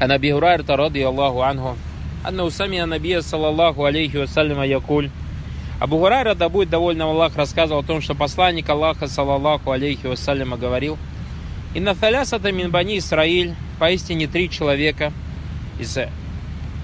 عن 0.00 0.10
أبي 0.10 0.32
هريرة 0.32 0.74
رضي 0.74 1.08
الله 1.08 1.44
عنه 1.44 1.76
أنه 2.28 2.48
سمع 2.48 2.84
النبي 2.84 3.22
صلى 3.22 3.48
الله 3.48 3.86
عليه 3.86 4.22
وسلم 4.22 4.62
يقول 4.62 5.10
Абу 5.80 5.98
Хурайра, 5.98 6.34
да 6.34 6.48
будет 6.48 6.70
довольно 6.70 7.04
Аллах, 7.04 7.36
рассказывал 7.36 7.80
о 7.80 7.82
том, 7.82 8.00
что 8.00 8.14
посланник 8.14 8.68
Аллаха, 8.70 9.08
саллаллаху 9.08 9.72
алейхи 9.72 10.06
вассаляма, 10.06 10.56
говорил, 10.56 10.96
«И 11.74 11.80
на 11.80 11.96
талясата 11.96 12.52
мин 12.52 12.70
бани 12.70 12.98
Исраиль, 12.98 13.54
поистине 13.80 14.28
три 14.28 14.48
человека 14.48 15.12
из 15.80 15.98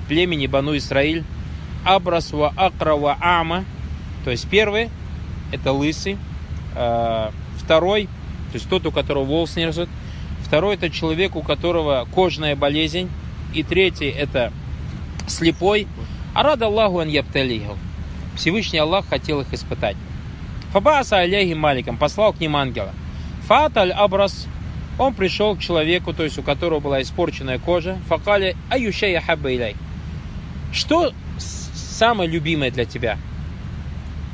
племени 0.09 0.49
Бану 0.49 0.77
Исраиль, 0.77 1.23
Абрас 1.85 2.33
ва 2.33 2.53
Акра 2.57 2.97
ва 2.97 3.17
Ама, 3.21 3.65
то 4.25 4.33
есть 4.33 4.49
первый, 4.51 4.91
это 5.53 5.73
лысый, 5.73 6.19
э, 6.75 7.31
второй, 7.59 8.07
то 8.51 8.55
есть 8.55 8.69
тот, 8.69 8.85
у 8.87 8.91
которого 8.91 9.25
волос 9.25 9.55
не 9.55 9.67
растет, 9.67 9.89
второй 10.46 10.76
это 10.76 10.90
человек, 10.90 11.36
у 11.36 11.42
которого 11.42 12.08
кожная 12.14 12.56
болезнь, 12.56 13.10
и 13.54 13.64
третий 13.64 14.10
это 14.10 14.54
слепой, 15.28 15.88
а 16.34 16.44
рад 16.44 16.62
Аллаху 16.62 17.00
ан 17.00 17.10
ябталиху. 17.10 17.78
Всевышний 18.38 18.80
Аллах 18.80 19.08
хотел 19.08 19.42
их 19.42 19.52
испытать. 19.54 19.96
Фабаса 20.72 21.20
аляхи 21.20 21.54
маликом, 21.54 21.98
послал 21.98 22.34
к 22.34 22.40
ним 22.40 22.56
ангела. 22.56 22.92
Фаталь 23.48 23.92
абрас, 23.92 24.46
он 25.00 25.14
пришел 25.14 25.56
к 25.56 25.60
человеку, 25.60 26.14
то 26.14 26.24
есть 26.24 26.38
у 26.38 26.44
которого 26.44 26.80
была 26.80 27.02
испорченная 27.02 27.60
кожа. 27.60 27.98
Факали 28.08 28.56
аюшая 28.70 29.22
хаббайляй. 29.22 29.76
Что 30.72 31.14
самое 31.38 32.30
любимое 32.30 32.72
для 32.72 32.86
тебя? 32.86 33.18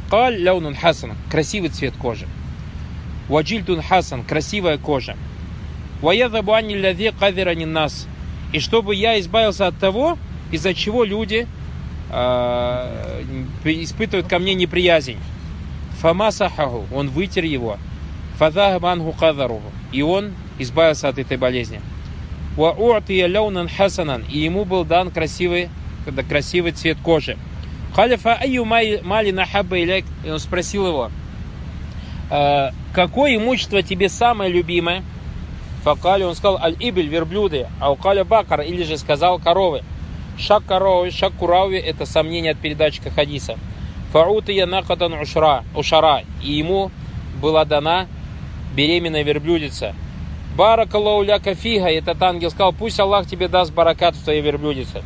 Каль 0.09 0.37
ляунун 0.37 0.75
хасан, 0.75 1.13
красивый 1.29 1.69
цвет 1.69 1.93
кожи. 1.95 2.27
Ваджильтун 3.29 3.81
хасан, 3.81 4.23
красивая 4.23 4.77
кожа. 4.77 5.15
Ваядабу 6.01 6.53
ани 6.53 6.75
ляви 6.75 7.11
каверани 7.17 7.65
нас. 7.65 8.07
И 8.53 8.59
чтобы 8.59 8.95
я 8.95 9.19
избавился 9.19 9.67
от 9.67 9.77
того, 9.77 10.17
из-за 10.51 10.73
чего 10.73 11.03
люди 11.03 11.47
э, 12.09 13.23
испытывают 13.63 14.27
ко 14.27 14.39
мне 14.39 14.53
неприязнь. 14.53 15.17
Фама 15.99 16.31
сахаху, 16.31 16.85
он 16.93 17.09
вытер 17.09 17.45
его. 17.45 17.77
Фадахабангу 18.37 19.13
кадаруху. 19.13 19.71
И 19.91 20.01
он 20.01 20.33
избавился 20.57 21.09
от 21.09 21.19
этой 21.19 21.37
болезни. 21.37 21.79
Ва 22.57 22.71
у'тия 22.71 23.27
ляунан 23.27 23.69
хасанан. 23.69 24.25
И 24.29 24.39
ему 24.39 24.65
был 24.65 24.83
дан 24.83 25.11
красивый, 25.11 25.69
красивый 26.27 26.71
цвет 26.71 26.97
кожи. 27.03 27.37
Халифа 27.95 28.33
айю 28.33 28.65
мали 28.65 29.31
нахабба 29.31 29.77
И 29.77 30.03
он 30.29 30.39
спросил 30.39 30.87
его, 30.87 31.11
«Э, 32.29 32.71
какое 32.93 33.35
имущество 33.35 33.83
тебе 33.83 34.09
самое 34.09 34.51
любимое? 34.51 35.03
Факали, 35.83 36.23
он 36.23 36.35
сказал, 36.35 36.59
аль-ибель, 36.61 37.07
верблюды, 37.07 37.67
а 37.79 37.91
укаля 37.91 38.23
бакар, 38.23 38.61
или 38.61 38.83
же 38.83 38.97
сказал 38.97 39.39
коровы. 39.39 39.81
Шак 40.37 40.63
коровы, 40.65 41.11
шак 41.11 41.33
курави, 41.33 41.77
это 41.77 42.05
сомнение 42.05 42.51
от 42.51 42.59
передатчика 42.59 43.09
хадиса. 43.09 43.57
Фаутия 44.11 44.65
накатан 44.65 45.13
ушра, 45.13 45.63
ушара, 45.75 46.23
и 46.41 46.51
ему 46.51 46.91
была 47.41 47.65
дана 47.65 48.07
беременная 48.75 49.23
верблюдица. 49.23 49.95
Баракаллауля 50.55 51.39
кафига, 51.39 51.89
этот 51.89 52.21
ангел 52.21 52.51
сказал, 52.51 52.73
пусть 52.73 52.99
Аллах 52.99 53.25
тебе 53.25 53.47
даст 53.47 53.73
баракат 53.73 54.15
в 54.15 54.23
твоей 54.23 54.41
верблюдице. 54.41 55.01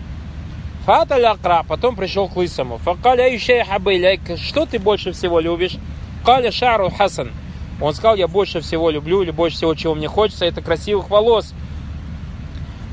Фата 0.86 1.18
лякра, 1.18 1.64
потом 1.68 1.96
пришел 1.96 2.28
к 2.28 2.36
лысому. 2.36 2.78
Факаля 2.80 3.28
ищей 3.28 3.64
хабайляйк, 3.64 4.38
что 4.38 4.66
ты 4.66 4.80
больше 4.80 5.14
всего 5.14 5.40
любишь? 5.40 5.78
Каля 6.24 6.52
шару 6.52 6.90
хасан, 6.90 7.32
он 7.82 7.94
сказал, 7.94 8.16
я 8.16 8.28
больше 8.28 8.62
всего 8.62 8.90
люблю, 8.90 9.22
или 9.22 9.32
больше 9.32 9.58
всего, 9.58 9.76
чего 9.76 9.96
мне 9.96 10.08
хочется, 10.08 10.46
это 10.46 10.62
красивых 10.62 11.10
волос. 11.10 11.54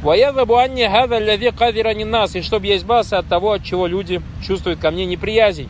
И 0.04 0.06
чтобы 2.42 2.66
я 2.66 2.76
избавился 2.76 3.18
от 3.18 3.28
того, 3.28 3.52
от 3.52 3.62
чего 3.62 3.86
люди 3.86 4.20
чувствуют 4.44 4.80
ко 4.80 4.90
мне 4.90 5.06
неприязнь. 5.06 5.68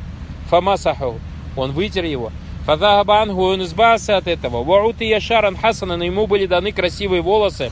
Фамасаху. 0.49 1.21
Он 1.57 1.73
вытер 1.73 2.05
его. 2.05 2.33
Фадахабангу, 2.65 3.43
он 3.43 3.63
избавился 3.65 4.17
от 4.17 4.27
этого. 4.29 4.65
Ваути 4.65 5.05
яшаран 5.05 5.57
хасана, 5.57 5.99
но 5.99 6.05
ему 6.05 6.27
были 6.27 6.47
даны 6.47 6.73
красивые 6.73 7.21
волосы. 7.21 7.71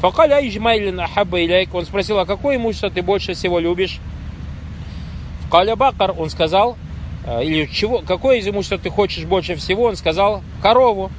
Факаля 0.00 0.46
ижмайлин 0.46 1.00
ахабба 1.00 1.42
иляйк. 1.42 1.72
Он 1.74 1.86
спросил, 1.86 2.18
а 2.18 2.26
какое 2.26 2.56
имущество 2.56 2.90
ты 2.90 3.00
больше 3.00 3.32
всего 3.32 3.58
любишь? 3.58 4.00
Каля 5.50 5.76
Бакар, 5.76 6.12
он 6.18 6.28
сказал, 6.28 6.76
или 7.26 7.66
чего, 7.66 8.02
какое 8.06 8.38
из 8.38 8.48
имущества 8.48 8.78
ты 8.78 8.90
хочешь 8.90 9.24
больше 9.24 9.54
всего, 9.56 9.84
он 9.84 9.96
сказал 9.96 10.42
корову. 10.62 11.10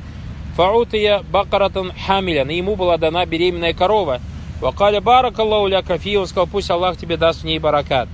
Фаутия 0.55 1.23
бакаратан 1.31 1.91
хамилян, 2.07 2.49
и 2.49 2.55
ему 2.55 2.75
была 2.75 2.97
дана 2.97 3.25
беременная 3.25 3.73
корова. 3.73 4.21
Вакаля 4.61 5.01
баракаллаху 5.01 5.67
ля 5.67 5.81
кафи, 5.81 6.15
он 6.15 6.27
сказал, 6.27 6.47
пусть 6.47 6.71
Аллах 6.71 6.97
тебе 6.97 7.17
даст 7.17 7.41
в 7.41 7.43
ней 7.43 7.59
баракат. 7.59 8.07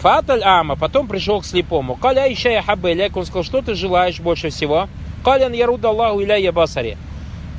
Фаталь 0.00 0.42
ама, 0.42 0.76
потом 0.76 1.08
пришел 1.08 1.40
к 1.40 1.46
слепому. 1.46 1.94
Каля 1.94 2.30
ищая 2.30 2.60
хаббеляк, 2.60 3.16
он 3.16 3.24
сказал, 3.24 3.42
что 3.42 3.62
ты 3.62 3.74
желаешь 3.74 4.20
больше 4.20 4.50
всего? 4.50 4.88
Калян 5.24 5.52
яруд 5.54 5.82
Аллаху 5.84 6.20
иля 6.20 6.36
ябасари. 6.36 6.98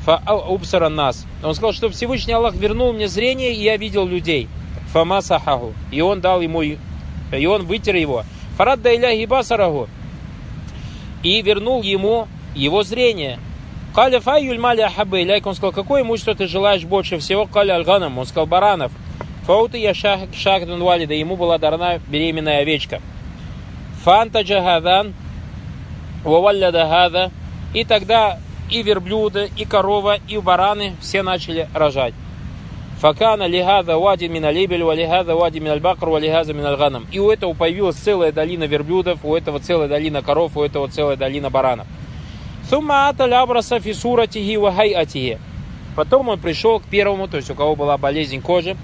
Фаубсара 0.05 0.89
нас. 0.89 1.25
Он 1.43 1.55
сказал, 1.55 1.73
что 1.73 1.89
Всевышний 1.89 2.33
Аллах 2.33 2.53
вернул 2.53 2.93
мне 2.93 3.07
зрение, 3.07 3.53
и 3.53 3.63
я 3.63 3.77
видел 3.77 4.05
людей. 4.05 4.47
Фама 4.93 5.21
сахаху. 5.21 5.73
И 5.91 5.99
он 6.01 6.21
дал 6.21 6.39
ему, 6.41 6.61
и 6.61 6.77
он 7.45 7.65
вытер 7.65 7.95
его. 7.95 8.23
Фарадда 8.57 8.95
иляхи 8.95 9.25
басараху. 9.25 9.87
И 11.23 11.41
вернул 11.41 11.83
ему 11.83 12.27
его 12.55 12.83
зрение. 12.83 13.39
Каля 13.93 14.19
файюль 14.19 14.59
мали 14.59 14.81
ахабы 14.81 15.21
иляйк. 15.21 15.45
Он 15.45 15.55
сказал, 15.55 15.71
какое 15.71 16.01
имущество 16.01 16.35
ты 16.35 16.47
желаешь 16.47 16.83
больше 16.83 17.19
всего? 17.19 17.45
Каля 17.45 17.75
альганам. 17.75 18.17
Он 18.17 18.25
сказал, 18.25 18.47
баранов. 18.47 18.91
Фауты 19.45 19.77
я 19.77 19.93
шахдан 19.93 20.81
валида. 20.81 21.13
Ему 21.13 21.35
была 21.35 21.57
дарна 21.57 21.99
беременная 22.07 22.61
овечка. 22.61 23.01
Фанта 24.03 24.41
джагадан. 24.41 25.13
Вавалляда 26.23 26.87
гада. 26.87 27.31
И 27.73 27.83
тогда 27.83 28.39
и 28.71 28.81
верблюды, 28.81 29.49
и 29.55 29.65
корова, 29.65 30.17
и 30.27 30.37
бараны 30.37 30.95
все 30.99 31.21
начали 31.23 31.69
рожать. 31.73 32.13
Факана 32.99 33.45
лихаза 33.45 33.97
вади 33.99 34.27
мин 34.27 34.45
алибель, 34.45 34.83
ва 34.83 34.95
лихаза 34.95 35.35
вади 35.35 35.59
мин 35.59 35.73
аль-бакр, 35.73 36.07
И 37.11 37.19
у 37.19 37.29
этого 37.29 37.53
появилась 37.53 37.95
целая 37.95 38.31
долина 38.31 38.63
верблюдов, 38.63 39.19
у 39.23 39.35
этого 39.35 39.59
целая 39.59 39.87
долина 39.87 40.23
коров, 40.23 40.57
у 40.57 40.63
этого 40.63 40.87
целая 40.87 41.15
долина 41.15 41.51
баранов. 41.51 41.85
Сумма 42.67 43.07
ата 43.07 43.25
лябраса 43.25 43.79
фисуратихи 43.79 44.57
ва 44.57 44.73
хайатихи. 44.73 45.37
Потом 45.95 46.29
он 46.29 46.39
пришел 46.39 46.79
к 46.79 46.85
первому, 46.85 47.27
то 47.27 47.37
есть 47.37 47.51
у 47.51 47.55
кого 47.55 47.75
была 47.75 47.99
болезнь 47.99 48.41
кожи, 48.41 48.75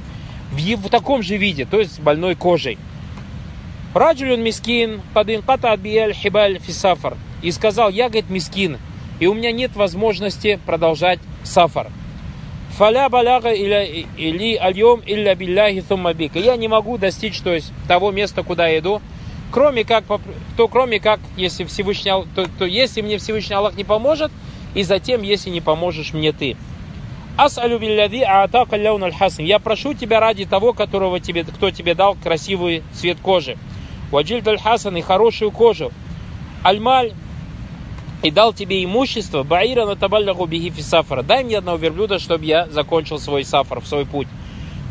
в, 0.51 0.57
в 0.57 0.89
таком 0.89 1.23
же 1.23 1.37
виде, 1.37 1.65
то 1.65 1.79
есть 1.79 1.95
с 1.95 1.99
больной 1.99 2.35
кожей. 2.35 2.77
Раджулюн 3.95 4.41
мискин, 4.41 5.01
падин 5.13 5.41
ката 5.41 5.75
биэль 5.75 6.13
хибаль 6.13 6.59
фисафар. 6.59 7.17
И 7.41 7.51
сказал, 7.51 7.89
я, 7.89 8.09
говорит, 8.09 8.29
мискин, 8.29 8.77
и 9.19 9.25
у 9.25 9.33
меня 9.33 9.51
нет 9.51 9.75
возможности 9.75 10.59
продолжать 10.65 11.19
сафар. 11.43 11.87
Фаля 12.77 13.07
баляга 13.07 13.51
или 13.51 14.57
альем 14.57 15.01
илля 15.05 15.35
билляхи 15.35 15.83
суммабика. 15.87 16.39
Я 16.39 16.55
не 16.57 16.67
могу 16.67 16.97
достичь 16.97 17.39
то 17.41 17.53
есть, 17.53 17.71
того 17.87 18.11
места, 18.11 18.41
куда 18.41 18.67
я 18.67 18.79
иду, 18.79 19.01
кроме 19.51 19.83
как, 19.83 20.03
то 20.57 20.67
кроме 20.67 20.99
как, 20.99 21.19
если 21.37 21.65
Всевышний, 21.65 22.11
то, 22.35 22.47
то 22.57 22.65
если 22.65 23.01
мне 23.01 23.19
Всевышний 23.19 23.55
Аллах 23.55 23.75
не 23.75 23.83
поможет, 23.83 24.31
и 24.73 24.81
затем, 24.81 25.21
если 25.21 25.51
не 25.51 25.61
поможешь 25.61 26.13
мне 26.13 26.31
ты. 26.31 26.57
Асалю 27.37 27.77
билляди 27.77 28.21
аатака 28.21 28.75
ляун 28.75 29.03
аль 29.03 29.13
Я 29.37 29.59
прошу 29.59 29.93
тебя 29.93 30.19
ради 30.19 30.45
того, 30.45 30.73
которого 30.73 31.19
тебе, 31.19 31.43
кто 31.43 31.69
тебе 31.69 31.93
дал 31.93 32.15
красивый 32.15 32.81
цвет 32.93 33.19
кожи. 33.21 33.57
Ваджильд 34.11 34.47
аль 34.47 34.59
хасан 34.59 34.97
и 34.97 35.01
хорошую 35.01 35.51
кожу. 35.51 35.91
Альмаль 36.63 37.13
и 38.23 38.31
дал 38.31 38.53
тебе 38.53 38.83
имущество, 38.83 39.43
баира 39.43 39.85
на 39.85 39.95
табаллаху 39.95 40.45
бихи 40.45 40.81
сафара. 40.81 41.21
Дай 41.21 41.43
мне 41.43 41.57
одного 41.57 41.77
верблюда, 41.77 42.19
чтобы 42.19 42.45
я 42.45 42.67
закончил 42.69 43.19
свой 43.19 43.43
сафар, 43.43 43.85
свой 43.85 44.05
путь. 44.05 44.27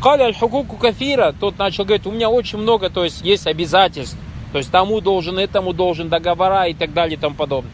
Каля 0.01 0.25
аль 0.25 0.35
хукуку 0.35 0.77
кафира, 0.77 1.33
тот 1.37 1.57
начал 1.57 1.83
говорить, 1.83 2.05
у 2.05 2.11
меня 2.11 2.29
очень 2.29 2.59
много, 2.59 2.89
то 2.89 3.03
есть 3.03 3.21
есть 3.23 3.47
обязательств. 3.47 4.17
То 4.51 4.59
есть 4.59 4.71
тому 4.71 5.01
должен, 5.01 5.39
этому 5.39 5.73
должен, 5.73 6.09
договора 6.09 6.67
и 6.67 6.75
так 6.75 6.93
далее 6.93 7.17
и 7.17 7.19
тому 7.19 7.35
подобное. 7.35 7.71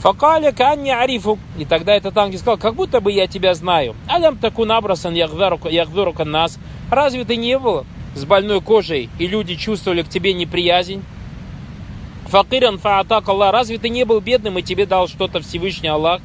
Факаля 0.00 0.50
канни 0.50 0.90
арифу. 0.90 1.38
И 1.58 1.66
тогда 1.66 1.94
этот 1.94 2.16
ангел 2.16 2.38
сказал, 2.38 2.56
как 2.56 2.74
будто 2.74 3.00
бы 3.00 3.12
я 3.12 3.26
тебя 3.26 3.54
знаю. 3.54 3.94
Алям 4.08 4.38
таку 4.38 4.64
набрасан 4.64 5.12
яхдурука 5.14 6.24
нас. 6.24 6.58
Разве 6.90 7.24
ты 7.24 7.36
не 7.36 7.58
был 7.58 7.84
с 8.14 8.24
больной 8.24 8.62
кожей, 8.62 9.10
и 9.18 9.26
люди 9.26 9.56
чувствовали 9.56 10.02
к 10.02 10.08
тебе 10.08 10.32
неприязнь? 10.32 11.04
Факиран 12.32 12.78
фаатак 12.78 13.28
Аллах. 13.28 13.52
Разве 13.52 13.76
ты 13.76 13.90
не 13.90 14.04
был 14.04 14.20
бедным 14.20 14.58
и 14.58 14.62
тебе 14.62 14.86
дал 14.86 15.06
что-то 15.06 15.42
Всевышний 15.42 15.90
Аллах? 15.90 16.22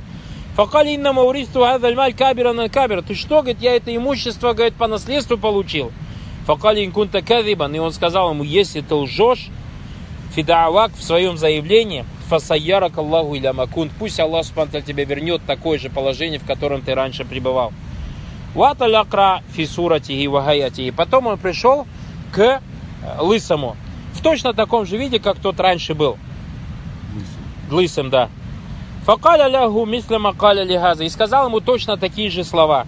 Факали 0.56 0.92
инна 0.92 1.12
мауристу 1.12 1.60
гадальмаль 1.60 2.14
кабира 2.14 2.54
на 2.54 2.70
кабира. 2.70 3.02
Ты 3.02 3.14
что, 3.14 3.42
говорит, 3.42 3.62
я 3.62 3.76
это 3.76 3.94
имущество, 3.94 4.54
говорит, 4.54 4.76
по 4.76 4.88
наследству 4.88 5.38
получил? 5.38 5.92
Факали 6.46 6.86
инкунта 6.86 7.22
кадибан. 7.22 7.76
И 7.76 7.80
он 7.80 7.92
сказал 7.92 8.32
ему, 8.32 8.46
если 8.46 8.80
ты 8.80 8.96
лжешь, 8.96 9.50
фидаавак 10.34 10.94
в 10.96 11.04
своем 11.04 11.38
заявлении, 11.38 12.06
фасайярак 12.30 12.98
Аллаху 12.98 13.36
иля 13.36 13.52
макунт. 13.52 13.92
Пусть 14.00 14.18
Аллах 14.22 14.46
спанталь 14.46 14.84
тебе 14.84 15.04
вернет 15.04 15.42
такое 15.46 15.78
же 15.78 15.90
положение, 15.90 16.40
в 16.40 16.46
котором 16.46 16.84
ты 16.84 16.96
раньше 16.96 17.26
пребывал. 17.26 17.74
Ваталякра 18.56 19.44
фисурати 19.54 20.14
и 20.14 20.26
вагаяти. 20.30 20.90
Потом 20.92 21.28
он 21.28 21.38
пришел 21.38 21.86
к 22.32 22.40
э, 22.40 22.60
лысому. 23.20 23.76
В 24.18 24.22
точно 24.24 24.54
таком 24.54 24.86
же 24.88 24.98
виде, 24.98 25.20
как 25.20 25.38
тот 25.38 25.60
раньше 25.60 25.94
был. 25.94 26.18
Лысым, 27.70 28.10
да. 28.10 28.30
Факаля 29.06 29.48
лягу 29.48 29.86
мислама 29.86 30.34
каля 30.34 30.64
лихаза. 30.64 31.04
И 31.04 31.10
сказал 31.10 31.48
ему 31.48 31.60
точно 31.60 31.98
такие 31.98 32.32
же 32.32 32.44
слова. 32.44 32.88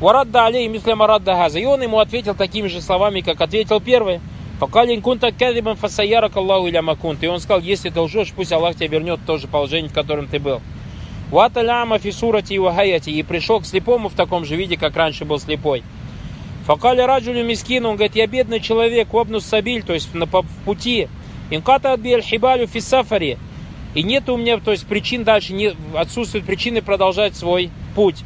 Варадда 0.00 0.46
алей 0.46 0.66
мислама 0.68 1.06
радда 1.06 1.34
газа. 1.34 1.58
И 1.58 1.66
он 1.66 1.82
ему 1.82 1.98
ответил 1.98 2.34
такими 2.34 2.66
же 2.66 2.80
словами, 2.80 3.20
как 3.20 3.40
ответил 3.42 3.78
первый. 3.80 4.20
Факалин 4.58 5.02
кунта 5.02 5.32
кадибан 5.32 5.76
фасаярак 5.76 6.36
Аллаху. 6.36 6.68
И 6.68 7.26
он 7.26 7.40
сказал, 7.40 7.60
если 7.60 7.90
ты 7.90 8.00
лжешь, 8.00 8.32
пусть 8.32 8.50
Аллах 8.50 8.74
тебя 8.74 8.88
вернет 8.88 9.20
в 9.20 9.26
то 9.26 9.36
же 9.36 9.48
положение, 9.48 9.90
в 9.90 9.94
котором 9.94 10.28
ты 10.28 10.38
был. 10.38 10.62
Ваталяма 11.30 11.98
фисурати 11.98 12.54
и 12.54 12.58
вагаяти. 12.58 13.10
И 13.10 13.22
пришел 13.22 13.60
к 13.60 13.66
слепому 13.66 14.08
в 14.08 14.14
таком 14.14 14.46
же 14.46 14.56
виде, 14.56 14.78
как 14.78 14.96
раньше 14.96 15.26
был 15.26 15.38
слепой. 15.38 15.84
Факали 16.68 17.00
раджулю 17.00 17.46
мискин, 17.46 17.86
он 17.86 17.96
говорит, 17.96 18.14
я 18.14 18.26
бедный 18.26 18.60
человек, 18.60 19.14
обнус 19.14 19.46
сабиль, 19.46 19.82
то 19.82 19.94
есть 19.94 20.12
на, 20.12 20.26
по, 20.26 20.42
в 20.42 20.50
пути. 20.66 21.08
Инката 21.48 21.94
адбиэль 21.94 22.20
хибалю 22.20 22.66
фисафари. 22.66 23.38
И 23.94 24.02
нет 24.02 24.28
у 24.28 24.36
меня, 24.36 24.58
то 24.58 24.72
есть 24.72 24.86
причин 24.86 25.24
дальше, 25.24 25.54
не, 25.54 25.72
отсутствует 25.94 26.44
причины 26.44 26.82
продолжать 26.82 27.34
свой 27.34 27.70
путь. 27.94 28.22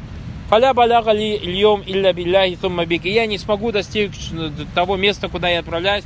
Фаля 0.49 0.73
баляга 0.73 1.13
ли 1.13 1.37
льем 1.37 1.83
илля 1.85 2.11
билляхи 2.11 2.57
туммабик. 2.57 3.05
И 3.05 3.11
я 3.11 3.27
не 3.27 3.37
смогу 3.37 3.71
достичь 3.71 4.31
того 4.75 4.97
места, 4.97 5.29
куда 5.29 5.47
я 5.47 5.59
отправляюсь, 5.59 6.03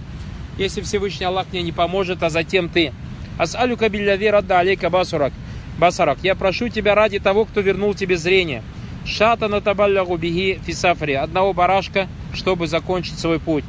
если 0.60 0.82
Всевышний 0.82 1.26
Аллах 1.26 1.48
мне 1.52 1.64
не 1.64 1.72
поможет, 1.72 2.22
а 2.22 2.30
затем 2.30 2.70
ты. 2.70 2.94
Асалю 3.40 3.78
кабилляви 3.78 4.28
радда 4.28 4.60
алейка 4.60 4.92
басурак. 4.92 5.34
Басарак, 5.80 6.20
я 6.22 6.36
прошу 6.36 6.70
тебя 6.70 6.94
ради 6.94 7.18
того, 7.18 7.46
кто 7.46 7.62
вернул 7.62 7.96
тебе 7.96 8.16
зрение. 8.16 8.62
Шата 9.08 9.48
на 9.48 9.62
табаллягу 9.62 10.18
биги 10.18 10.60
фисафри, 10.66 11.14
одного 11.14 11.54
барашка, 11.54 12.08
чтобы 12.34 12.68
закончить 12.68 13.18
свой 13.18 13.40
путь. 13.40 13.64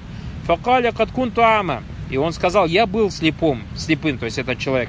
Факаля 0.47 0.91
каткун 0.91 1.31
туама. 1.31 1.85
И 2.11 2.17
он 2.17 2.33
сказал, 2.33 2.67
я 2.67 2.87
был 2.87 3.11
слепым, 3.11 3.63
слепым, 3.77 4.19
то 4.19 4.25
есть 4.25 4.39
этот 4.39 4.59
человек. 4.59 4.89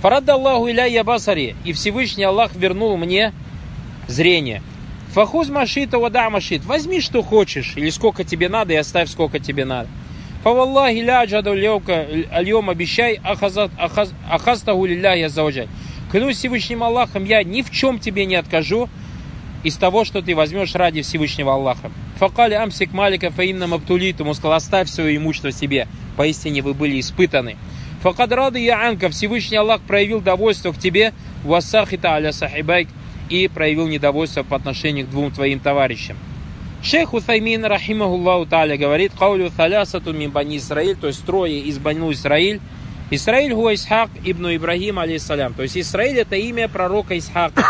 Фарадда 0.00 0.34
Аллаху 0.34 0.68
иля 0.68 1.04
басари. 1.04 1.56
И 1.64 1.72
Всевышний 1.72 2.24
Аллах 2.24 2.54
вернул 2.54 2.96
мне 2.96 3.32
зрение. 4.06 4.62
Фахуз 5.12 5.48
машита 5.48 5.98
вада 5.98 6.30
машит. 6.30 6.64
Возьми, 6.64 7.00
что 7.00 7.22
хочешь, 7.22 7.74
или 7.76 7.90
сколько 7.90 8.24
тебе 8.24 8.48
надо, 8.48 8.72
и 8.72 8.76
оставь, 8.76 9.10
сколько 9.10 9.40
тебе 9.40 9.64
надо. 9.64 9.88
Фаваллахи 10.42 10.98
ля 10.98 11.24
джаду 11.24 11.50
альем 11.50 12.70
обещай 12.70 13.20
ахастаху 13.24 14.86
лилляхи 14.86 15.22
азаваджаль. 15.22 15.68
Клянусь 16.10 16.36
Всевышним 16.36 16.82
Аллахом, 16.82 17.24
я 17.24 17.42
ни 17.42 17.60
в 17.60 17.70
чем 17.70 17.98
тебе 17.98 18.24
не 18.24 18.36
откажу 18.36 18.88
из 19.64 19.76
того, 19.76 20.04
что 20.04 20.22
ты 20.22 20.34
возьмешь 20.34 20.74
ради 20.74 21.02
Всевышнего 21.02 21.54
Аллаха. 21.54 21.90
Факали 22.16 22.54
амсик 22.54 22.92
малика 22.92 23.30
фаинна 23.30 23.66
маптулит. 23.66 24.20
Ему 24.20 24.34
сказал, 24.34 24.54
оставь 24.54 24.88
свое 24.88 25.16
имущество 25.16 25.52
себе. 25.52 25.88
Поистине 26.16 26.62
вы 26.62 26.74
были 26.74 27.00
испытаны. 27.00 27.56
Факад 28.02 28.32
рады 28.32 28.60
я 28.60 28.86
анка. 28.86 29.08
Всевышний 29.08 29.56
Аллах 29.56 29.80
проявил 29.80 30.20
довольство 30.20 30.72
к 30.72 30.78
тебе. 30.78 31.12
Вассахита 31.44 32.12
аля 32.12 32.32
сахибайк. 32.32 32.88
И 33.28 33.48
проявил 33.48 33.88
недовольство 33.88 34.42
по 34.42 34.56
отношению 34.56 35.06
к 35.06 35.10
двум 35.10 35.30
твоим 35.30 35.60
товарищам. 35.60 36.16
Шейх 36.82 37.12
Утаймин, 37.12 37.64
рахимахуллаху 37.64 38.46
та'аля, 38.46 38.76
говорит, 38.78 39.12
«Каулю 39.18 39.50
талясату 39.50 40.12
мин 40.12 40.30
бани 40.30 40.58
Исраиль», 40.58 40.96
то 40.96 41.08
есть 41.08 41.24
трое 41.26 41.58
из 41.60 41.78
бану 41.78 42.12
Исраиль, 42.12 42.60
Исраиль 43.10 43.52
хуа 43.52 43.74
Исхак 43.74 44.10
ибн 44.24 44.54
Ибрагим, 44.56 44.98
алейсалям. 44.98 45.54
То 45.54 45.62
есть 45.62 45.76
Исраиль 45.76 46.18
это 46.18 46.36
имя 46.36 46.68
пророка 46.68 47.18
Исхака. 47.18 47.64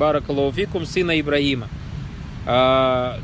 Баракалуфикум, 0.00 0.86
сына 0.86 1.20
Ибрагима. 1.20 1.68
А, 2.46 3.18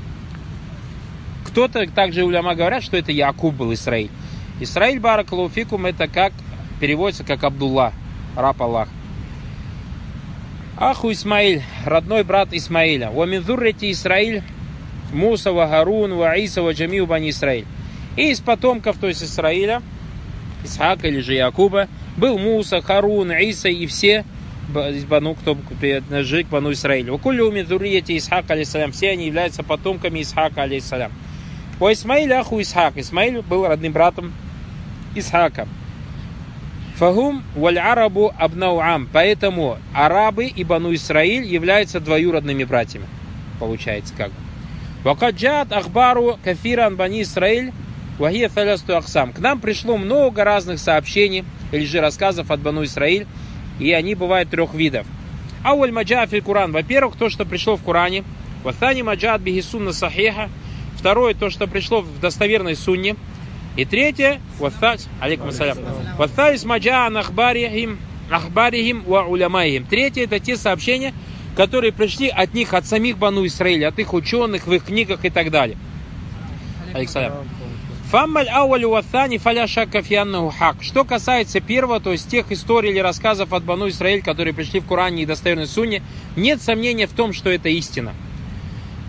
кто-то 1.46 1.86
также 1.90 2.22
уляма 2.22 2.54
говорят, 2.54 2.82
что 2.82 2.98
это 2.98 3.12
Якуб 3.12 3.54
был 3.54 3.72
Исраиль. 3.72 4.10
Исраиль 4.60 5.00
Баракалуфикум 5.00 5.86
это 5.86 6.06
как 6.06 6.34
переводится 6.78 7.24
как 7.24 7.44
Абдулла, 7.44 7.94
раб 8.36 8.60
Аллах. 8.60 8.88
Аху 10.76 11.10
Исмаиль, 11.12 11.62
родной 11.86 12.24
брат 12.24 12.50
Исмаиля. 12.52 13.08
Уаминзуррити 13.08 13.90
Исраиль, 13.90 14.42
Муса, 15.14 15.52
Гарун, 15.52 16.12
Иса, 16.12 16.70
Джамиу, 16.70 17.06
Бани 17.06 17.30
Исраиль. 17.30 17.64
И 18.16 18.30
из 18.30 18.40
потомков, 18.40 18.98
то 18.98 19.06
есть 19.06 19.22
Исраиля, 19.22 19.80
Исхака 20.62 21.08
или 21.08 21.20
же 21.20 21.32
Якуба, 21.32 21.88
был 22.18 22.36
Муса, 22.38 22.82
Харун, 22.82 23.32
Иса 23.32 23.70
и 23.70 23.86
все 23.86 24.26
из 24.68 25.04
Бану, 25.04 25.34
кто 25.34 25.54
принадлежит 25.54 26.46
к 26.46 26.50
Бану 26.50 26.72
Исраилю. 26.72 27.14
У 27.14 27.18
кулли 27.18 27.40
умидурияти 27.40 28.16
Исхака, 28.16 28.54
алейсалям, 28.54 28.92
все 28.92 29.10
они 29.10 29.26
являются 29.26 29.62
потомками 29.62 30.22
Исхака, 30.22 30.62
алейсалям. 30.62 31.12
У 31.78 31.90
Исмаиля 31.92 32.40
Аху 32.40 32.60
Исхак. 32.60 32.96
Исмаиль 32.96 33.42
был 33.42 33.66
родным 33.66 33.92
братом 33.92 34.32
Исхака. 35.14 35.68
Фагум 36.96 37.42
валь 37.54 37.78
арабу 37.78 38.32
абнауам. 38.38 39.08
Поэтому 39.12 39.78
арабы 39.92 40.46
и 40.46 40.64
Бану 40.64 40.94
Исраиль 40.94 41.44
являются 41.44 42.00
двоюродными 42.00 42.64
братьями. 42.64 43.06
Получается 43.60 44.14
как. 44.16 44.30
Вакаджат 45.04 45.72
ахбару 45.72 46.38
кафиран 46.42 46.96
Бани 46.96 47.22
Исраиль 47.22 47.72
Вахия 48.18 48.48
Фалясту 48.48 48.96
Ахсам. 48.96 49.32
К 49.32 49.38
нам 49.40 49.60
пришло 49.60 49.98
много 49.98 50.42
разных 50.42 50.78
сообщений 50.78 51.44
или 51.70 51.84
же 51.84 52.00
рассказов 52.00 52.50
от 52.50 52.60
Бану 52.60 52.84
Исраиль, 52.84 53.26
и 53.78 53.92
они 53.92 54.14
бывают 54.14 54.50
трех 54.50 54.74
видов. 54.74 55.06
Ауль 55.62 55.90
Маджа 55.90 56.26
фил 56.26 56.42
Куран. 56.42 56.72
Во-первых, 56.72 57.16
то, 57.16 57.28
что 57.28 57.44
пришло 57.44 57.76
в 57.76 57.82
Коране. 57.82 58.24
Ватани 58.62 59.02
Маджад 59.02 59.40
Бихисунна 59.40 59.92
Сахиха. 59.92 60.48
Второе, 60.96 61.34
то, 61.34 61.50
что 61.50 61.66
пришло 61.66 62.00
в 62.00 62.20
достоверной 62.20 62.76
сунне. 62.76 63.16
И 63.76 63.84
третье, 63.84 64.40
ваталис, 64.58 65.06
алейкум 65.20 65.48
ассалям, 65.48 65.76
ваталис 66.16 66.64
маджа 66.64 67.06
ахбарихим, 67.06 67.98
ахбарихим 68.30 69.02
ва 69.02 69.24
улямаихим. 69.24 69.84
Третье, 69.84 70.24
это 70.24 70.40
те 70.40 70.56
сообщения, 70.56 71.12
которые 71.54 71.92
пришли 71.92 72.28
от 72.28 72.54
них, 72.54 72.72
от 72.72 72.86
самих 72.86 73.18
Бану 73.18 73.44
Исраиля, 73.46 73.88
от 73.88 73.98
их 73.98 74.14
ученых, 74.14 74.66
в 74.66 74.72
их 74.72 74.84
книгах 74.84 75.26
и 75.26 75.30
так 75.30 75.50
далее. 75.50 75.76
Алейкум 76.94 77.12
Фаммаль 78.10 78.48
ауалю 78.48 78.90
ватани 78.90 79.36
фаля 79.38 79.66
шакка 79.66 80.00
хак. 80.00 80.76
Что 80.80 81.04
касается 81.04 81.60
первого, 81.60 81.98
то 81.98 82.12
есть 82.12 82.30
тех 82.30 82.52
историй 82.52 82.90
или 82.90 83.00
рассказов 83.00 83.52
от 83.52 83.64
Бану 83.64 83.88
Исраиль, 83.88 84.22
которые 84.22 84.54
пришли 84.54 84.78
в 84.78 84.86
Коране 84.86 85.24
и 85.24 85.26
достоверной 85.26 85.66
Сунне, 85.66 86.02
нет 86.36 86.62
сомнения 86.62 87.08
в 87.08 87.12
том, 87.12 87.32
что 87.32 87.50
это 87.50 87.68
истина. 87.68 88.14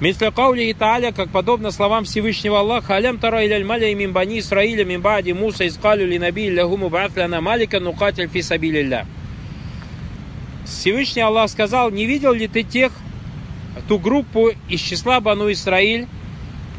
Мисля 0.02 0.32
Каули 0.32 0.64
и 0.64 0.74
Тааля, 0.74 1.12
как 1.12 1.30
подобно 1.30 1.70
словам 1.70 2.06
Всевышнего 2.06 2.60
Аллаха, 2.60 2.96
«Алям 2.96 3.20
тара 3.20 3.46
иляль 3.46 3.64
маля 3.64 3.94
мин 3.94 4.14
бани 4.14 4.40
Исраиля 4.40 4.84
мин 4.84 5.02
бади 5.02 5.32
Муса 5.32 5.68
искалю 5.68 6.08
ли 6.08 6.18
наби 6.18 6.50
лягуму 6.50 6.90
ба'атляна 6.90 7.40
малика 7.40 7.80
нукатель 7.80 8.28
фи 8.28 8.42
сабилилля». 8.42 9.06
Всевышний 10.66 11.22
Аллах 11.22 11.50
сказал, 11.50 11.92
не 11.92 12.06
видел 12.06 12.34
ли 12.34 12.48
ты 12.48 12.64
тех, 12.64 12.92
ту 13.88 14.00
группу 14.00 14.52
из 14.68 14.82
числа 14.82 15.20
Бану 15.20 15.52
Исраиль, 15.52 16.08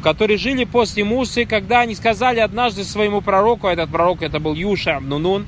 которые 0.03 0.39
жили 0.39 0.65
после 0.65 1.05
Мусы, 1.05 1.45
когда 1.45 1.81
они 1.81 1.95
сказали 1.95 2.41
однажды 2.41 2.85
своему 2.85 3.21
пророку, 3.21 3.67
а 3.67 3.73
этот 3.73 3.91
пророк 3.91 4.23
это 4.23 4.41
был 4.41 4.55
Юша 4.55 5.01
Нунун, 5.01 5.47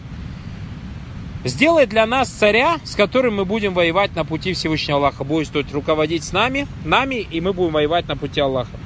Сделай 1.42 1.86
для 1.86 2.04
нас 2.04 2.28
царя, 2.28 2.78
с 2.84 2.94
которым 2.94 3.36
мы 3.36 3.46
будем 3.46 3.72
воевать 3.72 4.14
на 4.14 4.26
пути 4.26 4.52
Всевышнего 4.52 4.98
Аллаха. 4.98 5.24
Будет 5.24 5.46
стоить 5.46 5.72
руководить 5.72 6.22
с 6.22 6.34
нами, 6.34 6.66
нами, 6.84 7.14
и 7.14 7.40
мы 7.40 7.54
будем 7.54 7.72
воевать 7.72 8.06
на 8.08 8.16
пути 8.16 8.40
Аллаха. 8.40 8.76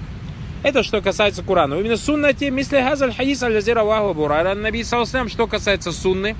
Это 0.62 0.84
что 0.84 1.02
касается 1.02 1.42
Курана. 1.42 1.74
Именно 1.74 1.96
суннати, 1.96 2.44
мисли 2.44 2.76
газаль 2.76 3.12
хадис 3.12 3.42
аль-лазира 3.42 3.82
ваху 3.82 4.14
бурайра 4.14 4.54
наби. 4.54 4.84
Что 4.84 5.46
касается 5.48 5.90
сунны, 5.90 6.36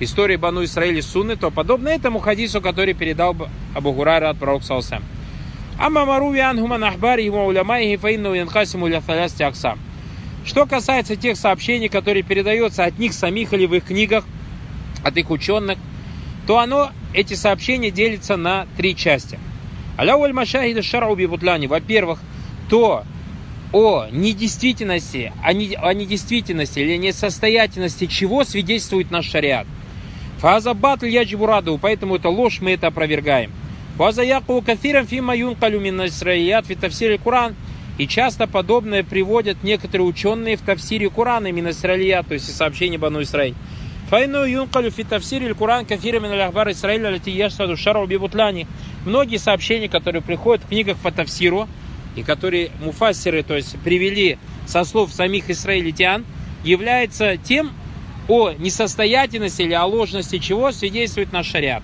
истории 0.00 0.36
Бану 0.36 0.62
Исраиля 0.64 1.00
сунны, 1.00 1.36
то 1.36 1.50
подобно 1.50 1.88
этому 1.88 2.18
хадису, 2.18 2.60
который 2.60 2.92
передал 2.92 3.34
Абу 3.74 3.92
Гурайра 3.92 4.28
от 4.28 4.36
пророка 4.36 4.66
саласлям. 4.66 5.02
Амма 5.78 6.04
маруви 6.04 6.40
анхума 6.40 6.78
нахбари 6.78 7.24
ему 7.24 7.46
улямайхи 7.46 7.96
фаинну 7.96 8.32
янхасиму 8.34 8.86
ля 8.86 9.02
аксам. 9.40 9.78
Что 10.44 10.66
касается 10.66 11.16
тех 11.16 11.36
сообщений, 11.36 11.88
которые 11.88 12.22
передаются 12.22 12.84
от 12.84 12.98
них 12.98 13.12
самих 13.12 13.52
или 13.52 13.66
в 13.66 13.74
их 13.74 13.84
книгах, 13.84 14.24
от 15.02 15.16
их 15.16 15.30
ученых, 15.30 15.78
то 16.46 16.58
оно, 16.58 16.90
эти 17.12 17.34
сообщения 17.34 17.90
делятся 17.90 18.36
на 18.36 18.66
три 18.76 18.94
части. 18.94 19.38
Аляу 19.96 20.22
аль-машахида 20.22 20.82
шарауби 20.82 21.26
бутляни. 21.26 21.66
Во-первых, 21.66 22.20
то 22.68 23.04
о 23.72 24.06
недействительности, 24.10 25.32
о, 25.42 25.52
не, 25.52 25.74
о 25.74 25.92
недействительности 25.94 26.80
или 26.80 26.96
несостоятельности 26.96 28.06
чего 28.06 28.44
свидетельствует 28.44 29.10
наш 29.10 29.26
шариат. 29.28 29.66
Фаза 30.38 30.74
батл 30.74 31.06
яджибураду, 31.06 31.78
поэтому 31.80 32.16
это 32.16 32.28
ложь, 32.28 32.60
мы 32.60 32.72
это 32.72 32.88
опровергаем. 32.88 33.50
Фаза 33.96 34.22
яку 34.22 34.60
кафирам 34.60 35.06
фима 35.06 35.36
юнкалю 35.36 35.78
мин 35.78 35.96
насраият 35.96 36.66
в 36.66 37.18
Куран. 37.18 37.54
И 37.96 38.08
часто 38.08 38.48
подобное 38.48 39.04
приводят 39.04 39.62
некоторые 39.62 40.08
ученые 40.08 40.56
в 40.56 40.62
тафсире 40.62 41.08
Курана, 41.10 41.52
минасралия, 41.52 42.24
то 42.24 42.34
есть 42.34 42.52
сообщение 42.52 42.98
Бану 42.98 43.22
Исраиль. 43.22 43.54
Файну 44.10 44.44
юнкалю 44.44 44.90
фи 44.90 45.06
Куран 45.56 45.86
кафира 45.86 46.18
мин 46.18 46.32
ахбар 46.32 46.72
Исраиля 46.72 47.12
лати 47.12 47.30
яшсаду 47.30 47.76
шару 47.76 48.04
бибутлани. 48.06 48.66
Многие 49.06 49.36
сообщения, 49.36 49.88
которые 49.88 50.22
приходят 50.22 50.64
в 50.64 50.68
книгах 50.68 50.96
по 50.96 51.12
тафсиру, 51.12 51.68
и 52.16 52.24
которые 52.24 52.70
муфассеры, 52.82 53.44
то 53.44 53.54
есть 53.54 53.78
привели 53.84 54.38
со 54.66 54.82
слов 54.84 55.12
самих 55.12 55.50
израильтян, 55.50 56.24
является 56.64 57.36
тем, 57.36 57.70
о 58.26 58.52
несостоятельности 58.52 59.62
или 59.62 59.74
о 59.74 59.84
ложности 59.84 60.38
чего 60.38 60.72
свидетельствует 60.72 61.32
наш 61.32 61.46
шариат. 61.46 61.82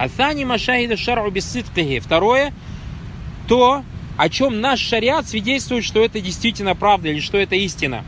Асани 0.00 0.44
машаида 0.44 0.96
шару 0.96 1.30
бессыткахи. 1.30 2.00
Второе, 2.00 2.54
то, 3.46 3.84
о 4.16 4.28
чем 4.30 4.62
наш 4.62 4.80
шариат 4.80 5.28
свидетельствует, 5.28 5.84
что 5.84 6.02
это 6.02 6.22
действительно 6.22 6.74
правда 6.74 7.10
или 7.10 7.20
что 7.20 7.36
это 7.36 7.54
истина. 7.54 8.02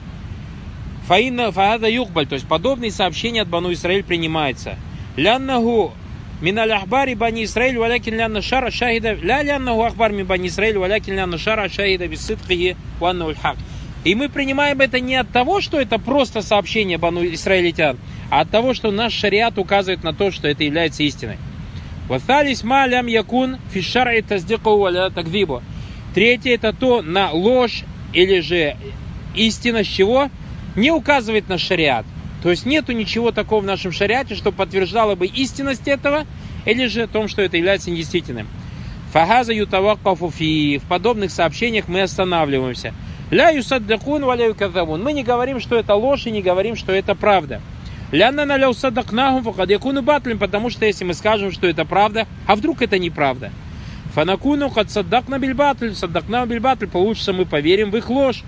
Фаина 1.06 1.52
фаада 1.52 1.90
юхбаль, 1.90 2.26
то 2.26 2.34
есть 2.34 2.48
подобные 2.48 2.90
сообщения 2.90 3.42
от 3.42 3.48
Бану 3.48 3.70
Исраиль 3.74 4.04
принимаются. 4.04 4.76
Ляннагу 5.16 5.92
миналь 6.40 6.72
ахбари 6.72 7.12
бани 7.12 7.44
Исраиль 7.44 7.76
валякин 7.76 8.14
лянна 8.14 8.40
шара 8.40 8.70
шахида 8.70 9.12
ля 9.12 9.42
ляннагу 9.42 9.82
ахбар 9.82 10.12
ми 10.12 10.22
бани 10.22 10.48
Исраиль 10.48 10.78
валякин 10.78 11.14
лянна 11.14 11.36
шара 11.36 11.68
шахида 11.68 12.08
бисыдхи 12.08 12.74
ванна 13.00 13.26
ульхак. 13.26 13.58
И 14.04 14.14
мы 14.14 14.30
принимаем 14.30 14.80
это 14.80 14.98
не 14.98 15.16
от 15.16 15.28
того, 15.28 15.60
что 15.60 15.78
это 15.78 15.98
просто 15.98 16.40
сообщение 16.40 16.96
Бану 16.96 17.22
Исраилитян, 17.22 17.98
а 18.30 18.40
от 18.40 18.50
того, 18.50 18.72
что 18.72 18.90
наш 18.90 19.12
шариат 19.12 19.58
указывает 19.58 20.02
на 20.02 20.14
то, 20.14 20.30
что 20.30 20.48
это 20.48 20.64
является 20.64 21.02
истиной. 21.02 21.36
Ваталис 22.08 22.64
ма 22.64 22.86
лям 22.86 23.06
якун 23.06 23.58
фишар 23.72 24.10
и 24.10 24.22
тагдибу. 24.22 25.62
Третье 26.14 26.54
это 26.54 26.72
то 26.72 27.02
на 27.02 27.30
ложь 27.30 27.84
или 28.12 28.40
же 28.40 28.76
истина 29.34 29.82
с 29.84 29.86
чего 29.86 30.28
не 30.76 30.90
указывает 30.90 31.48
на 31.48 31.58
шариат. 31.58 32.04
То 32.42 32.50
есть 32.50 32.66
нету 32.66 32.92
ничего 32.92 33.30
такого 33.30 33.60
в 33.60 33.64
нашем 33.64 33.92
шариате, 33.92 34.34
что 34.34 34.50
подтверждало 34.50 35.14
бы 35.14 35.26
истинность 35.26 35.86
этого, 35.86 36.26
или 36.66 36.86
же 36.86 37.02
о 37.02 37.06
том, 37.06 37.28
что 37.28 37.40
это 37.40 37.56
является 37.56 37.90
недействительным. 37.90 38.48
Фагаза 39.12 39.52
ютавакафу 39.52 40.30
фи. 40.30 40.78
В 40.78 40.88
подобных 40.88 41.30
сообщениях 41.30 41.86
мы 41.86 42.02
останавливаемся. 42.02 42.94
Ля 43.30 43.50
юсаддакун 43.50 44.24
валя 44.24 44.48
юказавун. 44.48 45.02
Мы 45.02 45.12
не 45.12 45.22
говорим, 45.22 45.60
что 45.60 45.76
это 45.76 45.94
ложь, 45.94 46.26
и 46.26 46.30
не 46.30 46.42
говорим, 46.42 46.76
что 46.76 46.92
это 46.92 47.14
правда. 47.14 47.60
Лянна 48.12 48.44
на 48.44 48.58
ляу 48.58 48.74
садакнахум 48.74 49.42
факад 49.42 49.70
якуну 49.70 50.02
батлим, 50.02 50.38
потому 50.38 50.68
что 50.68 50.84
если 50.84 51.02
мы 51.02 51.14
скажем, 51.14 51.50
что 51.50 51.66
это 51.66 51.86
правда, 51.86 52.26
а 52.46 52.56
вдруг 52.56 52.82
это 52.82 52.98
неправда? 52.98 53.50
Фанакуну 54.14 54.68
кад 54.68 54.90
саддакна 54.90 55.38
бильбатль, 55.38 55.94
саддакна 55.94 56.44
бильбатль, 56.44 56.86
получится 56.86 57.32
мы 57.32 57.46
поверим 57.46 57.90
в 57.90 57.96
их 57.96 58.10
ложь. 58.10 58.44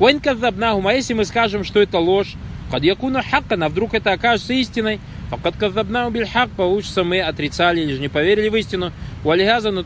Уэн 0.00 0.18
казабнахум, 0.18 0.88
а 0.88 0.92
если 0.92 1.14
мы 1.14 1.24
скажем, 1.24 1.62
что 1.62 1.80
это 1.80 2.00
ложь, 2.00 2.34
Кад 2.70 2.84
якуна 2.84 3.22
хаккан, 3.22 3.62
а 3.62 3.68
вдруг 3.68 3.94
это 3.94 4.12
окажется 4.12 4.52
истиной. 4.52 5.00
Факад 5.30 5.56
казабна 5.56 6.10
биль 6.10 6.26
хак, 6.26 6.50
получится 6.50 7.02
мы 7.02 7.20
отрицали 7.20 7.80
или 7.80 7.94
же 7.94 8.00
не 8.00 8.08
поверили 8.08 8.48
в 8.48 8.56
истину. 8.56 8.92
Валихаза 9.24 9.70
ну 9.70 9.84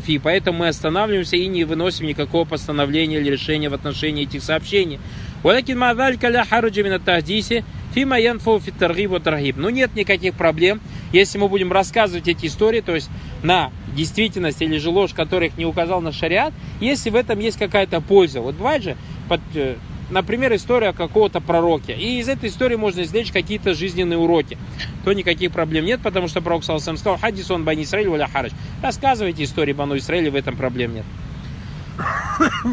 фи, 0.00 0.18
поэтому 0.18 0.58
мы 0.58 0.68
останавливаемся 0.68 1.36
и 1.36 1.46
не 1.46 1.64
выносим 1.64 2.06
никакого 2.06 2.44
постановления 2.44 3.16
или 3.16 3.30
решения 3.30 3.68
в 3.68 3.74
отношении 3.74 4.24
этих 4.24 4.42
сообщений. 4.42 4.98
Валякин 5.42 5.78
мадаль 5.78 6.18
каля 6.18 6.44
хараджи 6.48 6.82
мина 6.82 6.98
тахдиси, 6.98 7.64
фима 7.98 8.20
янфу 8.20 8.60
фи 8.60 8.70
таргиб. 8.70 9.56
Ну 9.56 9.70
нет 9.70 9.96
никаких 9.96 10.34
проблем, 10.34 10.80
если 11.12 11.36
мы 11.38 11.48
будем 11.48 11.72
рассказывать 11.72 12.28
эти 12.28 12.46
истории, 12.46 12.80
то 12.80 12.94
есть 12.94 13.10
на 13.42 13.72
действительность 13.96 14.62
или 14.62 14.78
же 14.78 14.90
ложь, 14.90 15.12
которых 15.14 15.58
не 15.58 15.66
указал 15.66 16.00
на 16.00 16.12
шариат, 16.12 16.52
если 16.80 17.10
в 17.10 17.16
этом 17.16 17.40
есть 17.40 17.58
какая-то 17.58 18.00
польза. 18.00 18.40
Вот 18.40 18.54
бывает 18.54 18.84
же, 18.84 18.96
под, 19.28 19.40
э, 19.56 19.74
например, 20.10 20.54
история 20.54 20.92
какого-то 20.92 21.40
пророке. 21.40 21.94
И 21.94 22.20
из 22.20 22.28
этой 22.28 22.50
истории 22.50 22.76
можно 22.76 23.02
извлечь 23.02 23.32
какие-то 23.32 23.74
жизненные 23.74 24.18
уроки. 24.18 24.56
То 25.04 25.12
никаких 25.12 25.50
проблем 25.50 25.84
нет, 25.84 26.00
потому 26.00 26.28
что 26.28 26.40
пророк 26.40 26.62
Салсам 26.62 26.96
сказал, 26.98 27.18
хадис 27.18 27.50
он 27.50 27.64
бани 27.64 27.82
Исраиль 27.82 28.08
валя 28.08 28.28
харач. 28.32 28.52
Рассказывайте 28.80 29.42
истории 29.42 29.72
Бану 29.72 29.96
Исраиля, 29.96 30.30
в 30.30 30.36
этом 30.36 30.56
проблем 30.56 30.94
нет. 30.94 31.04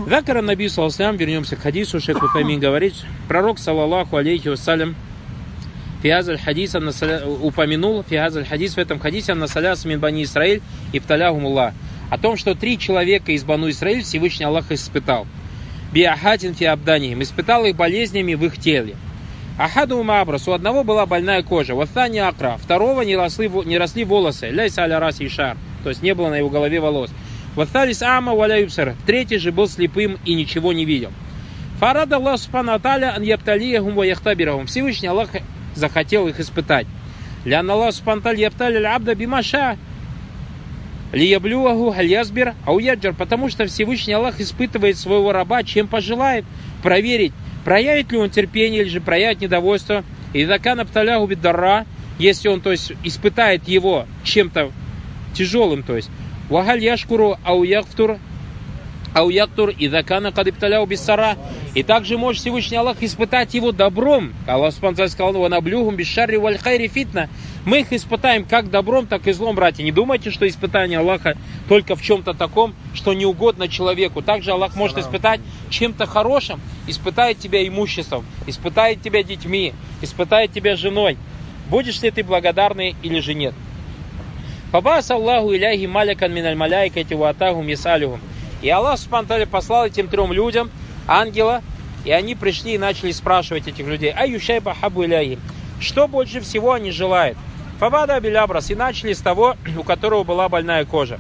Закара 0.08 0.44
Наби 0.44 0.70
Салсам, 0.70 1.18
вернемся 1.18 1.56
к 1.56 1.62
хадису, 1.62 2.00
шейх 2.00 2.22
Утамин 2.22 2.60
говорит, 2.60 2.94
пророк, 3.28 3.58
саллаллаху 3.58 4.18
алейхи 4.18 4.50
вассалям, 4.50 4.96
Фиазаль 6.06 6.38
хадис 6.38 6.76
упомянул, 7.42 8.04
Фиазаль 8.08 8.46
хадис 8.46 8.76
в 8.76 8.78
этом 8.78 9.00
хадисе 9.00 9.32
Аннасаляс 9.32 9.86
мин 9.86 10.00
бани 10.00 10.22
Исраиль 10.22 10.62
и 10.94 11.00
пталяхумуллах. 11.00 11.74
О 12.12 12.20
том, 12.20 12.38
что 12.38 12.54
три 12.54 12.78
человека 12.78 13.32
из 13.32 13.44
Бану 13.44 13.72
Исраиль 13.72 14.04
Всевышний 14.04 14.46
Аллах 14.46 14.72
испытал 14.72 15.26
биахатин 15.92 16.54
фи 16.54 16.66
абданихим, 16.66 17.24
испытал 17.24 17.66
их 17.66 17.76
болезнями 17.76 18.36
в 18.36 18.46
их 18.46 18.60
теле. 18.60 18.96
Ахаду 19.58 20.04
Мабрас, 20.04 20.48
у 20.48 20.52
одного 20.52 20.84
была 20.84 21.08
больная 21.08 21.42
кожа, 21.42 21.74
ваthани 21.74 22.20
акра, 22.20 22.60
второго 22.62 23.02
не 23.02 23.16
росли, 23.16 23.50
не 23.66 23.80
росли 23.80 24.04
волосы, 24.04 24.52
ляйса 24.52 24.84
аля 24.84 25.00
рас 25.00 25.20
и 25.22 25.28
шар, 25.28 25.58
то 25.82 25.90
есть 25.90 26.04
не 26.04 26.14
было 26.14 26.30
на 26.30 26.36
его 26.36 26.50
голове 26.50 26.80
волос. 26.80 27.10
Ваталис 27.56 28.04
ама 28.04 28.36
валя 28.36 28.62
юбсар, 28.62 28.94
третий 29.08 29.40
же 29.40 29.52
был 29.52 29.68
слепым 29.68 30.20
и 30.24 30.36
ничего 30.36 30.72
не 30.72 30.86
видел. 30.86 31.10
Фарад 31.80 32.14
Аллах 32.14 32.40
Субхану 32.40 32.74
Аталя 32.74 33.16
ан 33.16 33.24
япталиягум 33.24 33.96
ва 33.96 34.04
яхтабирахум. 34.04 34.68
Всевышний 34.68 35.08
Аллах 35.10 35.30
захотел 35.76 36.28
их 36.28 36.40
испытать. 36.40 36.88
Лян 37.46 37.70
Аллах 37.70 37.94
Субхану 37.94 38.22
Аталя 38.22 38.40
яптали 38.40 38.84
абда 38.84 39.14
бимаша, 39.14 39.78
Лияблюаху 41.16 41.92
хальязбир 41.92 42.56
ауяджар, 42.66 43.14
потому 43.14 43.50
что 43.50 43.66
Всевышний 43.68 44.14
Аллах 44.14 44.42
испытывает 44.42 44.98
своего 44.98 45.32
раба, 45.32 45.64
чем 45.64 45.88
пожелает 45.88 46.44
проверить, 46.84 47.32
проявит 47.64 48.12
ли 48.12 48.18
он 48.18 48.30
терпение 48.30 48.82
или 48.82 48.90
же 48.90 49.02
проявит 49.02 49.42
недовольство. 49.42 50.04
И 50.34 50.44
закана 50.44 50.86
пталяху 50.86 51.28
биддара, 51.28 51.86
если 52.20 52.50
он, 52.50 52.60
то 52.60 52.72
есть, 52.72 52.92
испытает 53.04 53.68
его 53.70 54.06
чем-то 54.26 54.72
тяжелым, 55.34 55.84
то 55.84 55.96
есть, 55.96 56.10
вагаль 56.50 56.84
яшкуру 56.84 57.38
ауяхтур 57.46 58.18
Ауяктур 59.16 59.70
и 59.70 59.88
закана 59.88 60.34
кадыпталяу 60.34 60.86
бисара. 60.86 61.38
И 61.74 61.84
также 61.84 62.18
может 62.18 62.42
Всевышний 62.42 62.76
Аллах 62.76 63.02
испытать 63.02 63.54
его 63.54 63.72
добром. 63.72 64.34
Аллах 64.46 64.74
Субхану 64.74 65.08
сказал, 65.08 65.48
наблюгум 65.48 65.96
бишарри 65.96 66.36
вальхайри 66.38 66.90
фитна. 66.90 67.30
Мы 67.66 67.80
их 67.80 67.94
испытаем 67.94 68.44
как 68.44 68.70
добром, 68.70 69.08
так 69.08 69.26
и 69.28 69.32
злом, 69.32 69.56
братья. 69.56 69.84
Не 69.84 69.94
думайте, 69.94 70.32
что 70.32 70.46
испытание 70.46 71.00
Аллаха 71.00 71.38
только 71.70 71.96
в 71.96 72.02
чем-то 72.02 72.34
таком, 72.34 72.76
что 72.94 73.14
не 73.14 73.26
угодно 73.26 73.70
человеку. 73.70 74.22
Также 74.22 74.52
Аллах 74.52 74.76
может 74.76 74.98
испытать 74.98 75.40
чем-то 75.70 76.06
хорошим, 76.08 76.60
испытает 76.86 77.40
тебя 77.40 77.66
имуществом, 77.66 78.26
испытает 78.48 79.02
тебя 79.02 79.24
детьми, 79.24 79.74
испытает 80.02 80.52
тебя 80.52 80.76
женой. 80.76 81.18
Будешь 81.70 82.02
ли 82.02 82.12
ты 82.12 82.22
благодарный 82.22 82.98
или 83.02 83.22
же 83.22 83.34
нет? 83.34 83.54
Фабас 84.72 85.10
Аллаху 85.10 85.56
иляхи 85.56 85.86
малякан 85.86 86.34
миналь 86.34 86.56
маляйкати 86.56 87.14
ва 87.14 87.30
атахум 87.30 87.68
ясалюхум. 87.68 88.20
И 88.66 88.70
Аллах 88.72 88.98
Субтитры 88.98 89.46
послал 89.46 89.86
этим 89.86 90.08
трем 90.08 90.34
людям 90.34 90.72
ангела, 91.08 91.62
и 92.04 92.10
они 92.10 92.34
пришли 92.34 92.74
и 92.74 92.78
начали 92.80 93.12
спрашивать 93.12 93.68
этих 93.68 93.86
людей, 93.86 94.12
Аюшайба 94.12 94.74
хабу 94.74 95.06
иляхи, 95.06 95.38
что 95.80 96.08
больше 96.08 96.42
всего 96.42 96.74
они 96.74 96.90
желают? 96.90 97.38
Фабада 97.78 98.16
Абилябрас, 98.16 98.72
и 98.72 98.76
начали 98.76 99.14
с 99.14 99.20
того, 99.20 99.56
у 99.78 99.84
которого 99.84 100.24
была 100.24 100.50
больная 100.50 100.84
кожа. 100.84 101.20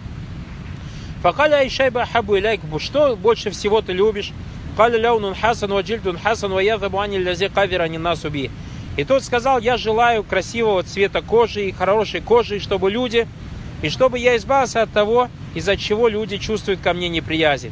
Факаля 1.22 1.58
Айшайба 1.58 2.08
хабу 2.08 2.36
иляйку, 2.36 2.80
что 2.80 3.16
больше 3.16 3.52
всего 3.52 3.82
ты 3.82 3.94
любишь? 3.94 4.32
Каля 4.76 4.98
ляунун 4.98 5.36
хасан 5.36 5.72
ваджильдун 5.72 6.18
хасан 6.18 6.52
ваядабу 6.52 7.00
ани 7.00 7.20
лязи 7.20 7.48
кавира 7.50 7.88
насуби. 7.88 8.50
И 8.98 9.04
тот 9.04 9.24
сказал, 9.24 9.60
я 9.60 9.78
желаю 9.78 10.24
красивого 10.24 10.82
цвета 10.82 11.22
кожи 11.22 11.68
и 11.68 11.72
хорошей 11.72 12.22
кожи, 12.22 12.60
чтобы 12.60 12.90
люди, 12.90 13.28
и 13.84 13.90
чтобы 13.90 14.18
я 14.18 14.36
избавился 14.36 14.82
от 14.82 14.92
того, 14.92 15.30
из-за 15.56 15.76
чего 15.78 16.08
люди 16.08 16.38
чувствуют 16.38 16.82
ко 16.82 16.94
мне 16.94 17.10
неприязнь. 17.10 17.72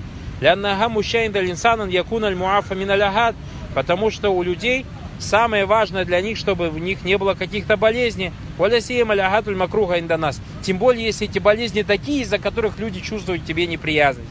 Потому 3.75 4.11
что 4.11 4.29
у 4.31 4.43
людей 4.43 4.85
самое 5.19 5.65
важное 5.65 6.05
для 6.05 6.21
них, 6.21 6.37
чтобы 6.37 6.69
в 6.69 6.79
них 6.79 7.03
не 7.03 7.17
было 7.17 7.33
каких-то 7.33 7.77
болезней. 7.77 8.31
Тем 10.63 10.77
более, 10.77 11.05
если 11.05 11.27
эти 11.27 11.39
болезни 11.39 11.81
такие, 11.83 12.23
из-за 12.23 12.39
которых 12.39 12.79
люди 12.79 12.99
чувствуют 12.99 13.45
тебе 13.45 13.67
неприязнь. 13.67 14.23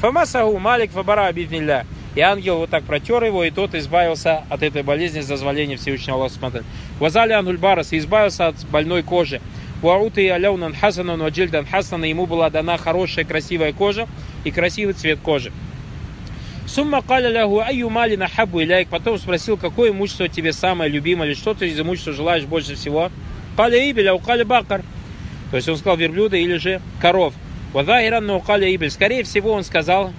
Фамасаху 0.00 0.58
малик 0.58 0.92
фабара 0.92 1.26
обиднилля. 1.26 1.86
И 2.14 2.20
ангел 2.20 2.58
вот 2.58 2.70
так 2.70 2.84
протер 2.84 3.22
его, 3.22 3.44
и 3.44 3.50
тот 3.50 3.74
избавился 3.74 4.42
от 4.48 4.62
этой 4.62 4.82
болезни 4.82 5.20
с 5.20 5.26
дозволения 5.26 5.76
Всевышнего 5.76 6.16
Аллаха. 6.18 6.64
Вазали 6.98 7.32
ангульбарас 7.32 7.92
избавился 7.92 8.48
от 8.48 8.56
больной 8.70 9.02
кожи. 9.02 9.40
Уауты 9.80 10.28
аляунан 10.28 10.74
хасанан 10.74 11.20
ваджильдан 11.20 11.64
хасана, 11.66 12.04
ему 12.04 12.26
была 12.26 12.50
дана 12.50 12.76
хорошая 12.78 13.24
красивая 13.24 13.72
кожа 13.72 14.08
и 14.44 14.50
красивый 14.50 14.94
цвет 14.94 15.20
кожи. 15.20 15.52
Сумма 16.66 17.00
каля 17.00 17.30
лягу 17.30 17.60
аю 17.60 17.88
малина 17.88 18.28
хабу 18.28 18.60
иляйк. 18.60 18.88
Потом 18.88 19.18
спросил, 19.18 19.56
какое 19.56 19.90
имущество 19.90 20.28
тебе 20.28 20.52
самое 20.52 20.90
любимое, 20.90 21.28
или 21.28 21.34
что 21.34 21.54
ты 21.54 21.68
из 21.68 21.80
имущества 21.80 22.12
желаешь 22.12 22.44
больше 22.44 22.74
всего. 22.74 23.10
Каля 23.56 23.90
ибеля, 23.90 24.14
укаля 24.14 24.44
бакар. 24.44 24.82
То 25.50 25.56
есть 25.56 25.68
он 25.68 25.76
сказал 25.76 25.96
верблюда 25.96 26.36
или 26.36 26.56
же 26.56 26.82
коров. 27.00 27.32
Вадахиран 27.72 28.26
но 28.26 28.36
укаля 28.36 28.68
ибель. 28.68 28.90
Скорее 28.90 29.22
всего 29.22 29.52
он 29.52 29.64
сказал 29.64 30.12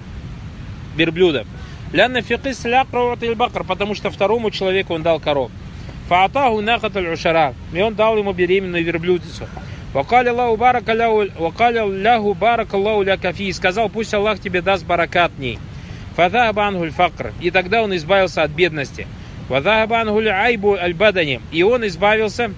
верблюда. 0.96 1.46
Лянна 1.92 2.22
фикис 2.22 2.64
лякра 2.64 3.16
бакар, 3.36 3.62
потому 3.64 3.94
что 3.94 4.10
второму 4.10 4.50
человеку 4.50 4.94
он 4.94 5.02
дал 5.02 5.20
коров. 5.20 5.50
Фаатаху 6.10 6.60
нахат 6.60 6.96
аль 6.96 7.54
И 7.72 7.80
он 7.80 7.94
дал 7.94 8.18
ему 8.18 8.32
беременную 8.32 8.82
верблюдицу. 8.82 9.46
Вакали 9.94 10.30
Аллаху 10.30 10.56
ляху 11.92 12.34
барак 12.34 12.74
Аллаху 12.74 13.02
ля 13.02 13.16
кафи. 13.16 13.44
И 13.44 13.52
сказал, 13.52 13.88
пусть 13.88 14.12
Аллах 14.12 14.40
тебе 14.40 14.60
даст 14.60 14.84
баракат 14.84 15.30
ней. 15.38 15.60
Фадахаба 16.16 16.66
ангуль 16.66 16.90
факр. 16.90 17.32
И 17.40 17.52
тогда 17.52 17.84
он 17.84 17.94
избавился 17.94 18.42
от 18.42 18.50
бедности. 18.50 19.06
Вадахаба 19.48 20.00
ангуль 20.00 20.30
айбу 20.30 20.74
аль 20.74 20.94
бадани. 20.94 21.40
И 21.52 21.62
он 21.62 21.86
избавился 21.86 22.52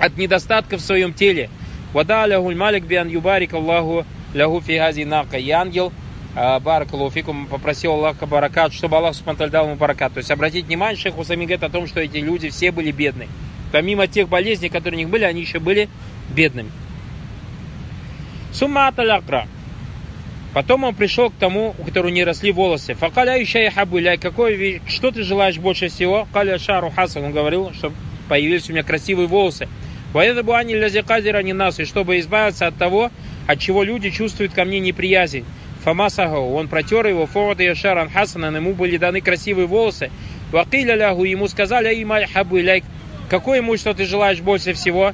от 0.00 0.16
недостатка 0.16 0.76
в 0.76 0.80
своем 0.80 1.14
теле. 1.14 1.50
Вада 1.92 2.24
аляхуль 2.24 2.56
малик 2.56 2.86
биан 2.86 3.06
юбарик 3.06 3.54
Аллаху 3.54 4.04
лягу 4.34 4.60
фигази 4.60 5.04
нака. 5.04 5.38
И 5.38 5.48
ангел 5.50 5.92
Баракалуфикум 6.34 7.46
попросил 7.46 7.92
Аллаха 7.92 8.26
баракат, 8.26 8.72
чтобы 8.72 8.96
Аллах 8.96 9.14
Субтитры 9.14 9.50
дал 9.50 9.66
ему 9.66 9.76
баракат. 9.76 10.14
То 10.14 10.18
есть 10.18 10.30
обратить 10.30 10.66
внимание, 10.66 11.00
шейх 11.00 11.16
Усами 11.16 11.44
говорит 11.44 11.62
о 11.62 11.70
том, 11.70 11.86
что 11.86 12.00
эти 12.00 12.16
люди 12.16 12.50
все 12.50 12.72
были 12.72 12.90
бедны. 12.90 13.28
Помимо 13.70 14.06
тех 14.06 14.28
болезней, 14.28 14.68
которые 14.68 14.96
у 14.96 15.00
них 15.00 15.08
были, 15.10 15.24
они 15.24 15.40
еще 15.40 15.60
были 15.60 15.88
бедными. 16.34 16.70
Сумма 18.52 18.88
аталякра. 18.88 19.46
Потом 20.54 20.84
он 20.84 20.94
пришел 20.94 21.30
к 21.30 21.34
тому, 21.34 21.74
у 21.78 21.84
которого 21.84 22.10
не 22.10 22.22
росли 22.22 22.52
волосы. 22.52 22.94
Факаля 22.94 23.42
ища 23.42 23.70
хабуляй, 23.72 24.18
какой, 24.18 24.80
что 24.86 25.10
ты 25.10 25.24
желаешь 25.24 25.58
больше 25.58 25.88
всего? 25.88 26.28
Каля 26.32 26.58
шару 26.58 26.92
хасан, 26.94 27.24
он 27.24 27.32
говорил, 27.32 27.72
чтобы 27.74 27.96
появились 28.28 28.68
у 28.70 28.72
меня 28.72 28.84
красивые 28.84 29.26
волосы. 29.26 29.68
Воеда 30.12 30.44
буани 30.44 30.74
лязикадира 30.74 31.42
не 31.42 31.52
нас, 31.52 31.80
и 31.80 31.84
чтобы 31.84 32.20
избавиться 32.20 32.68
от 32.68 32.76
того, 32.76 33.10
от 33.48 33.58
чего 33.58 33.82
люди 33.82 34.10
чувствуют 34.10 34.52
ко 34.52 34.64
мне 34.64 34.78
неприязнь. 34.78 35.44
Фамасаху, 35.84 36.54
он 36.54 36.68
протер 36.68 37.06
его, 37.06 37.26
форд 37.26 37.60
и 37.60 37.74
шаран 37.74 38.08
хасанан, 38.08 38.56
ему 38.56 38.72
были 38.72 38.96
даны 38.96 39.20
красивые 39.20 39.66
волосы. 39.66 40.10
Вакиля 40.50 40.94
лягу, 40.94 41.24
ему 41.24 41.46
сказали, 41.46 41.88
аймаль 41.88 42.26
хабуляй, 42.26 42.82
какое 43.28 43.58
имущество 43.58 43.92
ты 43.92 44.06
желаешь 44.06 44.40
больше 44.40 44.72
всего? 44.72 45.12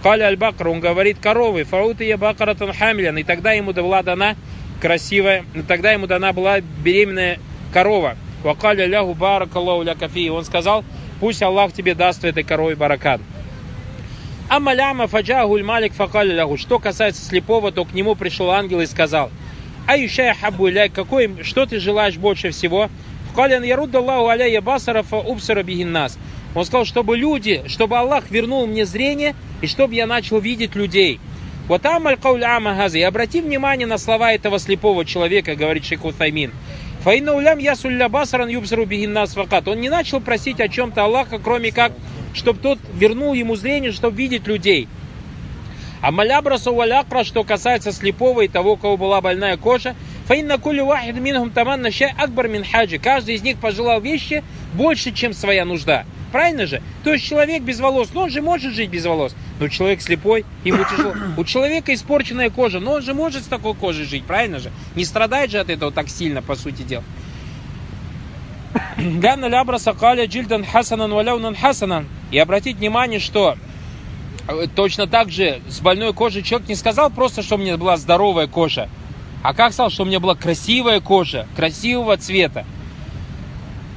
Каля 0.00 0.26
аль-Бакр, 0.26 0.68
он 0.68 0.78
говорит 0.78 1.18
коровы, 1.20 1.64
фауты 1.64 2.04
я 2.04 2.16
бакаратан 2.16 2.72
хамлян, 2.72 3.18
и 3.18 3.24
тогда 3.24 3.52
ему 3.52 3.72
была 3.72 4.02
дана 4.04 4.36
красивая, 4.80 5.44
тогда 5.66 5.92
ему 5.92 6.06
дана 6.06 6.32
была 6.32 6.60
беременная 6.60 7.38
корова. 7.72 8.16
Вакаля 8.44 8.86
лягу 8.86 9.14
баракаллаху 9.14 9.82
ля 9.82 9.96
кафи, 9.96 10.28
он 10.28 10.44
сказал, 10.44 10.84
пусть 11.18 11.42
Аллах 11.42 11.72
тебе 11.72 11.94
даст 11.94 12.24
этой 12.24 12.44
корове 12.44 12.76
баракат. 12.76 13.20
Амаляма 14.48 15.08
фаджахуль 15.08 15.64
малик 15.64 15.94
факаля 15.94 16.32
лягу. 16.34 16.58
Что 16.58 16.78
касается 16.78 17.24
слепого, 17.24 17.72
то 17.72 17.84
к 17.84 17.92
нему 17.92 18.14
пришел 18.14 18.50
ангел 18.50 18.80
и 18.80 18.86
сказал, 18.86 19.30
Аюшая 19.86 20.34
хабу 20.34 20.68
какой, 20.94 21.42
что 21.42 21.66
ты 21.66 21.80
желаешь 21.80 22.16
больше 22.16 22.50
всего? 22.50 22.88
Вкалян 23.30 23.62
ярудаллаху 23.62 24.28
аляя 24.28 24.60
басарафа 24.60 25.16
убсара 25.16 25.62
бигиннас. 25.62 26.18
Он 26.54 26.64
сказал, 26.64 26.84
чтобы 26.84 27.16
люди, 27.16 27.62
чтобы 27.66 27.98
Аллах 27.98 28.30
вернул 28.30 28.66
мне 28.66 28.84
зрение, 28.84 29.34
и 29.62 29.66
чтобы 29.66 29.94
я 29.94 30.06
начал 30.06 30.38
видеть 30.38 30.74
людей. 30.74 31.18
Вот 31.66 31.86
амаль 31.86 32.16
кауля 32.16 32.60
гази. 32.60 32.98
Обрати 32.98 33.40
внимание 33.40 33.86
на 33.86 33.96
слова 33.96 34.32
этого 34.32 34.58
слепого 34.58 35.04
человека, 35.04 35.56
говорит 35.56 35.84
шейх 35.84 36.04
Утаймин. 36.04 36.52
Фаина 37.02 37.34
улям 37.34 37.58
ясулля 37.58 38.08
басаран 38.08 38.48
юбсару 38.48 38.84
бигиннас 38.84 39.32
факат. 39.32 39.66
Он 39.66 39.80
не 39.80 39.88
начал 39.88 40.20
просить 40.20 40.60
о 40.60 40.68
чем-то 40.68 41.04
Аллаха, 41.04 41.38
кроме 41.38 41.72
как, 41.72 41.92
чтобы 42.34 42.60
тот 42.60 42.78
вернул 42.94 43.32
ему 43.32 43.56
зрение, 43.56 43.92
чтобы 43.92 44.16
видеть 44.18 44.46
людей. 44.46 44.88
А 46.02 46.10
малябрасу 46.10 46.74
валякра, 46.74 47.22
что 47.22 47.44
касается 47.44 47.92
слепого 47.92 48.40
и 48.40 48.48
того, 48.48 48.72
у 48.72 48.76
кого 48.76 48.96
была 48.96 49.20
больная 49.20 49.56
кожа, 49.56 49.94
фаинна 50.26 50.58
кулю 50.58 50.86
вахид 50.86 51.16
минхум 51.16 51.50
таманна 51.50 51.92
шай 51.92 52.12
акбар 52.18 52.48
мин 52.48 52.64
хаджи. 52.64 52.98
Каждый 52.98 53.36
из 53.36 53.42
них 53.42 53.58
пожелал 53.58 54.00
вещи 54.00 54.42
больше, 54.74 55.12
чем 55.12 55.32
своя 55.32 55.64
нужда. 55.64 56.04
Правильно 56.32 56.66
же? 56.66 56.82
То 57.04 57.12
есть 57.12 57.24
человек 57.24 57.62
без 57.62 57.78
волос, 57.78 58.08
но 58.14 58.22
он 58.22 58.30
же 58.30 58.42
может 58.42 58.72
жить 58.74 58.90
без 58.90 59.06
волос. 59.06 59.36
Но 59.60 59.68
человек 59.68 60.02
слепой, 60.02 60.44
ему 60.64 60.82
тяжело. 60.90 61.14
У 61.36 61.44
человека 61.44 61.94
испорченная 61.94 62.50
кожа, 62.50 62.80
но 62.80 62.94
он 62.94 63.02
же 63.02 63.14
может 63.14 63.44
с 63.44 63.46
такой 63.46 63.74
кожей 63.74 64.04
жить, 64.04 64.24
правильно 64.24 64.58
же? 64.58 64.72
Не 64.96 65.04
страдает 65.04 65.52
же 65.52 65.60
от 65.60 65.70
этого 65.70 65.92
так 65.92 66.08
сильно, 66.08 66.42
по 66.42 66.56
сути 66.56 66.82
дела. 66.82 67.04
Ганна 68.96 69.46
лябраса 69.46 69.92
каля 69.92 70.26
джильдан 70.26 70.64
хасанан 70.64 71.12
валяунан 71.12 71.54
хасанан. 71.54 72.08
И 72.32 72.38
обратить 72.38 72.78
внимание, 72.78 73.20
что 73.20 73.56
точно 74.74 75.06
так 75.06 75.30
же 75.30 75.60
с 75.68 75.80
больной 75.80 76.12
кожей 76.12 76.42
человек 76.42 76.68
не 76.68 76.74
сказал 76.74 77.10
просто, 77.10 77.42
что 77.42 77.56
у 77.56 77.58
меня 77.58 77.76
была 77.76 77.96
здоровая 77.96 78.46
кожа, 78.46 78.88
а 79.42 79.54
как 79.54 79.72
сказал, 79.72 79.90
что 79.90 80.02
у 80.02 80.06
меня 80.06 80.20
была 80.20 80.34
красивая 80.34 81.00
кожа, 81.00 81.46
красивого 81.56 82.16
цвета. 82.16 82.64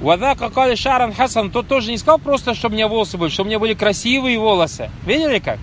Вода 0.02 0.36
какали 0.36 0.76
Шаран 0.76 1.14
Хасан, 1.14 1.52
тот 1.52 1.68
тоже 1.68 1.92
не 1.92 1.98
сказал 1.98 2.20
просто, 2.20 2.54
что 2.54 2.68
у 2.68 2.72
меня 2.72 2.88
волосы 2.88 3.18
были, 3.18 3.30
что 3.30 3.44
у 3.44 3.46
меня 3.46 3.60
были 3.60 3.74
красивые 3.74 4.38
волосы. 4.38 4.90
Видели 5.06 5.40
как? 5.40 5.58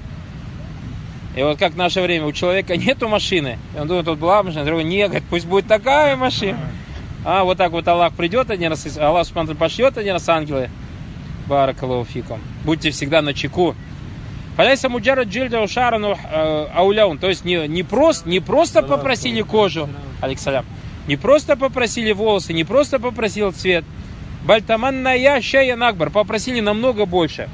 И 1.37 1.43
вот 1.43 1.59
как 1.59 1.73
в 1.73 1.77
наше 1.77 2.01
время, 2.01 2.27
у 2.27 2.33
человека 2.33 2.77
нету 2.77 3.09
машины. 3.09 3.59
И 3.75 3.79
он 3.79 3.89
думает, 3.89 4.07
тут 4.07 4.19
была 4.19 4.43
машина, 4.43 4.65
другой, 4.65 4.85
нет, 4.85 5.09
говорит, 5.09 5.29
пусть 5.29 5.47
будет 5.47 5.67
такая 5.67 6.17
машина. 6.17 6.59
А 7.25 7.45
вот 7.45 7.57
так 7.57 7.73
вот 7.73 7.87
Аллах 7.87 8.15
придет 8.15 8.51
один 8.51 8.71
раз, 8.71 8.99
Аллах 8.99 9.27
Субтитры 9.27 9.55
пошлет 9.55 9.97
один 9.97 10.15
раз 10.15 10.29
ангелы. 10.29 10.71
Баракалуфикум. 11.47 12.41
Будьте 12.65 12.91
всегда 12.91 13.23
на 13.23 13.35
чеку. 13.35 13.75
Фаляйса 14.57 14.89
муджара 14.89 15.25
джильда 15.25 15.67
шарану 15.67 16.17
э, 16.31 16.67
ауляун. 16.75 17.19
То 17.19 17.29
есть 17.29 17.45
не, 17.45 17.67
не, 17.69 17.83
просто, 17.83 18.29
не 18.29 18.41
просто 18.41 18.83
попросили 18.83 19.43
кожу, 19.43 19.89
Алексалям, 20.21 20.67
не 21.07 21.17
просто 21.17 21.57
попросили 21.57 22.13
волосы, 22.13 22.53
не 22.53 22.65
просто 22.65 22.99
попросил 22.99 23.53
цвет, 23.53 23.85
Бальтаманная 24.45 25.41
шая 25.41 25.77
накбар. 25.77 26.11
Попросили 26.11 26.61
намного 26.61 27.07
больше. 27.07 27.49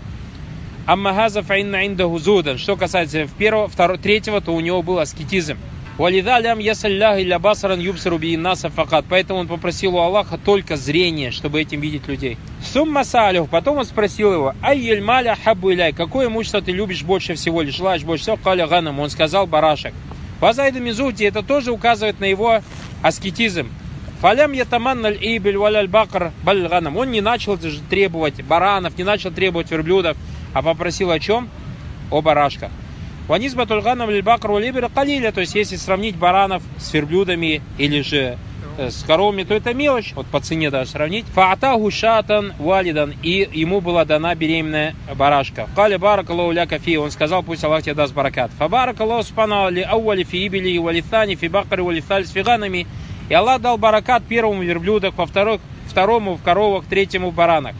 Аммагаза 0.87 1.43
фаинна 1.43 1.87
инда 1.87 2.07
гузудан. 2.07 2.57
Что 2.57 2.77
касается 2.77 3.29
первого, 3.37 3.69
второго, 3.69 3.99
третьего, 3.99 4.41
то 4.41 4.55
у 4.55 4.61
него 4.61 4.83
был 4.83 4.99
аскетизм. 4.99 5.59
Валида 5.99 6.39
лям 6.39 6.61
ясаллях 6.61 7.19
или 7.19 7.37
басаран 7.37 7.81
юбсару 7.81 8.21
наса 8.39 8.71
факат. 8.71 9.05
Поэтому 9.09 9.41
он 9.41 9.49
попросил 9.49 9.97
у 9.97 9.99
Аллаха 9.99 10.39
только 10.39 10.77
зрение, 10.77 11.33
чтобы 11.33 11.61
этим 11.61 11.81
видеть 11.81 12.07
людей. 12.07 12.39
Сумма 12.63 13.03
салюх. 13.03 13.51
Потом 13.51 13.79
он 13.79 13.85
спросил 13.85 14.33
его, 14.33 14.55
айель 14.63 15.03
маля 15.03 15.37
хабу. 15.43 15.73
Какое 15.97 16.29
имущество 16.29 16.63
ты 16.63 16.71
любишь 16.71 17.03
больше 17.03 17.35
всего 17.35 17.63
или 17.63 17.71
желаешь 17.71 18.05
больше 18.05 18.23
всего? 18.23 18.37
Каля 18.37 18.69
ганам. 18.69 19.01
Он 19.01 19.11
сказал 19.11 19.49
барашек. 19.49 19.93
Вазайда 20.41 20.79
Мизути, 20.79 21.25
это 21.25 21.43
тоже 21.43 21.73
указывает 21.73 22.21
на 22.21 22.27
его 22.27 22.61
аскетизм. 23.03 23.69
Фалям 24.21 24.53
ятаманналь 24.53 25.19
ибель 25.21 25.57
валяль 25.57 25.89
бакр 25.89 26.31
бальганам. 26.45 26.97
Он 26.97 27.11
не 27.11 27.21
начал 27.21 27.59
требовать 27.91 28.45
баранов, 28.45 28.97
не 28.97 29.03
начал 29.03 29.33
требовать 29.33 29.73
верблюдов, 29.73 30.17
а 30.55 30.63
попросил 30.63 31.11
о 31.11 31.19
чем? 31.19 31.49
О 32.13 32.23
барашках. 32.23 32.71
Ванизба 33.29 33.67
тульганам 33.67 34.09
лильбакр 34.09 34.51
валибер 34.51 34.89
калиля. 34.89 35.33
То 35.33 35.43
есть, 35.43 35.55
если 35.55 35.77
сравнить 35.77 36.17
баранов 36.17 36.63
с 36.79 36.95
верблюдами 36.95 37.61
или 37.77 38.01
же 38.01 38.39
э, 38.79 38.91
с 38.91 39.03
коровами, 39.03 39.45
то 39.45 39.53
это 39.53 39.75
мелочь, 39.75 40.15
вот 40.15 40.27
по 40.27 40.41
цене 40.41 40.71
даже 40.71 40.93
сравнить. 40.93 41.27
Фаатаху 41.27 41.91
шатан 41.91 42.55
валидан, 42.59 43.13
и 43.23 43.47
ему 43.53 43.83
была 43.83 44.07
дана 44.07 44.35
беременная 44.35 44.95
барашка. 45.15 45.69
Кали 45.77 45.97
баракаллаху 45.97 46.53
ля 46.53 46.67
кафи, 46.67 46.97
он 46.97 47.11
сказал, 47.11 47.43
пусть 47.43 47.63
Аллах 47.65 47.83
тебе 47.83 47.95
даст 47.95 48.15
баракат. 48.15 48.51
Фа 48.59 48.67
баракаллаху 48.67 49.25
спана 49.25 49.69
ли 49.69 49.83
ауали 49.83 50.25
фи 50.25 50.47
ибили 50.47 50.79
валифани 50.79 51.35
фи 51.35 51.49
бакари 51.49 51.83
валифаль 51.83 52.25
с 52.25 52.31
фиганами. 52.31 52.87
И 53.29 53.35
Аллах 53.35 53.61
дал 53.61 53.77
баракат 53.77 54.23
первому 54.25 54.63
верблюдах, 54.63 55.13
во 55.19 55.27
второму 55.27 56.37
в 56.37 56.43
коровах, 56.43 56.87
третьему 56.87 57.29
в 57.29 57.35
баранах. 57.35 57.75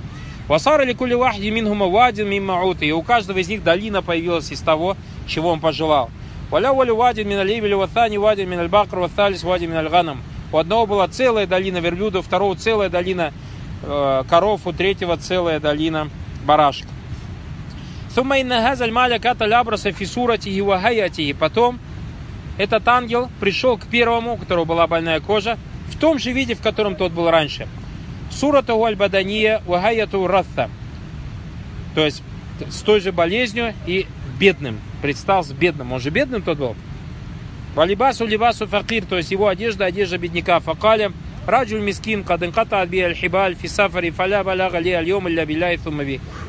Васар 0.49 0.81
или 0.81 0.95
кули 0.95 1.15
вахди 1.15 1.51
минхума 1.51 1.87
вадин 1.87 2.29
миммаут. 2.29 2.83
И 2.83 2.91
у 2.93 3.03
каждого 3.03 3.39
из 3.39 3.49
них 3.49 3.63
долина 3.63 4.03
появилась 4.03 4.51
из 4.51 4.61
того, 4.61 4.97
чего 5.27 5.51
он 5.51 5.61
пожелал. 5.61 6.11
Валя 6.51 6.73
вали 6.73 6.91
вадин 6.91 7.29
мин 7.29 7.39
алибели 7.39 7.75
ватани 7.75 8.17
вадин 8.17 8.49
мин 8.49 8.61
альбакр 8.61 8.99
ваталис 8.99 9.43
вадин 9.43 9.71
мин 9.71 9.79
альганам. 9.79 10.23
У 10.51 10.57
одного 10.57 10.87
была 10.87 11.07
целая 11.09 11.47
долина 11.47 11.79
верблюдов, 11.79 12.25
у 12.25 12.27
второго 12.27 12.57
целая 12.57 12.89
долина 12.89 13.35
э, 13.83 14.25
коров, 14.31 14.67
у 14.67 14.73
третьего 14.73 15.19
целая 15.19 15.61
долина 15.61 16.09
барашек. 16.47 16.87
Суммайна 18.15 18.63
газаль 18.63 18.91
маля 18.91 19.19
ката 19.19 19.45
лябраса 19.45 19.93
фисурати 19.93 20.49
и 20.49 21.33
Потом 21.35 21.79
этот 22.57 22.89
ангел 22.89 23.29
пришел 23.39 23.77
к 23.77 23.87
первому, 23.87 24.33
у 24.33 24.37
которого 24.39 24.65
была 24.65 24.87
больная 24.87 25.21
кожа, 25.21 25.59
в 25.89 25.99
том 25.99 26.19
же 26.19 26.33
виде, 26.33 26.55
в 26.55 26.63
котором 26.63 26.97
тот 26.97 27.13
был 27.13 27.31
раньше. 27.31 27.69
Сурату 28.31 28.83
аль-бадания 28.85 29.63
вагаяту 29.67 30.27
ратта. 30.27 30.71
То 31.95 32.05
есть 32.05 32.23
с 32.69 32.83
той 32.83 33.01
же 33.01 33.13
болезнью 33.13 33.75
и 33.87 34.07
бедным. 34.39 34.81
Предстал 35.03 35.45
с 35.45 35.53
бедным. 35.53 35.93
Он 35.93 36.01
же 36.01 36.11
бедным 36.11 36.43
тот 36.43 36.59
был. 36.59 36.77
Валибасу 37.75 38.27
либасу 38.27 38.67
факир, 38.67 39.05
то 39.05 39.17
есть 39.17 39.31
его 39.31 39.47
одежда, 39.47 39.85
одежда 39.85 40.19
бедняка. 40.19 40.59
Факаля 40.61 41.13
раджуль 41.47 41.81
мискин 41.81 42.25
кадынката 42.25 42.81
адби 42.81 42.99
аль-хибаль 42.99 43.55
фи 43.55 43.69
сафари 43.69 44.11
фаля 44.11 44.43
балага 44.43 44.79
ли 44.79 44.93
аль-йом 44.93 45.29
илля 45.29 45.47
билляй 45.47 45.79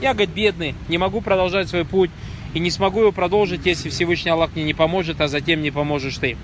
Я, 0.02 0.14
говорит, 0.14 0.30
бедный, 0.32 0.76
не 0.88 0.98
могу 0.98 1.22
продолжать 1.22 1.70
свой 1.70 1.86
путь 1.86 2.10
и 2.54 2.60
не 2.60 2.72
смогу 2.72 3.02
его 3.02 3.12
продолжить, 3.12 3.66
если 3.66 3.90
Всевышний 3.90 4.32
Аллах 4.32 4.52
мне 4.56 4.64
не 4.64 4.74
поможет, 4.74 5.22
а 5.22 5.28
затем 5.28 5.62
не 5.62 5.72
поможешь 5.72 6.18
ты. 6.18 6.36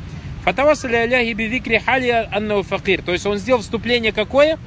Фатавасали 0.43 0.95
аляхи 0.95 1.33
бивикри 1.33 1.79
халия 1.79 2.29
аннау 2.31 2.61
факир. 2.61 3.01
То 3.01 3.11
есть 3.11 3.25
он 3.25 3.37
сделал 3.37 3.61
вступление 3.61 4.11
какое? 4.11 4.59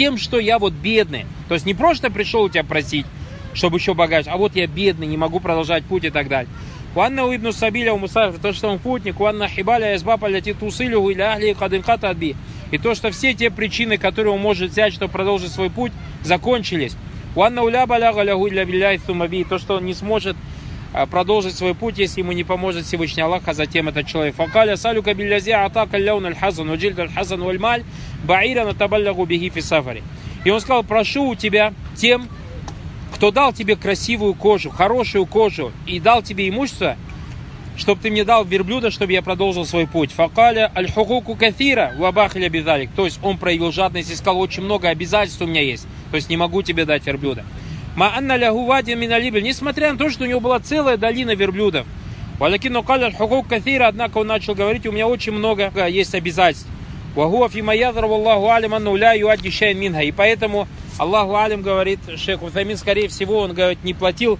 Тем, 0.00 0.16
что 0.16 0.38
я 0.38 0.58
вот 0.58 0.72
бедный. 0.72 1.26
То 1.46 1.52
есть 1.52 1.66
не 1.66 1.74
просто 1.74 2.10
пришел 2.10 2.44
у 2.44 2.48
тебя 2.48 2.64
просить, 2.64 3.04
чтобы 3.52 3.76
еще 3.76 3.92
богаче. 3.92 4.30
А 4.30 4.38
вот 4.38 4.56
я 4.56 4.66
бедный, 4.66 5.06
не 5.06 5.18
могу 5.18 5.40
продолжать 5.40 5.84
путь 5.84 6.04
и 6.04 6.08
так 6.08 6.28
далее. 6.28 6.48
Ванна 6.94 7.26
уибну 7.26 7.52
сабиля 7.52 7.92
у 7.92 7.98
мусафир, 7.98 8.40
то, 8.40 8.54
что 8.54 8.68
он 8.68 8.78
путник, 8.78 9.20
ванна 9.20 9.46
хибаля 9.46 9.94
избапа 9.96 10.24
ляти 10.24 10.54
тусилю 10.54 11.06
или 11.10 11.20
ахли 11.20 11.52
кадынката 11.52 12.08
отби. 12.08 12.34
И 12.70 12.78
то, 12.78 12.94
что 12.94 13.10
все 13.10 13.34
те 13.34 13.50
причины, 13.50 13.98
которые 13.98 14.32
он 14.32 14.40
может 14.40 14.70
взять, 14.70 14.94
чтобы 14.94 15.12
продолжить 15.12 15.52
свой 15.52 15.68
путь, 15.68 15.92
закончились. 16.22 16.96
Ванна 17.34 17.62
уля 17.62 17.84
баляга 17.84 18.22
лягу 18.22 18.48
для. 18.48 18.64
То, 19.44 19.58
что 19.58 19.76
он 19.76 19.84
не 19.84 19.92
сможет 19.92 20.34
продолжить 21.10 21.56
свой 21.56 21.74
путь, 21.74 21.98
если 21.98 22.20
ему 22.20 22.32
не 22.32 22.44
поможет 22.44 22.84
Всевышний 22.84 23.22
Аллах, 23.22 23.42
а 23.46 23.54
затем 23.54 23.88
этот 23.88 24.06
человек. 24.06 24.34
Факаля 24.34 24.76
салюка 24.76 25.14
биллязи 25.14 25.50
атака 25.50 25.98
ляун 25.98 26.26
аль-хазан, 26.26 26.68
уджильд 26.68 26.98
аль-хазан 26.98 27.42
валь-маль, 27.42 27.84
баира 28.24 28.64
натабаллягу 28.64 29.24
бихи 29.24 29.50
фи 29.50 29.60
сафари. 29.60 30.02
И 30.44 30.50
он 30.50 30.60
сказал, 30.60 30.82
прошу 30.82 31.28
у 31.28 31.34
тебя 31.34 31.72
тем, 31.94 32.28
кто 33.14 33.30
дал 33.30 33.52
тебе 33.52 33.76
красивую 33.76 34.34
кожу, 34.34 34.70
хорошую 34.70 35.26
кожу 35.26 35.72
и 35.86 36.00
дал 36.00 36.22
тебе 36.22 36.48
имущество, 36.48 36.96
чтобы 37.76 38.00
ты 38.02 38.10
мне 38.10 38.24
дал 38.24 38.44
верблюда, 38.44 38.90
чтобы 38.90 39.12
я 39.12 39.22
продолжил 39.22 39.64
свой 39.64 39.86
путь. 39.86 40.10
Факаля 40.12 40.72
аль-хукуку 40.74 41.34
кафира 41.34 41.92
вабахиля 41.98 42.48
бидалик. 42.48 42.90
То 42.96 43.04
есть 43.04 43.20
он 43.22 43.38
проявил 43.38 43.72
жадность 43.72 44.10
и 44.10 44.14
сказал, 44.14 44.40
очень 44.40 44.62
много 44.62 44.88
обязательств 44.88 45.40
у 45.42 45.46
меня 45.46 45.62
есть. 45.62 45.86
То 46.10 46.16
есть 46.16 46.28
не 46.28 46.36
могу 46.36 46.62
тебе 46.62 46.84
дать 46.84 47.06
верблюда. 47.06 47.44
Ма 48.00 48.16
анна 48.16 48.38
лягу 48.38 48.64
вадин 48.64 48.98
миналибель. 48.98 49.42
Несмотря 49.42 49.92
на 49.92 49.98
то, 49.98 50.08
что 50.08 50.24
у 50.24 50.26
него 50.26 50.40
была 50.40 50.58
целая 50.58 50.96
долина 50.96 51.34
верблюдов. 51.34 51.86
Валякину 52.38 52.82
каля 52.82 53.08
аль-хукук 53.08 53.46
кафира. 53.46 53.88
Однако 53.88 54.16
он 54.16 54.26
начал 54.26 54.54
говорить, 54.54 54.86
у 54.86 54.92
меня 54.92 55.06
очень 55.06 55.32
много 55.32 55.70
есть 55.86 56.14
обязательств. 56.14 56.66
Вагуа 57.14 57.50
фима 57.50 57.74
ядру 57.74 58.10
Аллаху 58.10 58.48
алим 58.48 58.72
анну 58.72 58.96
ля 58.96 59.12
юадди 59.12 59.74
минха. 59.74 60.00
И 60.00 60.12
поэтому 60.12 60.66
Аллаху 60.96 61.36
алим 61.36 61.60
говорит, 61.60 62.00
шейх 62.16 62.42
Утамин, 62.42 62.78
скорее 62.78 63.08
всего, 63.08 63.40
он 63.40 63.52
говорит, 63.52 63.84
не 63.84 63.92
платил 63.92 64.38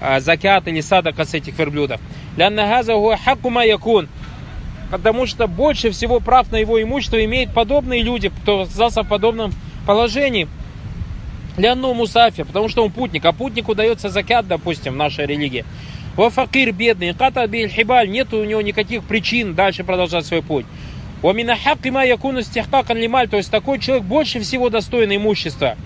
а, 0.00 0.20
закят 0.20 0.68
или 0.68 0.80
садака 0.80 1.24
с 1.24 1.34
этих 1.34 1.58
верблюдов. 1.58 2.00
Лянна 2.36 2.68
газа 2.68 2.94
хакума 3.24 3.64
якун. 3.64 4.08
Потому 4.92 5.26
что 5.26 5.48
больше 5.48 5.90
всего 5.90 6.20
прав 6.20 6.52
на 6.52 6.58
его 6.58 6.80
имущество 6.80 7.24
имеют 7.24 7.52
подобные 7.52 8.02
люди, 8.02 8.28
кто 8.28 8.60
оказался 8.60 9.02
в 9.02 9.08
подобном 9.08 9.52
положении. 9.84 10.46
Лянну 11.60 11.94
мусафи, 11.94 12.42
потому 12.42 12.68
что 12.68 12.84
он 12.84 12.90
путник, 12.90 13.24
а 13.24 13.32
путнику 13.32 13.74
дается 13.74 14.08
закят, 14.08 14.46
допустим, 14.46 14.94
в 14.94 14.96
нашей 14.96 15.26
религии. 15.26 15.64
Во 16.16 16.30
факир 16.30 16.72
бедный, 16.72 17.14
ката 17.14 17.46
хибаль, 17.48 18.10
нет 18.10 18.32
у 18.32 18.44
него 18.44 18.60
никаких 18.60 19.04
причин 19.04 19.54
дальше 19.54 19.84
продолжать 19.84 20.26
свой 20.26 20.42
путь. 20.42 20.66
У 21.22 21.32
минахакима 21.32 22.04
якуну 22.04 22.40
стихкакан 22.42 22.96
лималь, 22.96 23.28
то 23.28 23.36
есть 23.36 23.50
такой 23.50 23.78
человек 23.78 24.04
больше 24.04 24.40
всего 24.40 24.70
достоин 24.70 25.14
имущества. 25.14 25.76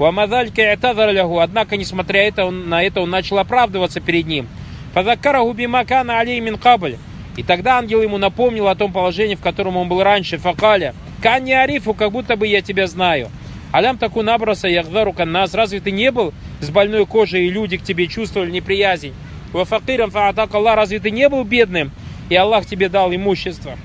У 0.00 0.04
амадалька 0.04 0.62
лягу, 0.62 1.38
однако, 1.38 1.76
несмотря 1.76 2.22
это, 2.22 2.50
на 2.50 2.82
это, 2.82 3.00
он 3.00 3.10
начал 3.10 3.38
оправдываться 3.38 4.00
перед 4.00 4.26
ним. 4.26 4.48
Фадакараху 4.94 5.52
бимакана 5.52 6.18
алей 6.18 6.40
мин 6.40 6.58
кабль. 6.58 6.96
И 7.36 7.42
тогда 7.44 7.78
ангел 7.78 8.02
ему 8.02 8.18
напомнил 8.18 8.66
о 8.66 8.74
том 8.74 8.92
положении, 8.92 9.36
в 9.36 9.40
котором 9.40 9.76
он 9.76 9.88
был 9.88 10.02
раньше. 10.02 10.38
Факаля. 10.38 10.94
Канни 11.22 11.52
арифу, 11.52 11.94
как 11.94 12.10
будто 12.10 12.36
бы 12.36 12.46
я 12.46 12.60
тебя 12.60 12.86
знаю. 12.86 13.28
Алям 13.72 13.98
таку 13.98 14.22
набраса 14.22 14.68
яхдару 14.68 15.12
каннас. 15.12 15.54
Разве 15.54 15.80
ты 15.80 15.90
не 15.90 16.10
был 16.10 16.32
с 16.60 16.70
больной 16.70 17.06
кожей, 17.06 17.46
и 17.46 17.50
люди 17.50 17.76
к 17.76 17.82
тебе 17.82 18.08
чувствовали 18.08 18.50
неприязнь? 18.50 19.14
Во 19.52 19.64
факирам 19.64 20.10
фаатак 20.10 20.54
Аллах. 20.54 20.76
Разве 20.76 20.98
ты 20.98 21.10
не 21.10 21.28
был 21.28 21.44
бедным, 21.44 21.92
и 22.28 22.34
Аллах 22.34 22.66
тебе 22.66 22.88
дал 22.88 23.14
имущество? 23.14 23.76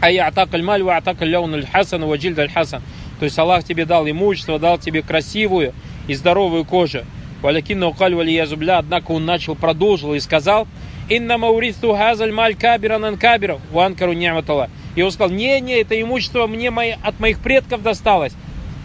А 0.00 0.10
я 0.10 0.26
атак 0.26 0.52
аль-маль, 0.52 0.82
ва 0.82 0.98
атак 0.98 1.22
аль-ляун 1.22 1.54
аль-хасан, 1.54 2.04
ва 2.04 2.16
джильд 2.16 2.38
аль-хасан. 2.38 2.82
То 3.18 3.24
есть 3.24 3.38
Аллах 3.38 3.64
тебе 3.64 3.86
дал 3.86 4.08
имущество, 4.08 4.58
дал 4.58 4.78
тебе 4.78 5.00
красивую 5.02 5.72
и 6.06 6.14
здоровую 6.14 6.66
кожу. 6.66 7.00
Валякинна 7.40 7.86
укаль 7.88 8.14
валиязубля, 8.14 8.78
однако 8.78 9.12
он 9.12 9.24
начал, 9.24 9.54
продолжил 9.54 10.14
и 10.14 10.20
сказал, 10.20 10.66
Инна 11.08 11.38
мауриту 11.38 11.92
газаль 11.92 12.32
маль 12.32 12.56
кабиран 12.56 13.04
ан 13.04 13.16
кабир, 13.16 13.58
ванкару 13.70 14.12
няматала. 14.12 14.68
И 14.96 15.02
он 15.02 15.10
сказал, 15.10 15.34
не, 15.34 15.60
не, 15.60 15.74
это 15.74 16.00
имущество 16.00 16.46
мне 16.46 16.70
мои, 16.70 16.94
от 17.02 17.20
моих 17.20 17.38
предков 17.38 17.82
досталось. 17.82 18.32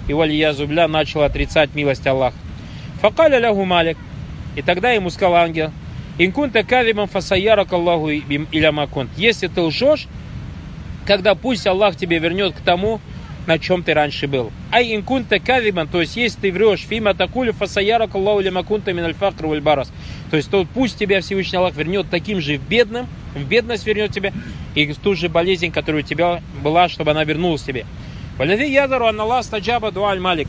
И 0.07 0.13
валиязубля 0.13 0.87
начал 0.87 1.21
отрицать 1.21 1.75
милость 1.75 2.05
Аллаха. 2.07 2.37
Факаля 3.01 3.39
лягу 3.39 3.65
малик. 3.65 3.97
И 4.55 4.61
тогда 4.61 4.91
ему 4.91 5.09
сказал 5.09 5.35
ангел, 5.35 5.71
Инкунта 6.17 6.63
кавимам 6.63 7.07
фасаярак 7.07 7.71
Аллаху 7.73 8.09
иля 8.09 8.71
макунт. 8.71 9.09
Если 9.17 9.47
ты 9.47 9.61
лжешь, 9.61 10.07
когда 11.05 11.35
пусть 11.35 11.65
Аллах 11.65 11.95
тебе 11.95 12.19
вернет 12.19 12.53
к 12.53 12.61
тому, 12.61 12.99
на 13.47 13.57
чем 13.57 13.81
ты 13.81 13.93
раньше 13.93 14.27
был. 14.27 14.51
Ай 14.71 14.95
инкунта 14.95 15.39
кавибан, 15.39 15.87
то 15.87 15.99
есть 15.99 16.15
если 16.15 16.41
ты 16.41 16.51
врешь, 16.51 16.81
фима 16.81 17.15
такулю 17.15 17.53
фасаяра 17.53 18.05
каллаху 18.07 18.41
лимакунта 18.41 18.93
мин 18.93 19.05
альфакр 19.05 19.47
барас. 19.61 19.91
То 20.29 20.37
есть 20.37 20.51
то 20.51 20.65
пусть 20.71 20.99
тебя 20.99 21.21
Всевышний 21.21 21.57
Аллах 21.57 21.75
вернет 21.75 22.07
таким 22.11 22.39
же 22.39 22.57
бедным, 22.57 23.07
в 23.33 23.43
бедность 23.43 23.87
вернет 23.87 24.11
тебя, 24.11 24.31
и 24.75 24.93
ту 24.93 25.15
же 25.15 25.27
болезнь, 25.27 25.71
которая 25.71 26.03
у 26.03 26.05
тебя 26.05 26.41
была, 26.61 26.87
чтобы 26.87 27.11
она 27.11 27.23
вернулась 27.23 27.63
тебе. 27.63 27.85
Валяви 28.41 28.71
язару 28.71 29.05
анналлах 29.05 29.43
стаджаба 29.43 29.91
дуаль 29.91 30.19
малик. 30.19 30.47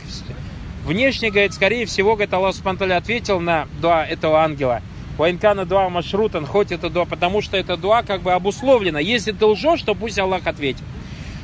Внешне, 0.86 1.30
говорит, 1.30 1.52
скорее 1.52 1.84
всего, 1.84 2.14
говорит, 2.14 2.32
Аллах 2.32 2.54
Субтитры 2.54 2.90
ответил 2.94 3.38
на 3.38 3.68
дуа 3.82 4.06
этого 4.06 4.42
ангела. 4.42 4.80
Вайнкана 5.18 5.66
дуа 5.66 5.90
машрутан, 5.90 6.46
хоть 6.46 6.72
это 6.72 6.88
дуа, 6.88 7.04
потому 7.04 7.42
что 7.42 7.58
это 7.58 7.76
дуа 7.76 8.02
как 8.02 8.22
бы 8.22 8.32
обусловлено. 8.32 8.98
Если 8.98 9.32
ты 9.32 9.44
лжешь, 9.44 9.82
то 9.82 9.94
пусть 9.94 10.18
Аллах 10.18 10.46
ответит. 10.46 10.80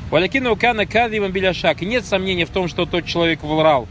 Валякину 0.09 0.55
кана 0.55 0.87
кадиван 0.87 1.31
биляшак. 1.31 1.83
И 1.83 1.85
нет 1.85 2.03
сомнений 2.03 2.45
в 2.45 2.49
том, 2.49 2.67
что 2.67 2.87
тот 2.87 3.05
человек 3.05 3.43
врал. 3.43 3.87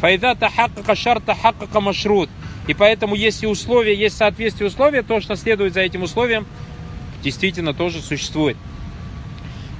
Файда 0.00 0.34
тахакака 0.36 0.94
шар 0.94 1.20
тахакака 1.20 1.82
машрут. 1.82 2.30
И 2.66 2.72
поэтому, 2.72 3.14
если 3.14 3.44
условия, 3.44 3.94
есть 3.94 4.16
соответствие 4.16 4.68
условия, 4.68 5.02
то, 5.02 5.20
что 5.20 5.36
следует 5.36 5.74
за 5.74 5.80
этим 5.80 6.04
условием, 6.04 6.46
действительно 7.22 7.74
тоже 7.74 8.00
существует. 8.00 8.56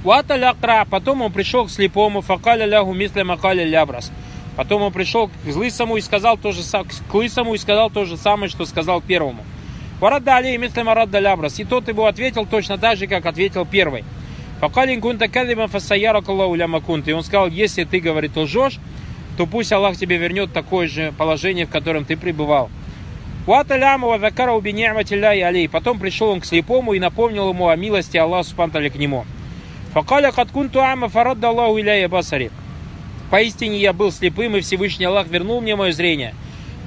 Уата 0.03 0.35
лякра, 0.35 0.85
потом 0.89 1.21
он 1.21 1.31
пришел 1.31 1.67
к 1.67 1.69
слепому, 1.69 2.21
факаля 2.21 2.65
лягу 2.65 2.93
мисля 2.93 3.23
макаля 3.23 3.63
лябрас. 3.63 4.11
Потом 4.55 4.81
он 4.81 4.91
пришел 4.91 5.27
к 5.27 5.31
лысому 5.45 5.97
и 5.97 6.01
сказал 6.01 6.37
то 6.37 6.51
же 6.51 6.63
к 7.07 7.13
лысому 7.13 7.53
и 7.53 7.57
сказал 7.59 7.91
то 7.91 8.05
же 8.05 8.17
самое, 8.17 8.49
что 8.49 8.65
сказал 8.65 9.01
первому. 9.01 9.43
Варада 9.99 10.37
алей 10.37 10.57
мисля 10.57 10.83
марадда 10.83 11.19
лябрас. 11.19 11.59
И 11.59 11.63
тот 11.63 11.87
ему 11.87 12.05
ответил 12.05 12.47
точно 12.47 12.79
так 12.79 12.97
же, 12.97 13.05
как 13.05 13.27
ответил 13.27 13.65
первый. 13.65 14.03
Факалин 14.59 15.01
кунта 15.01 15.27
кадиба 15.27 15.67
фасаяра 15.67 16.21
кунта. 16.21 17.11
И 17.11 17.13
он 17.13 17.23
сказал, 17.23 17.47
если 17.47 17.83
ты, 17.83 17.99
говорит, 17.99 18.35
лжешь, 18.35 18.79
то 19.37 19.45
пусть 19.45 19.71
Аллах 19.71 19.97
тебе 19.97 20.17
вернет 20.17 20.51
такое 20.51 20.87
же 20.87 21.13
положение, 21.15 21.67
в 21.67 21.69
котором 21.69 22.05
ты 22.05 22.17
пребывал. 22.17 22.71
Потом 25.71 25.99
пришел 25.99 26.29
он 26.29 26.41
к 26.41 26.45
слепому 26.45 26.93
и 26.93 26.99
напомнил 26.99 27.49
ему 27.49 27.69
о 27.69 27.75
милости 27.75 28.17
Аллаха 28.17 28.49
Субтитры 28.49 28.89
к 28.89 28.95
нему. 28.95 29.25
Факаля 29.93 30.31
каткунту 30.31 30.79
ама 30.81 31.09
фарадда 31.09 31.49
Аллаху 31.49 31.77
иляя 31.79 32.07
басари. 32.07 32.49
Поистине 33.29 33.77
я 33.77 33.91
был 33.91 34.11
слепым, 34.11 34.55
и 34.55 34.61
Всевышний 34.61 35.05
Аллах 35.05 35.27
вернул 35.27 35.59
мне 35.59 35.75
мое 35.75 35.91
зрение. 35.91 36.33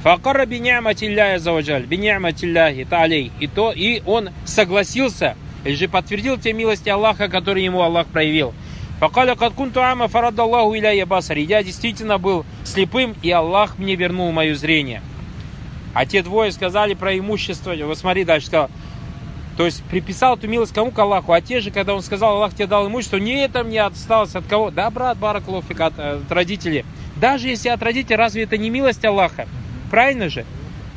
Факара 0.03 0.47
биня'матилляя 0.47 1.39
заваджаль, 1.39 1.85
биня'матилляхи 1.85 2.87
та'алей. 2.89 3.31
И 3.41 3.47
то, 3.47 3.73
и 3.73 4.03
он 4.07 4.31
согласился 4.47 5.37
или 5.65 5.75
же 5.75 5.89
подтвердил 5.89 6.39
те 6.39 6.55
милости 6.55 6.89
Аллаха, 6.89 7.29
которые 7.29 7.65
ему 7.67 7.83
Аллах 7.83 8.07
проявил. 8.07 8.55
Факаля 9.01 9.35
каткунту 9.35 9.83
ама 9.83 10.09
фарадаллаху 10.09 10.75
иляя 10.75 11.05
басари. 11.05 11.43
Я 11.43 11.63
действительно 11.63 12.17
был 12.17 12.47
слепым, 12.65 13.15
и 13.23 13.31
Аллах 13.31 13.77
мне 13.79 13.97
вернул 13.97 14.33
мое 14.33 14.55
зрение. 14.55 15.03
А 15.93 16.07
те 16.07 16.23
двое 16.23 16.53
сказали 16.53 16.95
про 16.95 17.17
имущество. 17.19 17.75
Вот 17.85 17.99
смотри 17.99 18.25
дальше, 18.25 18.47
сказал. 18.47 18.71
То 19.57 19.67
есть 19.67 19.85
приписал 19.85 20.37
эту 20.37 20.49
милость 20.49 20.75
кому 20.75 20.91
к 20.91 20.99
Аллаху. 20.99 21.33
А 21.33 21.41
те 21.41 21.61
же, 21.61 21.71
когда 21.71 21.95
он 21.95 22.03
сказал, 22.03 22.37
Аллах 22.37 22.55
тебе 22.55 22.67
дал 22.67 22.89
имущество, 22.89 23.19
не 23.19 23.45
это 23.45 23.63
мне 23.63 23.83
осталось 23.83 24.35
от 24.35 24.47
кого? 24.47 24.71
Да, 24.71 24.91
брат 24.91 25.17
Баракулофик, 25.19 25.81
от, 25.81 25.99
от 25.99 26.31
родителей. 26.31 26.85
Даже 27.17 27.49
если 27.49 27.69
от 27.69 27.83
родителей, 27.83 28.17
разве 28.17 28.43
это 28.43 28.57
не 28.57 28.71
милость 28.71 29.05
Аллаха? 29.05 29.47
Правильно 29.91 30.29
же? 30.29 30.45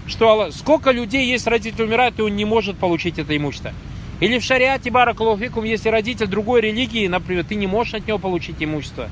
Что 0.08 0.30
Аллах, 0.30 0.54
сколько 0.54 0.92
людей 0.92 1.28
есть, 1.30 1.46
родители 1.46 1.84
умирают, 1.84 2.18
и 2.18 2.24
он 2.24 2.36
не 2.36 2.46
может 2.46 2.78
получить 2.78 3.20
это 3.20 3.36
имущество. 3.38 3.74
Или 4.20 4.40
в 4.40 4.44
шариате 4.44 4.90
баракалуфикум, 4.90 5.64
если 5.64 5.90
родитель 5.90 6.26
другой 6.26 6.62
религии, 6.62 7.08
например, 7.08 7.44
ты 7.44 7.54
не 7.54 7.68
можешь 7.68 7.94
от 7.94 8.08
него 8.08 8.18
получить 8.18 8.56
имущество. 8.60 9.10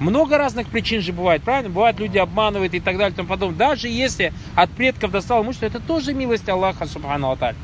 Много 0.00 0.38
разных 0.38 0.66
причин 0.66 1.02
же 1.02 1.12
бывает, 1.12 1.42
правильно? 1.42 1.68
Бывает, 1.68 2.00
люди 2.00 2.18
обманывают 2.18 2.74
и 2.74 2.80
так 2.80 2.96
далее 2.96 3.12
и 3.12 3.16
тому 3.16 3.28
подобное. 3.28 3.58
Даже 3.58 3.86
если 3.86 4.32
от 4.56 4.70
предков 4.70 5.12
достал 5.12 5.44
имущество, 5.44 5.66
это 5.66 5.78
тоже 5.78 6.14
милость 6.14 6.48
Аллаха, 6.48 6.86
субхану 6.86 7.30
аталь. 7.30 7.54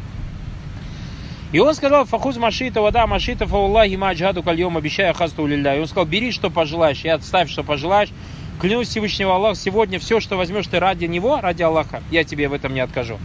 И 1.56 1.58
он 1.58 1.74
сказал, 1.74 2.04
фахуз 2.04 2.36
машита, 2.36 2.82
вода 2.82 3.06
машита, 3.06 3.46
фауллахи 3.46 3.94
маджаду 3.94 4.42
кальем, 4.42 4.76
обещаю 4.76 5.14
хасту 5.14 5.46
лилля. 5.46 5.74
И 5.74 5.80
он 5.80 5.86
сказал, 5.86 6.04
бери, 6.04 6.30
что 6.30 6.50
пожелаешь, 6.50 7.02
и 7.02 7.08
отставь, 7.08 7.48
что 7.48 7.64
пожелаешь. 7.64 8.10
Клянусь 8.60 8.88
Всевышнего 8.88 9.36
Аллаха, 9.36 9.58
сегодня 9.58 9.98
все, 9.98 10.20
что 10.20 10.36
возьмешь 10.36 10.66
ты 10.66 10.78
ради 10.78 11.06
него, 11.06 11.40
ради 11.40 11.62
Аллаха, 11.62 12.02
я 12.10 12.24
тебе 12.24 12.48
в 12.48 12.52
этом 12.52 12.74
не 12.74 12.80
откажу. 12.80 13.18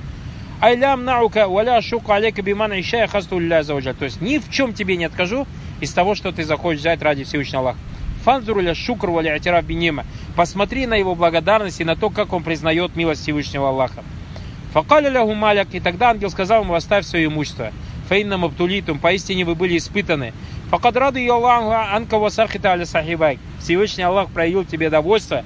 Айлям 0.61 1.03
наука 1.03 1.49
валя 1.49 1.81
шука 1.81 2.15
алейка 2.15 2.41
биман 2.41 2.71
ищая 2.71 3.07
хасту 3.07 3.37
То 3.37 4.05
есть 4.05 4.21
ни 4.21 4.37
в 4.37 4.49
чем 4.49 4.73
тебе 4.73 4.95
не 4.95 5.03
откажу 5.03 5.45
из 5.81 5.91
того, 5.91 6.15
что 6.15 6.31
ты 6.31 6.45
захочешь 6.45 6.79
взять 6.79 7.01
ради 7.01 7.25
Всевышнего 7.25 7.63
Аллаха. 7.63 7.79
Фанзуруля 8.23 8.75
шукр 8.75 9.09
валя 9.09 9.33
атираб 9.33 9.65
бинима. 9.65 10.05
Посмотри 10.37 10.85
на 10.85 10.93
его 10.93 11.15
благодарность 11.15 11.81
и 11.81 11.83
на 11.83 11.97
то, 11.97 12.09
как 12.09 12.31
он 12.31 12.43
признает 12.43 12.95
милость 12.95 13.23
Всевышнего 13.23 13.67
Аллаха. 13.67 14.05
Факаля 14.71 15.09
лягу 15.09 15.33
маляк, 15.33 15.67
и 15.73 15.81
тогда 15.81 16.11
ангел 16.11 16.29
сказал 16.29 16.63
ему, 16.63 16.75
оставь 16.75 17.05
свое 17.05 17.25
имущество 17.25 17.73
Фейна 18.10 18.36
маптулитум, 18.36 18.98
поистине 18.98 19.44
вы 19.44 19.54
были 19.54 19.76
испытаны. 19.76 20.32
Факад 20.70 20.96
раду 20.96 21.20
Аллаху 21.32 21.70
анка 21.70 22.18
васахита 22.18 22.70
аля 22.70 22.86
сахибай. 22.86 23.38
Всевышний 23.60 24.04
Аллах 24.04 24.30
проявил 24.30 24.64
тебе 24.64 24.90
довольство 24.90 25.44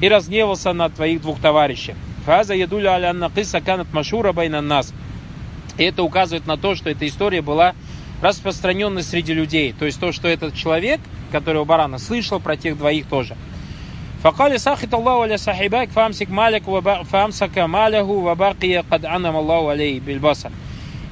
и 0.00 0.08
разгневался 0.08 0.72
на 0.72 0.88
твоих 0.88 1.22
двух 1.22 1.40
товарищей. 1.40 1.94
Фаза 2.24 2.54
едуля 2.54 2.90
аля 2.90 3.12
накиса 3.12 3.60
канат 3.60 3.92
машура 3.92 4.32
байна 4.32 4.60
нас. 4.60 4.92
И 5.78 5.84
это 5.84 6.02
указывает 6.02 6.46
на 6.46 6.56
то, 6.56 6.74
что 6.74 6.90
эта 6.90 7.06
история 7.06 7.42
была 7.42 7.74
распространенной 8.22 9.02
среди 9.02 9.34
людей. 9.34 9.74
То 9.78 9.84
есть 9.84 10.00
то, 10.00 10.12
что 10.12 10.26
этот 10.28 10.54
человек, 10.54 11.00
который 11.30 11.60
у 11.60 11.64
барана, 11.64 11.98
слышал 11.98 12.40
про 12.40 12.56
тех 12.56 12.78
двоих 12.78 13.06
тоже. 13.06 13.36
فقال 14.22 14.58
ساخط 14.58 14.94
الله 14.94 15.22
على 15.22 15.36
صاحبك 15.36 15.90
فامسك 15.90 16.30
مالك 16.30 16.62
فامسك 17.04 17.58
ماله 17.58 18.02
وبقي 18.02 18.78
قد 18.90 19.04
انعم 19.04 19.36
الله 19.36 19.70
عليه 19.70 20.00
بالبصر. 20.00 20.50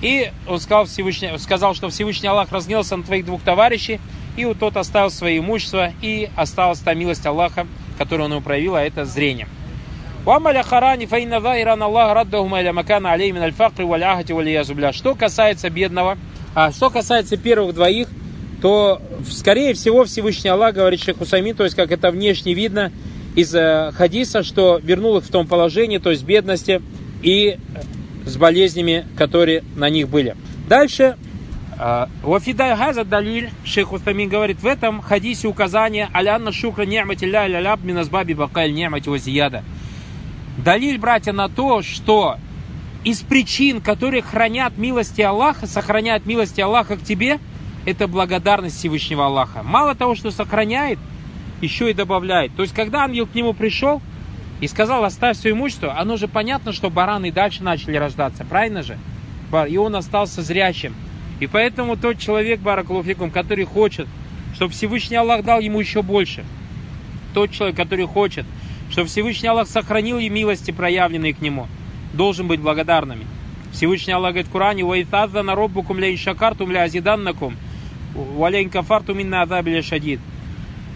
и 0.01 0.31
он 0.47 0.59
сказал, 0.59 0.85
Всевышний, 0.85 1.37
сказал, 1.37 1.75
что 1.75 1.89
Всевышний 1.89 2.29
Аллах 2.29 2.51
разгнелся 2.51 2.95
на 2.95 3.03
твоих 3.03 3.25
двух 3.25 3.41
товарищей, 3.41 3.99
и 4.37 4.45
вот 4.45 4.59
тот 4.59 4.77
оставил 4.77 5.09
свое 5.09 5.39
имущество, 5.39 5.91
и 6.01 6.29
осталась 6.35 6.79
та 6.79 6.93
милость 6.93 7.25
Аллаха, 7.25 7.67
которую 7.97 8.25
он 8.25 8.31
ему 8.31 8.41
проявил, 8.41 8.75
а 8.75 8.81
это 8.81 9.03
зрение. 9.05 9.47
Что 14.93 15.15
касается 15.15 15.69
бедного, 15.69 16.17
а 16.55 16.71
что 16.71 16.89
касается 16.89 17.37
первых 17.37 17.73
двоих, 17.73 18.07
то, 18.61 19.01
скорее 19.29 19.73
всего, 19.73 20.05
Всевышний 20.05 20.49
Аллах 20.49 20.75
говорит 20.75 21.01
Шейх 21.01 21.19
Усамин, 21.21 21.55
то 21.55 21.63
есть, 21.63 21.75
как 21.75 21.91
это 21.91 22.11
внешне 22.11 22.53
видно 22.53 22.91
из 23.35 23.53
э, 23.55 23.91
хадиса, 23.93 24.43
что 24.43 24.79
вернул 24.81 25.17
их 25.17 25.23
в 25.23 25.31
том 25.31 25.47
положении, 25.47 25.97
то 25.97 26.11
есть 26.11 26.23
бедности 26.23 26.81
и 27.21 27.57
с 28.29 28.37
болезнями, 28.37 29.05
которые 29.17 29.63
на 29.75 29.89
них 29.89 30.07
были. 30.07 30.35
Дальше, 30.67 31.17
Вафидай 32.23 32.75
Газа 32.77 33.03
Далиль, 33.03 33.49
Шейх 33.63 33.91
Усамин 33.91 34.29
говорит, 34.29 34.61
в 34.61 34.65
этом 34.65 35.01
хадисе 35.01 35.47
указание 35.47 36.09
Алянна 36.13 36.51
Шукра 36.51 36.83
Ни'матилля 36.83 37.47
Ляляб 37.47 37.83
Миназбаби 37.83 38.33
Бакаль 38.33 38.73
Ни'мати 38.73 39.09
Вазияда. 39.09 39.63
Далиль, 40.57 40.97
братья, 40.97 41.31
на 41.31 41.47
то, 41.47 41.81
что 41.81 42.35
из 43.05 43.21
причин, 43.21 43.79
которые 43.79 44.21
хранят 44.21 44.77
милости 44.77 45.21
Аллаха, 45.21 45.67
сохраняют 45.67 46.25
милости 46.25 46.59
Аллаха 46.59 46.97
к 46.97 47.03
тебе, 47.03 47.39
это 47.85 48.09
благодарность 48.09 48.77
Всевышнего 48.77 49.25
Аллаха. 49.25 49.63
Мало 49.63 49.95
того, 49.95 50.15
что 50.15 50.31
сохраняет, 50.31 50.99
еще 51.61 51.89
и 51.89 51.93
добавляет. 51.93 52.53
То 52.57 52.63
есть, 52.63 52.73
когда 52.73 53.05
ангел 53.05 53.25
к 53.25 53.33
нему 53.35 53.53
пришел 53.53 54.01
и 54.61 54.67
сказал, 54.67 55.03
оставь 55.03 55.37
свое 55.37 55.55
имущество, 55.55 55.97
оно 55.97 56.17
же 56.17 56.27
понятно, 56.27 56.73
что 56.73 56.89
бараны 56.89 57.27
и 57.27 57.31
дальше 57.31 57.63
начали 57.63 57.95
рождаться, 57.95 58.43
правильно 58.45 58.83
же? 58.83 58.97
И 59.67 59.77
он 59.77 59.95
остался 59.95 60.41
зрячим. 60.41 60.93
И 61.39 61.47
поэтому 61.47 61.95
тот 61.95 62.19
человек, 62.19 62.59
Баракулуфикум, 62.59 63.31
который 63.31 63.65
хочет, 63.65 64.07
чтобы 64.53 64.73
Всевышний 64.73 65.15
Аллах 65.15 65.43
дал 65.43 65.61
ему 65.61 65.79
еще 65.79 66.01
больше, 66.01 66.43
тот 67.33 67.51
человек, 67.51 67.77
который 67.77 68.05
хочет, 68.07 68.45
чтобы 68.91 69.07
Всевышний 69.07 69.47
Аллах 69.47 69.67
сохранил 69.67 70.17
и 70.17 70.29
милости, 70.29 70.71
проявленные 70.71 71.33
к 71.33 71.41
нему, 71.41 71.67
должен 72.13 72.47
быть 72.47 72.59
благодарными. 72.59 73.25
Всевышний 73.71 74.13
Аллах 74.13 74.31
говорит 74.31 74.47
в 74.47 74.51
Коране, 74.51 74.83
«Ваитаза 74.83 75.43
на 75.43 75.55
роббукум 75.55 75.99
ля 75.99 76.11
иншакартум 76.11 76.71
ля 76.71 76.83
азиданнакум, 76.83 77.55
валяйн 78.13 78.69
кафарту 78.69 79.13
минна 79.13 79.43
адабиля 79.43 79.81
шадид». 79.81 80.19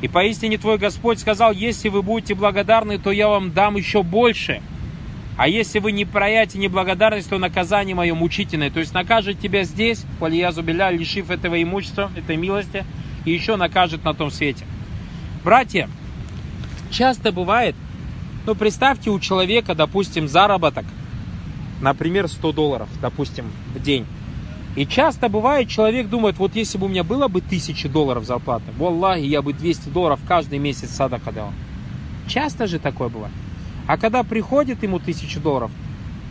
И 0.03 0.09
поистине 0.09 0.57
твой 0.57 0.77
Господь 0.77 1.19
сказал, 1.19 1.53
если 1.53 1.87
вы 1.87 2.01
будете 2.01 2.35
благодарны, 2.35 2.99
то 2.99 3.09
я 3.09 3.29
вам 3.29 3.53
дам 3.53 3.77
еще 3.77 4.03
больше. 4.03 4.61
А 5.37 5.47
если 5.47 5.79
вы 5.79 5.93
не 5.93 6.03
проявите 6.03 6.57
неблагодарность, 6.59 7.29
то 7.29 7.37
наказание 7.37 7.95
мое 7.95 8.13
мучительное. 8.13 8.69
То 8.69 8.81
есть 8.81 8.93
накажет 8.93 9.39
тебя 9.39 9.63
здесь, 9.63 10.03
валиязу 10.19 10.61
биля, 10.61 10.91
лишив 10.91 11.31
этого 11.31 11.63
имущества, 11.63 12.11
этой 12.17 12.35
милости, 12.35 12.83
и 13.23 13.31
еще 13.31 13.55
накажет 13.55 14.03
на 14.03 14.13
том 14.13 14.29
свете. 14.29 14.65
Братья, 15.41 15.89
часто 16.91 17.31
бывает, 17.31 17.73
ну 18.45 18.55
представьте 18.55 19.09
у 19.09 19.17
человека, 19.21 19.73
допустим, 19.73 20.27
заработок, 20.27 20.83
например, 21.79 22.27
100 22.27 22.51
долларов, 22.51 22.89
допустим, 23.01 23.45
в 23.73 23.81
день. 23.81 24.05
И 24.75 24.87
часто 24.87 25.29
бывает, 25.29 25.69
человек 25.69 26.09
думает, 26.09 26.37
вот 26.39 26.55
если 26.55 26.79
бы 26.79 26.87
у 26.87 26.89
меня 26.89 27.03
было 27.03 27.27
бы 27.27 27.39
1000 27.39 27.89
долларов 27.89 28.25
зарплаты, 28.25 28.65
Аллахи, 28.79 29.21
я 29.21 29.41
бы 29.43 29.53
200 29.53 29.89
долларов 29.89 30.19
каждый 30.27 30.57
месяц 30.57 30.89
садака 30.89 31.31
дал. 31.31 31.51
Часто 32.27 32.65
же 32.65 32.79
такое 32.79 33.09
бывает. 33.09 33.33
А 33.85 33.97
когда 33.97 34.23
приходит 34.23 34.81
ему 34.81 34.97
1000 34.97 35.39
долларов, 35.41 35.71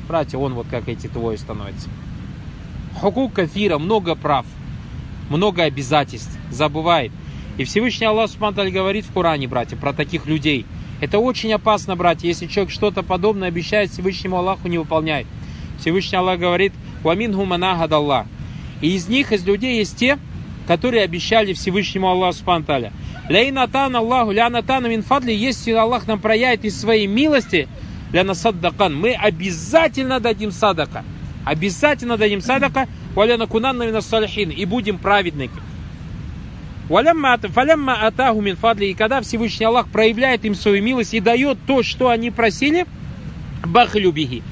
братья, 0.08 0.38
он 0.38 0.54
вот 0.54 0.66
как 0.68 0.88
эти 0.88 1.06
двое 1.06 1.38
становится. 1.38 1.88
Хукук 2.96 3.32
кафира, 3.32 3.78
много 3.78 4.16
прав, 4.16 4.44
много 5.30 5.62
обязательств, 5.62 6.36
забывает. 6.50 7.12
И 7.58 7.64
Всевышний 7.64 8.06
Аллах 8.06 8.30
Субтитры 8.30 8.70
говорит 8.70 9.04
в 9.04 9.12
Коране, 9.12 9.46
братья, 9.46 9.76
про 9.76 9.92
таких 9.92 10.26
людей. 10.26 10.66
Это 11.00 11.18
очень 11.18 11.52
опасно, 11.52 11.94
братья, 11.94 12.26
если 12.26 12.46
человек 12.46 12.72
что-то 12.72 13.02
подобное 13.02 13.48
обещает 13.48 13.90
Всевышнему 13.90 14.36
Аллаху, 14.36 14.68
не 14.68 14.78
выполняет. 14.78 15.26
Всевышний 15.78 16.18
Аллах 16.18 16.38
говорит, 16.38 16.72
«Вамин 17.02 17.32
гуманахад 17.32 17.92
Аллах». 17.92 18.26
И 18.82 18.94
из 18.94 19.08
них, 19.08 19.32
из 19.32 19.46
людей, 19.46 19.78
есть 19.78 19.96
те, 19.96 20.18
которые 20.66 21.04
обещали 21.04 21.54
Всевышнему 21.54 22.08
Аллаху 22.08 22.36
Субтитры. 22.36 22.92
Ляйнатан 23.28 23.96
Аллаху, 23.96 24.32
лянатан 24.32 24.90
минфадли, 24.90 25.32
если 25.32 25.72
Аллах 25.72 26.06
нам 26.06 26.20
проявит 26.20 26.64
из 26.64 26.78
своей 26.78 27.06
милости, 27.06 27.68
ля 28.12 28.24
насаддакан, 28.24 28.94
мы 28.94 29.12
обязательно 29.12 30.20
дадим 30.20 30.50
садака. 30.50 31.04
Обязательно 31.44 32.16
дадим 32.16 32.40
садака, 32.40 32.88
валя 33.14 33.36
накунанна 33.36 33.84
минассалихин, 33.84 34.50
и 34.50 34.64
будем 34.64 34.98
праведными. 34.98 35.50
Фалямма 36.88 38.06
атаху 38.06 38.40
мин 38.40 38.56
фадли, 38.56 38.86
и 38.86 38.94
когда 38.94 39.20
Всевышний 39.22 39.64
Аллах 39.64 39.88
проявляет 39.88 40.44
им 40.44 40.54
свою 40.54 40.82
милость 40.82 41.14
и 41.14 41.20
дает 41.20 41.58
то, 41.66 41.82
что 41.82 42.08
они 42.08 42.30
просили, 42.30 42.86
бахлюбихи, 43.64 44.42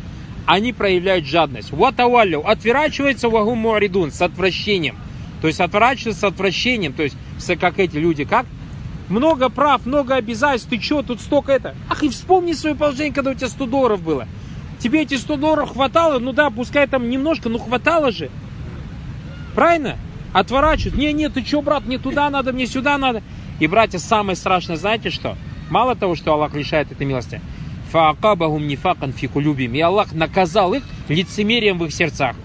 они 0.47 0.73
проявляют 0.73 1.27
жадность. 1.27 1.73
Ватаваллю, 1.73 2.47
отворачивается 2.49 3.29
вагу 3.29 3.55
муаридун, 3.55 4.11
с 4.11 4.21
отвращением. 4.23 4.97
То 5.41 5.47
есть 5.47 5.61
отворачивается 5.61 6.21
с 6.21 6.25
отвращением, 6.25 6.93
то 6.93 7.03
есть 7.03 7.17
все 7.39 7.57
как 7.57 7.79
эти 7.79 7.97
люди, 7.97 8.25
как? 8.25 8.47
Много 9.09 9.49
прав, 9.49 9.87
много 9.87 10.15
обязательств, 10.15 10.71
ты 10.71 10.81
что, 10.81 11.03
тут 11.03 11.21
столько 11.21 11.53
это? 11.53 11.75
Ах, 11.89 12.03
и 12.03 12.09
вспомни 12.09 12.53
свое 12.53 12.77
положение, 12.77 13.13
когда 13.13 13.33
у 13.33 13.35
тебя 13.35 13.49
100 13.49 13.67
долларов 13.67 14.03
было. 14.03 14.29
Тебе 14.79 15.03
эти 15.03 15.15
100 15.15 15.37
долларов 15.37 15.73
хватало, 15.73 16.19
ну 16.19 16.33
да, 16.33 16.51
пускай 16.51 16.87
там 16.87 17.09
немножко, 17.09 17.49
но 17.49 17.59
хватало 17.59 18.13
же. 18.13 18.31
Правильно? 19.55 19.97
отворачивают. 20.33 20.97
Не, 20.97 21.13
нет, 21.13 21.35
ты 21.35 21.45
что, 21.45 21.63
брат, 21.63 21.85
мне 21.85 21.99
туда 21.99 22.31
надо, 22.31 22.53
мне 22.53 22.67
сюда 22.67 22.99
надо. 22.99 23.23
И, 23.59 23.67
братья, 23.67 23.99
самое 23.99 24.37
страшное, 24.37 24.77
знаете 24.77 25.11
что? 25.11 25.37
Мало 25.71 25.95
того, 25.95 26.17
что 26.17 26.33
Аллах 26.33 26.55
лишает 26.55 26.91
этой 26.91 27.07
милости, 27.07 27.41
фаакабахум 27.91 28.67
нифакан 28.67 29.13
фикулюбим. 29.13 29.75
И 29.75 29.81
Аллах 29.81 30.13
наказал 30.13 30.75
их 30.75 30.83
лицемерием 31.09 31.79
в 31.79 31.85
их 31.85 31.93
сердцах. 31.93 32.37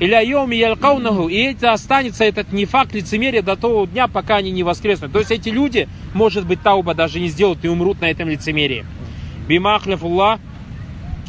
Или 0.00 0.12
айоми 0.12 0.56
ялькаунаху. 0.56 1.28
И 1.28 1.36
это 1.36 1.72
останется 1.72 2.24
этот 2.24 2.52
нефак 2.52 2.92
лицемерие 2.94 3.42
до 3.42 3.56
того 3.56 3.86
дня, 3.86 4.08
пока 4.08 4.36
они 4.36 4.50
не 4.50 4.62
воскреснут. 4.62 5.12
То 5.12 5.20
есть 5.20 5.30
эти 5.30 5.50
люди, 5.50 5.88
может 6.14 6.46
быть, 6.46 6.62
тауба 6.62 6.94
даже 6.94 7.20
не 7.20 7.28
сделают 7.28 7.64
и 7.64 7.68
умрут 7.68 8.00
на 8.00 8.06
этом 8.10 8.28
лицемерии. 8.28 8.84
Бимахляфуллах 9.46 10.40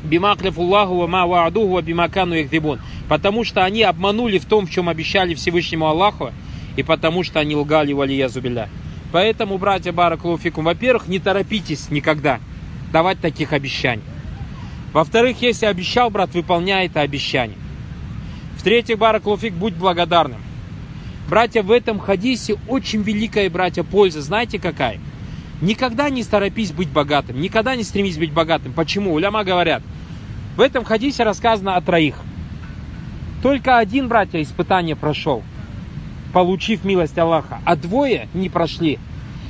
бимахляфуллаху 0.03 0.95
ва 0.95 1.07
ма 1.07 1.25
ваадуху 1.25 1.73
ва 1.73 1.81
бимакану 1.81 2.39
ихдибун. 2.39 2.79
Потому 3.07 3.43
что 3.43 3.63
они 3.63 3.83
обманули 3.83 4.39
в 4.39 4.45
том, 4.45 4.65
в 4.65 4.71
чем 4.71 4.89
обещали 4.89 5.33
Всевышнему 5.35 5.87
Аллаху, 5.87 6.31
и 6.75 6.83
потому 6.83 7.23
что 7.23 7.39
они 7.39 7.55
лгали 7.55 7.93
валия 7.93 8.29
зубиля. 8.29 8.69
Поэтому, 9.11 9.57
братья 9.57 9.91
Баракулуфикум, 9.91 10.65
во-первых, 10.65 11.07
не 11.07 11.19
торопитесь 11.19 11.89
никогда 11.89 12.39
давать 12.95 13.19
таких 13.19 13.51
обещаний. 13.51 14.05
Во-вторых, 14.93 15.41
если 15.41 15.65
обещал, 15.65 16.09
брат, 16.09 16.33
выполняй 16.33 16.85
это 16.85 17.01
обещание. 17.01 17.57
В-третьих, 18.55 18.97
Баракулуфик, 18.97 19.53
будь 19.53 19.73
благодарным. 19.73 20.39
Братья, 21.27 21.61
в 21.61 21.71
этом 21.71 21.99
хадисе 21.99 22.55
очень 22.69 23.01
великая, 23.01 23.49
братья, 23.49 23.83
польза. 23.83 24.21
Знаете 24.21 24.59
какая? 24.59 25.01
Никогда 25.59 26.09
не 26.09 26.23
торопись 26.23 26.71
быть 26.71 26.87
богатым, 26.87 27.41
никогда 27.41 27.75
не 27.75 27.83
стремись 27.83 28.17
быть 28.17 28.31
богатым. 28.31 28.71
Почему? 28.71 29.13
Уляма 29.13 29.43
говорят, 29.43 29.83
в 30.55 30.61
этом 30.61 30.85
хадисе 30.85 31.23
рассказано 31.23 31.75
о 31.75 31.81
троих. 31.81 32.15
Только 33.43 33.77
один, 33.77 34.07
братья, 34.07 34.41
испытание 34.41 34.95
прошел, 34.95 35.43
получив 36.31 36.85
милость 36.85 37.17
Аллаха, 37.17 37.59
а 37.65 37.75
двое 37.75 38.29
не 38.33 38.47
прошли. 38.47 38.99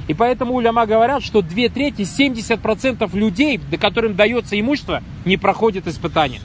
И 0.07 0.13
поэтому 0.13 0.53
уляма 0.53 0.85
говорят, 0.85 1.23
что 1.23 1.41
две 1.41 1.69
трети, 1.69 2.01
70% 2.01 3.17
людей, 3.17 3.57
до 3.57 3.77
которым 3.77 4.15
дается 4.15 4.59
имущество, 4.59 5.01
не 5.25 5.37
проходят 5.37 5.87
испытания. 5.87 6.41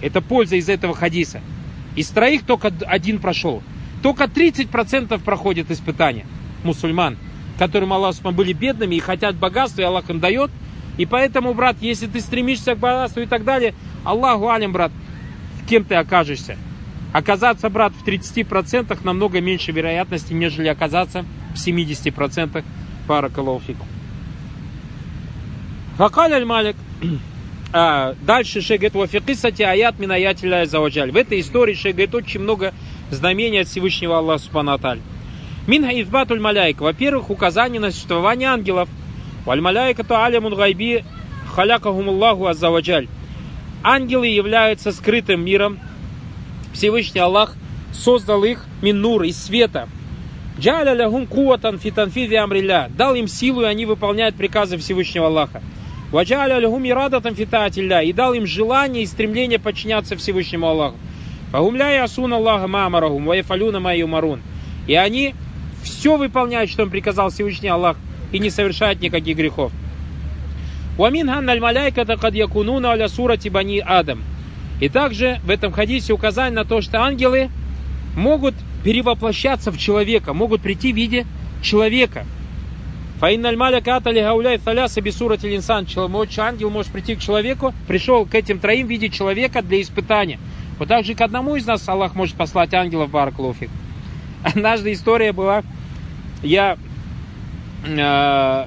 Это 0.00 0.20
польза 0.20 0.56
из 0.56 0.68
этого 0.68 0.94
хадиса. 0.94 1.40
Из 1.96 2.08
троих 2.08 2.44
только 2.44 2.72
один 2.86 3.18
прошел. 3.18 3.62
Только 4.02 4.24
30% 4.24 5.18
проходят 5.22 5.70
испытания 5.70 6.26
мусульман, 6.64 7.16
которым 7.58 7.92
Аллах 7.92 8.16
были 8.20 8.52
бедными 8.52 8.96
и 8.96 9.00
хотят 9.00 9.36
богатства, 9.36 9.82
и 9.82 9.84
Аллах 9.84 10.10
им 10.10 10.20
дает, 10.20 10.50
И 10.96 11.06
поэтому, 11.06 11.54
брат, 11.54 11.76
если 11.80 12.06
ты 12.06 12.20
стремишься 12.20 12.74
к 12.74 12.78
богатству 12.78 13.20
и 13.20 13.26
так 13.26 13.44
далее, 13.44 13.74
Аллаху 14.04 14.48
алим, 14.48 14.72
брат, 14.72 14.92
кем 15.68 15.84
ты 15.84 15.96
окажешься. 15.96 16.56
Оказаться, 17.12 17.68
брат, 17.68 17.92
в 17.92 18.06
30% 18.06 18.96
намного 19.04 19.40
меньше 19.40 19.72
вероятности, 19.72 20.32
нежели 20.32 20.68
оказаться 20.68 21.24
в 21.54 21.56
70% 21.56 22.64
пара 23.06 23.28
колофиков. 23.28 23.86
Факаль 25.96 26.32
аль-Малик. 26.32 26.76
А, 27.76 28.14
дальше 28.22 28.60
шей 28.60 28.78
говорит, 28.78 28.94
вафикисати 28.94 29.62
аят 29.62 29.98
минаятиля 29.98 30.64
заваджаль. 30.64 31.10
В 31.10 31.16
этой 31.16 31.40
истории 31.40 31.74
шей 31.74 31.90
говорит 31.90 32.14
очень 32.14 32.38
много 32.38 32.72
знамений 33.10 33.58
от 33.58 33.66
Всевышнего 33.66 34.18
Аллаха 34.18 34.44
Субхану 34.44 34.78
Минха 35.66 36.00
избатуль 36.00 36.38
маляйка. 36.38 36.84
Во-первых, 36.84 37.30
указание 37.30 37.80
на 37.80 37.90
существование 37.90 38.50
ангелов. 38.50 38.88
Валь 39.44 39.60
маляйка 39.60 40.04
то 40.04 40.24
алямун 40.24 40.54
гайби 40.54 41.04
халякахумуллаху 41.54 42.46
аззаваджаль. 42.46 43.08
Ангелы 43.82 44.28
являются 44.28 44.92
скрытым 44.92 45.44
миром. 45.44 45.80
Всевышний 46.74 47.20
Аллах 47.20 47.56
создал 47.92 48.44
их 48.44 48.66
минур 48.82 49.24
из 49.24 49.42
света. 49.42 49.88
Джаля 50.58 50.94
лягум 50.94 51.26
куатан 51.26 51.78
фитанфиди 51.78 52.34
амриля. 52.34 52.88
Дал 52.96 53.14
им 53.14 53.26
силу, 53.26 53.62
и 53.62 53.66
они 53.66 53.86
выполняют 53.86 54.36
приказы 54.36 54.78
Всевышнего 54.78 55.26
Аллаха. 55.26 55.62
Ваджаля 56.12 56.58
лягум 56.58 56.86
ирадатан 56.86 57.34
фитатилля. 57.34 58.02
И 58.02 58.12
дал 58.12 58.34
им 58.34 58.46
желание 58.46 59.02
и 59.02 59.06
стремление 59.06 59.58
подчиняться 59.58 60.16
Всевышнему 60.16 60.68
Аллаху. 60.68 60.96
Фагумля 61.50 62.02
асун 62.02 62.32
Аллаха 62.32 62.66
маамарахум, 62.66 63.26
ваефалюна 63.26 63.80
майюмарун. 63.80 64.42
И 64.86 64.94
они 64.94 65.34
все 65.82 66.16
выполняют, 66.16 66.70
что 66.70 66.82
им 66.82 66.90
приказал 66.90 67.30
Всевышний 67.30 67.68
Аллах, 67.68 67.96
и 68.32 68.38
не 68.38 68.50
совершают 68.50 69.00
никаких 69.00 69.36
грехов. 69.36 69.72
Уамин 70.98 71.26
ганналь 71.26 71.60
маляйка 71.60 72.04
кад 72.04 72.34
якунуна 72.34 72.90
аля 72.90 73.08
сурати 73.08 73.48
бани 73.48 73.78
Адам. 73.78 74.22
И 74.80 74.88
также 74.88 75.40
в 75.44 75.50
этом 75.50 75.72
хадисе 75.72 76.12
указание 76.12 76.54
на 76.54 76.64
то, 76.64 76.80
что 76.80 77.00
ангелы 77.00 77.50
могут 78.16 78.54
перевоплощаться 78.84 79.72
в 79.72 79.78
человека, 79.78 80.34
могут 80.34 80.60
прийти 80.60 80.92
в 80.92 80.96
виде 80.96 81.26
человека. 81.62 82.24
Фаинналь 83.18 83.56
маляка 83.56 83.96
атали 83.96 84.20
гауляй. 84.20 84.60
Ангел 86.38 86.70
может 86.70 86.92
прийти 86.92 87.16
к 87.16 87.20
человеку, 87.20 87.72
пришел 87.88 88.26
к 88.26 88.34
этим 88.34 88.58
троим 88.58 88.86
в 88.86 88.90
виде 88.90 89.08
человека 89.08 89.62
для 89.62 89.80
испытания. 89.80 90.38
Вот 90.78 90.88
так 90.88 91.04
же 91.04 91.14
к 91.14 91.20
одному 91.22 91.56
из 91.56 91.66
нас 91.66 91.88
Аллах 91.88 92.14
может 92.14 92.36
послать 92.36 92.74
ангелов 92.74 93.10
Бараклофик. 93.10 93.70
Однажды 94.42 94.92
история 94.92 95.32
была, 95.32 95.62
я 96.42 96.76
э, 97.86 98.66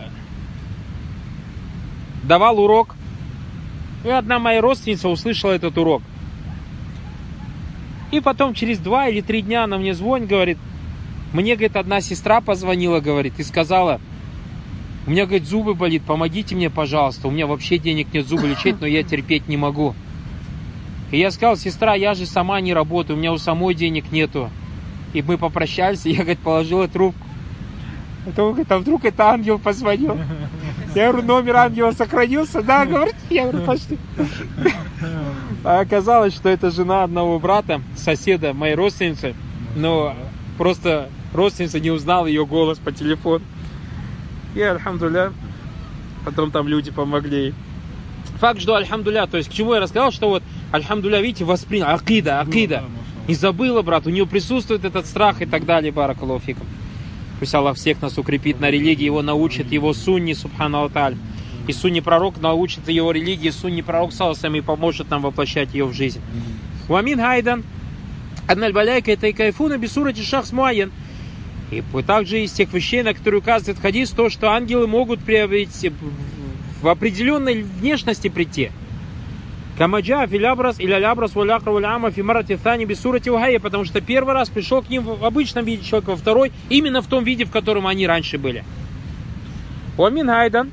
давал 2.23 2.59
урок, 2.59 2.95
и 4.03 4.09
одна 4.09 4.39
моя 4.39 4.61
родственница 4.61 5.09
услышала 5.09 5.51
этот 5.51 5.77
урок. 5.77 6.01
И 8.11 8.19
потом 8.21 8.53
через 8.53 8.79
два 8.79 9.07
или 9.07 9.21
три 9.21 9.41
дня 9.41 9.65
она 9.65 9.77
мне 9.77 9.93
звонит, 9.93 10.29
говорит, 10.29 10.57
мне, 11.33 11.55
говорит, 11.55 11.75
одна 11.75 11.99
сестра 12.01 12.39
позвонила, 12.39 12.99
говорит, 12.99 13.33
и 13.37 13.43
сказала, 13.43 13.99
у 15.05 15.11
меня, 15.11 15.25
говорит, 15.25 15.45
зубы 15.45 15.73
болит, 15.73 16.03
помогите 16.03 16.55
мне, 16.55 16.69
пожалуйста, 16.69 17.27
у 17.27 17.31
меня 17.31 17.47
вообще 17.47 17.77
денег 17.77 18.13
нет 18.13 18.25
зубы 18.25 18.47
лечить, 18.47 18.79
но 18.79 18.87
я 18.87 19.03
терпеть 19.03 19.47
не 19.47 19.57
могу. 19.57 19.93
И 21.11 21.19
я 21.19 21.31
сказал, 21.31 21.57
сестра, 21.57 21.95
я 21.95 22.13
же 22.13 22.25
сама 22.25 22.59
не 22.61 22.73
работаю, 22.73 23.17
у 23.17 23.19
меня 23.19 23.33
у 23.33 23.37
самой 23.37 23.75
денег 23.75 24.11
нету. 24.11 24.49
И 25.13 25.21
мы 25.21 25.37
попрощались, 25.37 26.05
и 26.05 26.11
я, 26.11 26.19
говорит, 26.19 26.39
положила 26.39 26.87
трубку. 26.87 27.25
Потом, 28.25 28.49
говорит, 28.49 28.71
а 28.71 28.79
вдруг 28.79 29.05
это 29.05 29.29
ангел 29.29 29.57
позвонил? 29.57 30.17
Я 30.95 31.11
говорю, 31.11 31.25
номер 31.25 31.55
ангела 31.57 31.91
сохранился? 31.91 32.61
Да, 32.61 32.85
говорит, 32.85 33.15
я 33.29 33.47
говорю, 33.47 33.65
почти. 33.65 33.97
А 35.63 35.79
оказалось, 35.79 36.33
что 36.33 36.49
это 36.49 36.71
жена 36.71 37.03
одного 37.03 37.39
брата, 37.39 37.81
соседа 37.95 38.53
моей 38.53 38.75
родственницы. 38.75 39.35
Но 39.75 40.15
просто 40.57 41.09
родственница 41.33 41.79
не 41.79 41.91
узнала 41.91 42.25
ее 42.27 42.45
голос 42.45 42.79
по 42.79 42.91
телефону. 42.91 43.43
И, 44.55 44.61
альхамдуля, 44.61 45.33
потом 46.25 46.51
там 46.51 46.67
люди 46.67 46.91
помогли. 46.91 47.53
Факт, 48.39 48.59
что 48.59 48.75
альхамдуля, 48.75 49.27
то 49.27 49.37
есть 49.37 49.49
к 49.49 49.53
чему 49.53 49.73
я 49.73 49.79
рассказал, 49.79 50.11
что 50.11 50.29
вот 50.29 50.43
альхамдуля, 50.71 51.21
видите, 51.21 51.45
воспринял, 51.45 51.87
акида, 51.87 52.39
акида. 52.39 52.83
Не 53.27 53.35
забыла, 53.35 53.81
брат, 53.81 54.07
у 54.07 54.09
нее 54.09 54.25
присутствует 54.25 54.85
этот 54.85 55.05
страх 55.05 55.41
и 55.41 55.45
так 55.45 55.65
далее, 55.65 55.91
баракалуфикам. 55.91 56.65
Пусть 57.39 57.53
Аллах 57.53 57.75
всех 57.75 58.01
нас 58.01 58.17
укрепит 58.17 58.59
на 58.59 58.71
религии, 58.71 59.05
его 59.05 59.21
научит, 59.21 59.71
его 59.71 59.93
сунни, 59.93 60.33
субхану. 60.33 60.89
И 61.67 61.73
сунни 61.73 61.99
пророк 61.99 62.41
научит 62.41 62.87
его 62.87 63.11
религии, 63.11 63.49
сунни 63.49 63.81
пророк 63.81 64.13
саласам 64.13 64.55
и 64.55 64.61
поможет 64.61 65.09
нам 65.09 65.21
воплощать 65.21 65.73
ее 65.73 65.85
в 65.85 65.93
жизнь. 65.93 66.21
Уамин 66.87 67.19
хайдан, 67.19 67.63
адналь 68.47 68.71
баляйка 68.71 69.11
это 69.11 69.27
и 69.27 69.33
кайфуна 69.33 69.77
бисурати 69.77 70.21
шахс 70.21 70.53
муайен. 70.53 70.91
И 71.69 71.83
также 72.05 72.43
из 72.43 72.53
тех 72.53 72.71
вещей, 72.73 73.03
на 73.03 73.13
которые 73.13 73.41
указывает 73.41 73.79
хадис, 73.81 74.11
то, 74.11 74.29
что 74.29 74.51
ангелы 74.51 74.87
могут 74.87 75.19
приобрести 75.19 75.91
в 76.81 76.87
определенной 76.87 77.63
внешности 77.63 78.29
прийти. 78.29 78.71
Камаджа 79.77 80.25
филябрас 80.25 80.79
или 80.79 80.95
лябрас 80.95 81.35
валякра 81.35 81.71
валяма 81.71 82.09
фимарати 82.09 82.53
thani 82.53 82.85
бисурати 82.85 83.29
вагая, 83.29 83.59
потому 83.59 83.83
что 83.83 83.99
первый 83.99 84.33
раз 84.33 84.49
пришел 84.49 84.81
к 84.81 84.89
ним 84.89 85.03
в 85.03 85.25
обычном 85.25 85.65
виде 85.65 85.83
человека, 85.83 86.11
во 86.11 86.15
второй 86.15 86.53
именно 86.69 87.01
в 87.01 87.07
том 87.07 87.25
виде, 87.25 87.43
в 87.43 87.51
котором 87.51 87.85
они 87.85 88.07
раньше 88.07 88.37
были. 88.37 88.63
Уамин 89.97 90.27
хайдан, 90.27 90.71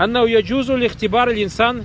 أنه 0.00 0.30
يجوز 0.30 0.70
لاختبار 0.70 1.30
الإنسان 1.30 1.84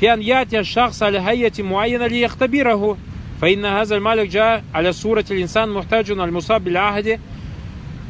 في 0.00 0.12
أن 0.12 0.22
يأتي 0.22 0.58
الشخص 0.58 1.02
على 1.02 1.20
هيئة 1.20 1.62
معينة 1.62 2.06
ليختبره 2.06 2.96
فإن 3.40 3.64
هذا 3.64 3.96
الملك 3.96 4.28
جاء 4.28 4.64
على 4.74 4.92
صورة 4.92 5.24
الإنسان 5.30 5.68
محتاج 5.68 6.10
المصاب 6.10 6.64
بالعهد 6.64 7.20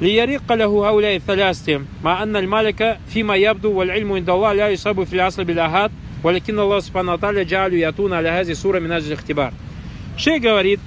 ليرق 0.01 0.53
له 0.53 0.89
هؤلاء 0.89 1.17
الثلاثة 1.17 1.81
مع 2.05 2.23
أن 2.23 2.37
الملك 2.37 2.99
فيما 3.09 3.37
يبدو 3.37 3.73
والعلم 3.73 4.13
عند 4.13 4.31
الله 4.31 4.53
لا 4.53 4.69
يصاب 4.69 5.05
في 5.05 5.13
الأصل 5.13 5.45
بالآهات 5.45 5.91
ولكن 6.23 6.59
الله 6.59 6.81
سبحانه 6.81 7.13
وتعالى 7.13 7.45
جعل 7.45 7.75
يأتون 7.75 8.13
على 8.13 8.29
هذه 8.29 8.51
الصورة 8.51 8.79
من 8.79 8.93
أجل 8.93 9.07
الاختبار 9.07 9.53
Шей 10.19 10.39
говорит, 10.39 10.81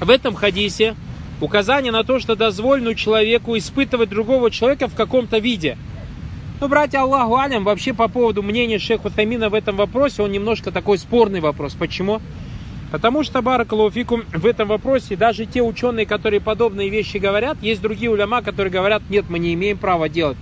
в 0.00 0.10
этом 0.10 0.34
хадисе 0.34 0.96
указание 1.40 1.90
на 1.92 2.04
то, 2.04 2.18
что 2.18 2.36
дозволено 2.36 2.94
человеку 2.94 3.56
испытывать 3.56 4.10
другого 4.10 4.50
человека 4.50 4.86
в 4.86 4.94
каком-то 4.94 5.38
виде. 5.38 5.78
ну, 6.61 6.67
братья 6.67 6.99
Аллаху 6.99 7.37
Алям, 7.37 7.63
вообще 7.63 7.93
по 7.93 8.09
поводу 8.09 8.43
мнения 8.43 8.79
шейха 8.79 9.09
Тамина 9.09 9.47
в 9.47 9.53
этом 9.53 9.77
вопросе, 9.77 10.23
он 10.23 10.33
немножко 10.33 10.71
такой 10.71 10.97
спорный 10.97 11.39
вопрос. 11.39 11.73
Почему? 11.73 12.19
Потому 12.91 13.23
что, 13.23 13.41
Баракалуфикум, 13.41 14.23
в 14.33 14.45
этом 14.45 14.67
вопросе 14.67 15.15
даже 15.15 15.45
те 15.45 15.61
ученые, 15.61 16.05
которые 16.05 16.41
подобные 16.41 16.89
вещи 16.89 17.15
говорят, 17.15 17.57
есть 17.61 17.81
другие 17.81 18.11
уляма, 18.11 18.41
которые 18.41 18.73
говорят, 18.73 19.03
нет, 19.09 19.23
мы 19.29 19.39
не 19.39 19.53
имеем 19.53 19.77
права 19.77 20.09
делать 20.09 20.35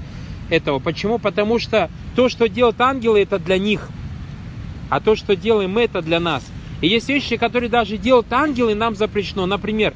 этого. 0.50 0.80
Почему? 0.80 1.20
Потому 1.20 1.60
что 1.60 1.88
то, 2.16 2.30
что 2.30 2.50
делают 2.50 2.82
ангелы, 2.82 3.22
это 3.22 3.38
для 3.38 3.60
них. 3.60 3.88
А 4.90 5.00
то, 5.00 5.16
что 5.16 5.36
делаем 5.36 5.70
мы, 5.70 5.84
это 5.84 6.02
для 6.02 6.20
нас. 6.20 6.44
И 6.82 6.88
есть 6.88 7.10
вещи, 7.10 7.38
которые 7.38 7.70
даже 7.70 7.98
делают 7.98 8.34
ангелы, 8.34 8.74
нам 8.74 8.96
запрещено. 8.96 9.46
Например, 9.46 9.94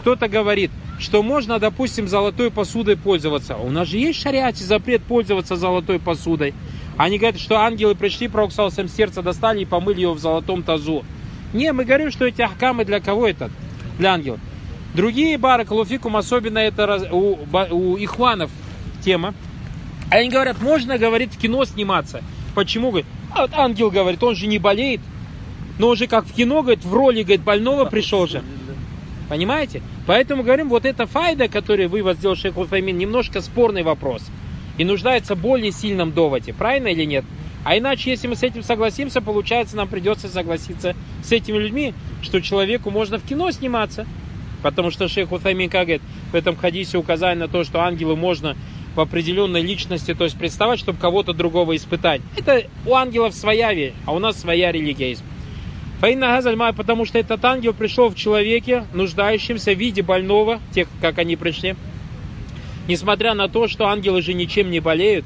кто-то 0.00 0.28
говорит, 0.28 0.70
что 0.98 1.22
можно, 1.22 1.58
допустим, 1.58 2.08
золотой 2.08 2.50
посудой 2.50 2.96
пользоваться. 2.96 3.56
У 3.56 3.70
нас 3.70 3.88
же 3.88 3.98
есть 3.98 4.18
в 4.18 4.22
шариате 4.22 4.64
запрет 4.64 5.02
пользоваться 5.02 5.56
золотой 5.56 5.98
посудой. 5.98 6.54
Они 6.96 7.18
говорят, 7.18 7.40
что 7.40 7.60
ангелы 7.60 7.94
пришли, 7.94 8.26
пророк 8.26 8.50
всем 8.50 8.88
сердце 8.88 9.22
достали 9.22 9.60
и 9.60 9.64
помыли 9.64 10.00
его 10.00 10.14
в 10.14 10.18
золотом 10.18 10.62
тазу. 10.62 11.04
Не, 11.52 11.72
мы 11.72 11.84
говорим, 11.84 12.10
что 12.10 12.26
эти 12.26 12.42
ахкамы 12.42 12.84
для 12.84 13.00
кого 13.00 13.28
это? 13.28 13.50
Для 13.98 14.14
ангелов. 14.14 14.40
Другие 14.94 15.38
бары, 15.38 15.64
калуфикум, 15.64 16.16
особенно 16.16 16.58
это 16.58 17.08
у, 17.12 17.38
у 17.70 17.96
ихванов 17.96 18.50
тема. 19.04 19.34
Они 20.10 20.28
говорят, 20.28 20.60
можно, 20.60 20.98
говорит, 20.98 21.32
в 21.34 21.38
кино 21.38 21.64
сниматься. 21.64 22.22
Почему? 22.54 22.88
Говорит, 22.88 23.06
а 23.30 23.42
вот 23.42 23.52
ангел 23.54 23.90
говорит, 23.90 24.22
он 24.22 24.34
же 24.34 24.46
не 24.46 24.58
болеет. 24.58 25.00
Но 25.78 25.88
уже 25.88 26.08
как 26.08 26.26
в 26.26 26.32
кино, 26.34 26.62
говорит, 26.62 26.84
в 26.84 26.92
роли, 26.92 27.22
говорит, 27.22 27.42
больного 27.42 27.84
пришел 27.84 28.26
же. 28.26 28.42
Понимаете? 29.28 29.82
Поэтому 30.06 30.42
говорим, 30.42 30.68
вот 30.68 30.84
эта 30.84 31.06
файда, 31.06 31.48
которую 31.48 31.88
вы 31.88 32.14
сделал 32.14 32.36
шейх 32.36 32.56
Уфаймин, 32.56 32.96
немножко 32.96 33.40
спорный 33.40 33.82
вопрос. 33.82 34.22
И 34.78 34.84
нуждается 34.84 35.34
в 35.34 35.40
более 35.40 35.72
сильном 35.72 36.12
доводе. 36.12 36.54
Правильно 36.54 36.88
или 36.88 37.04
нет? 37.04 37.24
А 37.64 37.76
иначе, 37.76 38.10
если 38.10 38.28
мы 38.28 38.36
с 38.36 38.42
этим 38.42 38.62
согласимся, 38.62 39.20
получается, 39.20 39.76
нам 39.76 39.88
придется 39.88 40.28
согласиться 40.28 40.94
с 41.22 41.32
этими 41.32 41.58
людьми, 41.58 41.92
что 42.22 42.40
человеку 42.40 42.90
можно 42.90 43.18
в 43.18 43.24
кино 43.24 43.50
сниматься. 43.50 44.06
Потому 44.62 44.90
что 44.90 45.08
шейх 45.08 45.30
Уфаймин, 45.30 45.68
как 45.68 45.82
говорит, 45.82 46.02
в 46.32 46.34
этом 46.34 46.56
хадисе 46.56 46.98
указание 46.98 47.46
на 47.46 47.48
то, 47.52 47.64
что 47.64 47.82
ангелу 47.82 48.16
можно 48.16 48.56
в 48.94 49.00
определенной 49.00 49.62
личности, 49.62 50.14
то 50.14 50.24
есть 50.24 50.36
представать, 50.36 50.80
чтобы 50.80 50.98
кого-то 50.98 51.32
другого 51.32 51.76
испытать. 51.76 52.20
Это 52.36 52.64
у 52.86 52.94
ангелов 52.94 53.34
своя 53.34 53.72
вещь, 53.72 53.92
а 54.06 54.12
у 54.12 54.18
нас 54.18 54.40
своя 54.40 54.72
религия 54.72 55.10
есть. 55.10 55.22
Фаинна 56.00 56.28
Газальма, 56.28 56.72
потому 56.72 57.04
что 57.04 57.18
этот 57.18 57.44
ангел 57.44 57.74
пришел 57.74 58.08
в 58.08 58.14
человеке, 58.14 58.84
нуждающемся 58.92 59.72
в 59.72 59.78
виде 59.78 60.02
больного, 60.02 60.60
тех, 60.72 60.86
как 61.00 61.18
они 61.18 61.34
пришли. 61.34 61.74
Несмотря 62.86 63.34
на 63.34 63.48
то, 63.48 63.66
что 63.66 63.88
ангелы 63.88 64.22
же 64.22 64.32
ничем 64.32 64.70
не 64.70 64.78
болеют, 64.78 65.24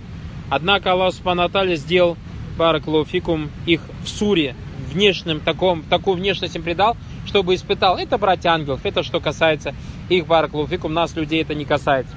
однако 0.49 0.93
Аллах 0.93 1.13
Субханаталя 1.13 1.77
сделал 1.77 2.17
Бараклауфикум 2.57 3.51
их 3.67 3.83
в 4.03 4.09
суре, 4.09 4.57
внешним, 4.91 5.41
таком, 5.41 5.83
такую 5.83 6.17
внешность 6.17 6.57
им 6.57 6.63
придал, 6.63 6.97
чтобы 7.27 7.55
испытал. 7.55 7.99
Это 7.99 8.17
братья 8.17 8.51
ангелов, 8.51 8.81
это 8.85 9.03
что 9.03 9.21
касается 9.21 9.75
их 10.09 10.27
Бараклауфикум, 10.27 10.93
нас, 10.93 11.15
людей, 11.17 11.43
это 11.43 11.55
не 11.55 11.67
касается. 11.67 12.15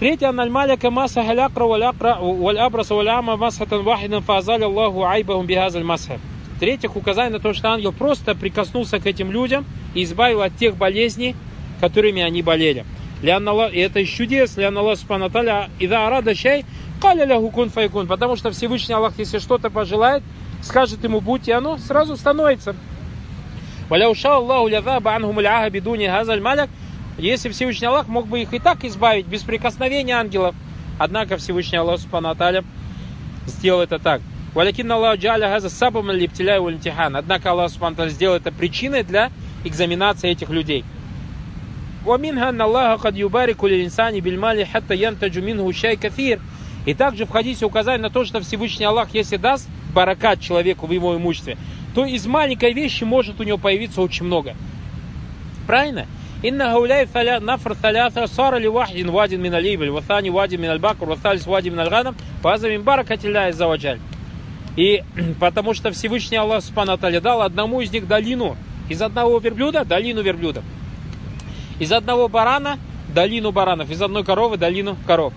Третье, 0.00 0.28
«Аналь 0.28 0.50
маса 0.50 1.22
халякра 1.22 1.64
валябраса 1.64 2.94
валяма 2.94 3.36
масхатан 3.36 3.82
вахидан 3.82 4.22
фазаля 4.22 4.64
Аллаху 4.64 5.04
айбахум 5.04 5.46
бихазаль 5.46 5.84
масхат». 5.84 6.18
В-третьих, 6.62 6.94
указание 6.94 7.32
на 7.32 7.40
то, 7.40 7.54
что 7.54 7.72
ангел 7.72 7.90
просто 7.90 8.36
прикоснулся 8.36 9.00
к 9.00 9.06
этим 9.06 9.32
людям 9.32 9.64
и 9.96 10.04
избавил 10.04 10.42
от 10.42 10.56
тех 10.56 10.76
болезней, 10.76 11.34
которыми 11.80 12.22
они 12.22 12.40
болели. 12.40 12.84
И 13.20 13.26
это 13.26 13.98
из 13.98 14.08
чудес, 14.08 14.56
Лян 14.56 14.78
Аллах 14.78 14.96
Субхану 14.96 15.28
и 15.80 15.88
да 15.88 16.06
арада 16.06 16.36
чай, 16.36 16.64
каля 17.00 17.24
ля 17.24 17.40
кун 17.40 17.68
файкун, 17.68 18.06
потому 18.06 18.36
что 18.36 18.52
Всевышний 18.52 18.94
Аллах, 18.94 19.14
если 19.18 19.40
что-то 19.40 19.70
пожелает, 19.70 20.22
скажет 20.62 21.02
ему 21.02 21.20
будь, 21.20 21.48
и 21.48 21.50
оно 21.50 21.78
сразу 21.78 22.16
становится. 22.16 22.76
Валяуша 23.88 24.36
Аллаху 24.36 24.68
лязаба 24.68 25.16
ангум 25.16 25.40
ляха 25.40 25.68
бидуни 25.68 26.06
газаль 26.06 26.40
маляк, 26.40 26.70
если 27.18 27.48
Всевышний 27.48 27.88
Аллах 27.88 28.06
мог 28.06 28.28
бы 28.28 28.40
их 28.40 28.54
и 28.54 28.60
так 28.60 28.84
избавить, 28.84 29.26
без 29.26 29.42
прикосновения 29.42 30.14
ангелов. 30.14 30.54
Однако 30.96 31.38
Всевышний 31.38 31.78
Аллах 31.78 31.98
Субхану 31.98 32.32
сделал 33.48 33.80
это 33.80 33.98
так. 33.98 34.22
Валякин 34.53 34.91
Аллах 34.91 35.19
джаля 35.19 35.49
газа 35.49 35.69
сабам 35.69 36.11
липтиля 36.11 36.59
ультихан. 36.59 37.15
Однако 37.15 37.51
Аллах 37.51 37.71
Субхану 37.71 38.09
сделал 38.09 38.37
это 38.37 38.51
причиной 38.51 39.03
для 39.03 39.31
экзаменации 39.63 40.31
этих 40.31 40.49
людей. 40.49 40.83
ومنها 42.05 42.49
أن 42.49 42.61
الله 42.61 42.95
قد 42.95 43.17
يبارك 43.17 43.63
للإنسان 43.63 44.19
بالمال 44.19 44.65
حتى 44.65 44.95
ينتج 44.95 45.39
منه 45.39 45.71
شيء 45.71 45.97
كثير. 45.97 46.39
И 46.85 46.93
также 46.93 47.25
в 47.25 47.29
хадисе 47.29 47.65
указание 47.65 48.01
на 48.01 48.09
то, 48.09 48.23
что 48.23 48.39
Всевышний 48.39 48.85
Аллах, 48.85 49.09
если 49.13 49.35
даст 49.35 49.67
баракат 49.93 50.39
человеку 50.39 50.87
в 50.87 50.91
его 50.91 51.17
имуществе, 51.17 51.57
то 51.93 52.05
из 52.05 52.25
маленькой 52.25 52.73
вещи 52.73 53.03
может 53.03 53.39
у 53.41 53.43
него 53.43 53.57
появиться 53.57 54.01
очень 54.01 54.25
много. 54.25 54.55
Правильно? 55.67 56.07
إن 56.45 56.61
هؤلاء 56.61 57.07
نفر 57.43 57.73
ثلاثة 57.73 58.25
صار 58.25 58.57
لواحد 58.57 59.05
واد 59.07 59.33
من 59.33 59.55
الإبل 59.55 59.89
والثاني 59.89 60.29
واد 60.29 60.55
من 60.55 60.69
البقر 60.69 61.09
والثالث 61.09 61.47
واد 61.47 61.67
من 61.67 61.79
الغنم 61.79 62.15
فهذا 62.43 62.69
من 62.69 62.83
بركة 62.83 63.19
الله 63.25 63.39
عز 63.39 63.61
وجل. 63.61 63.99
И 64.76 65.02
потому 65.40 65.74
что 65.74 65.90
Всевышний 65.92 66.36
Аллах 66.36 66.62
Субхану 66.62 66.96
дал 66.96 67.42
одному 67.42 67.80
из 67.80 67.92
них 67.92 68.06
долину. 68.06 68.56
Из 68.88 69.00
одного 69.00 69.38
верблюда 69.38 69.84
долину 69.84 70.22
верблюдов. 70.22 70.64
Из 71.78 71.90
одного 71.92 72.28
барана 72.28 72.78
долину 73.14 73.52
баранов. 73.52 73.90
Из 73.90 74.00
одной 74.00 74.24
коровы 74.24 74.56
долину 74.56 74.96
коров. 75.06 75.32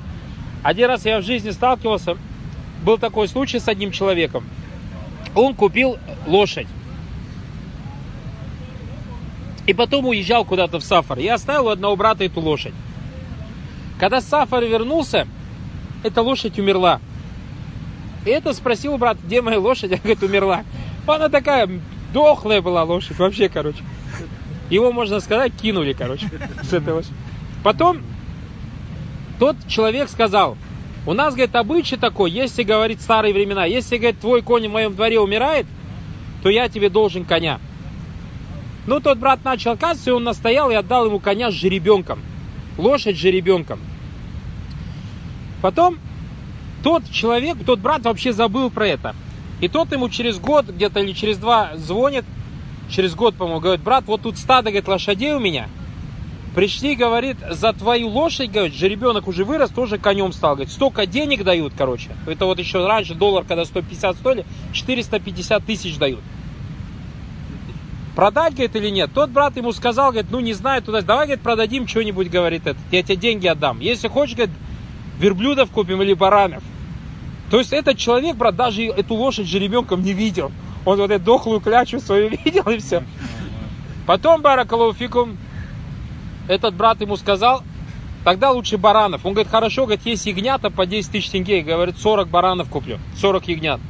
Один 0.63 0.87
раз 0.87 1.05
я 1.05 1.19
в 1.19 1.23
жизни 1.23 1.51
сталкивался, 1.51 2.17
был 2.83 2.97
такой 2.97 3.27
случай 3.27 3.59
с 3.59 3.67
одним 3.67 3.91
человеком. 3.91 4.43
Он 5.35 5.53
купил 5.53 5.97
лошадь. 6.25 6.67
И 9.67 9.73
потом 9.73 10.07
уезжал 10.07 10.45
куда-то 10.45 10.79
в 10.79 10.83
Сафар. 10.83 11.19
Я 11.19 11.35
оставил 11.35 11.67
у 11.67 11.69
одного 11.69 11.95
брата 11.95 12.23
эту 12.23 12.39
лошадь. 12.39 12.73
Когда 13.99 14.21
Сафар 14.21 14.63
вернулся, 14.63 15.27
эта 16.03 16.21
лошадь 16.21 16.59
умерла. 16.59 16.99
И 18.25 18.29
это 18.29 18.53
спросил 18.53 18.97
брат, 18.97 19.17
где 19.23 19.41
моя 19.41 19.59
лошадь? 19.59 19.91
Я 19.91 19.97
говорит, 19.97 20.23
умерла. 20.23 20.63
Она 21.07 21.29
такая 21.29 21.69
дохлая 22.11 22.61
была 22.61 22.83
лошадь, 22.83 23.17
вообще, 23.19 23.47
короче. 23.47 23.83
Его, 24.69 24.91
можно 24.91 25.19
сказать, 25.19 25.53
кинули, 25.53 25.93
короче, 25.93 26.27
с 26.63 26.73
этой 26.73 26.93
лошади. 26.93 27.13
Потом 27.63 27.99
тот 29.39 29.55
человек 29.67 30.09
сказал, 30.09 30.57
у 31.05 31.13
нас, 31.13 31.35
говорит, 31.35 31.55
обычай 31.55 31.97
такой, 31.97 32.31
если, 32.31 32.63
говорит, 32.63 32.99
старые 32.99 33.33
времена, 33.33 33.65
если, 33.65 33.97
говорит, 33.97 34.19
твой 34.19 34.41
конь 34.41 34.67
в 34.67 34.71
моем 34.71 34.95
дворе 34.95 35.19
умирает, 35.19 35.67
то 36.41 36.49
я 36.49 36.67
тебе 36.67 36.89
должен 36.89 37.25
коня. 37.25 37.59
Ну, 38.87 38.99
тот 38.99 39.19
брат 39.19 39.43
начал 39.43 39.71
отказываться, 39.71 40.11
и 40.11 40.13
он 40.13 40.23
настоял 40.23 40.71
и 40.71 40.75
отдал 40.75 41.05
ему 41.05 41.19
коня 41.19 41.51
с 41.51 41.53
жеребенком. 41.53 42.19
Лошадь 42.77 43.15
с 43.15 43.19
жеребенком. 43.19 43.79
Потом 45.61 45.97
тот 46.85 47.09
человек, 47.09 47.57
тот 47.65 47.79
брат 47.79 48.03
вообще 48.03 48.31
забыл 48.31 48.69
про 48.69 48.85
это. 48.85 49.15
И 49.59 49.67
тот 49.67 49.91
ему 49.91 50.07
через 50.07 50.37
год, 50.37 50.67
где-то 50.67 50.99
или 50.99 51.13
через 51.13 51.39
два 51.39 51.71
звонит, 51.77 52.25
через 52.91 53.15
год, 53.15 53.33
по-моему, 53.33 53.59
говорит, 53.59 53.81
брат, 53.81 54.03
вот 54.05 54.21
тут 54.21 54.37
стадо, 54.37 54.69
говорит, 54.69 54.87
лошадей 54.87 55.33
у 55.33 55.39
меня. 55.39 55.67
Пришли, 56.53 56.95
говорит, 56.95 57.37
за 57.49 57.73
твою 57.73 58.09
лошадь, 58.09 58.51
говорит, 58.51 58.75
жеребенок 58.75 59.27
уже 59.27 59.45
вырос, 59.45 59.71
тоже 59.71 59.97
конем 59.97 60.31
стал. 60.31 60.53
Говорит, 60.53 60.71
столько 60.71 61.07
денег 61.07 61.43
дают, 61.43 61.73
короче. 61.75 62.11
Это 62.27 62.45
вот 62.45 62.59
еще 62.59 62.85
раньше 62.85 63.15
доллар, 63.15 63.45
когда 63.45 63.65
150 63.65 64.17
стоили, 64.17 64.45
450 64.71 65.65
тысяч 65.65 65.97
дают 65.97 66.21
продать, 68.15 68.53
говорит, 68.53 68.75
или 68.75 68.89
нет. 68.89 69.09
Тот 69.11 69.31
брат 69.31 69.57
ему 69.57 69.71
сказал, 69.73 70.11
говорит, 70.11 70.29
ну 70.29 70.39
не 70.39 70.53
знаю, 70.53 70.83
туда, 70.83 71.01
давай, 71.01 71.25
говорит, 71.25 71.43
продадим 71.43 71.87
что-нибудь, 71.87 72.29
говорит, 72.29 72.67
это, 72.67 72.79
я 72.91 73.01
тебе 73.01 73.15
деньги 73.15 73.47
отдам. 73.47 73.79
Если 73.79 74.07
хочешь, 74.07 74.35
говорит, 74.35 74.55
верблюдов 75.19 75.71
купим 75.71 76.03
или 76.03 76.13
баранов. 76.13 76.61
То 77.49 77.59
есть 77.59 77.73
этот 77.73 77.97
человек, 77.97 78.35
брат, 78.35 78.55
даже 78.55 78.83
эту 78.83 79.13
лошадь 79.15 79.47
жеребенком 79.47 80.01
не 80.01 80.13
видел. 80.13 80.51
Он 80.85 80.97
вот 80.97 81.11
эту 81.11 81.23
дохлую 81.23 81.61
клячу 81.61 81.99
свою 81.99 82.29
видел 82.45 82.63
и 82.69 82.77
все. 82.77 83.03
Потом 84.05 84.41
Баракалуфикум, 84.41 85.37
этот 86.47 86.75
брат 86.75 87.01
ему 87.01 87.17
сказал, 87.17 87.63
тогда 88.23 88.51
лучше 88.51 88.77
баранов. 88.77 89.25
Он 89.25 89.33
говорит, 89.33 89.51
хорошо, 89.51 89.85
говорит, 89.85 90.05
есть 90.05 90.25
ягнята 90.25 90.69
по 90.69 90.85
10 90.85 91.11
тысяч 91.11 91.29
тенге. 91.29 91.61
Говорит, 91.61 91.97
40 91.97 92.27
баранов 92.29 92.69
куплю, 92.69 92.99
40 93.17 93.47
ягнят 93.47 93.81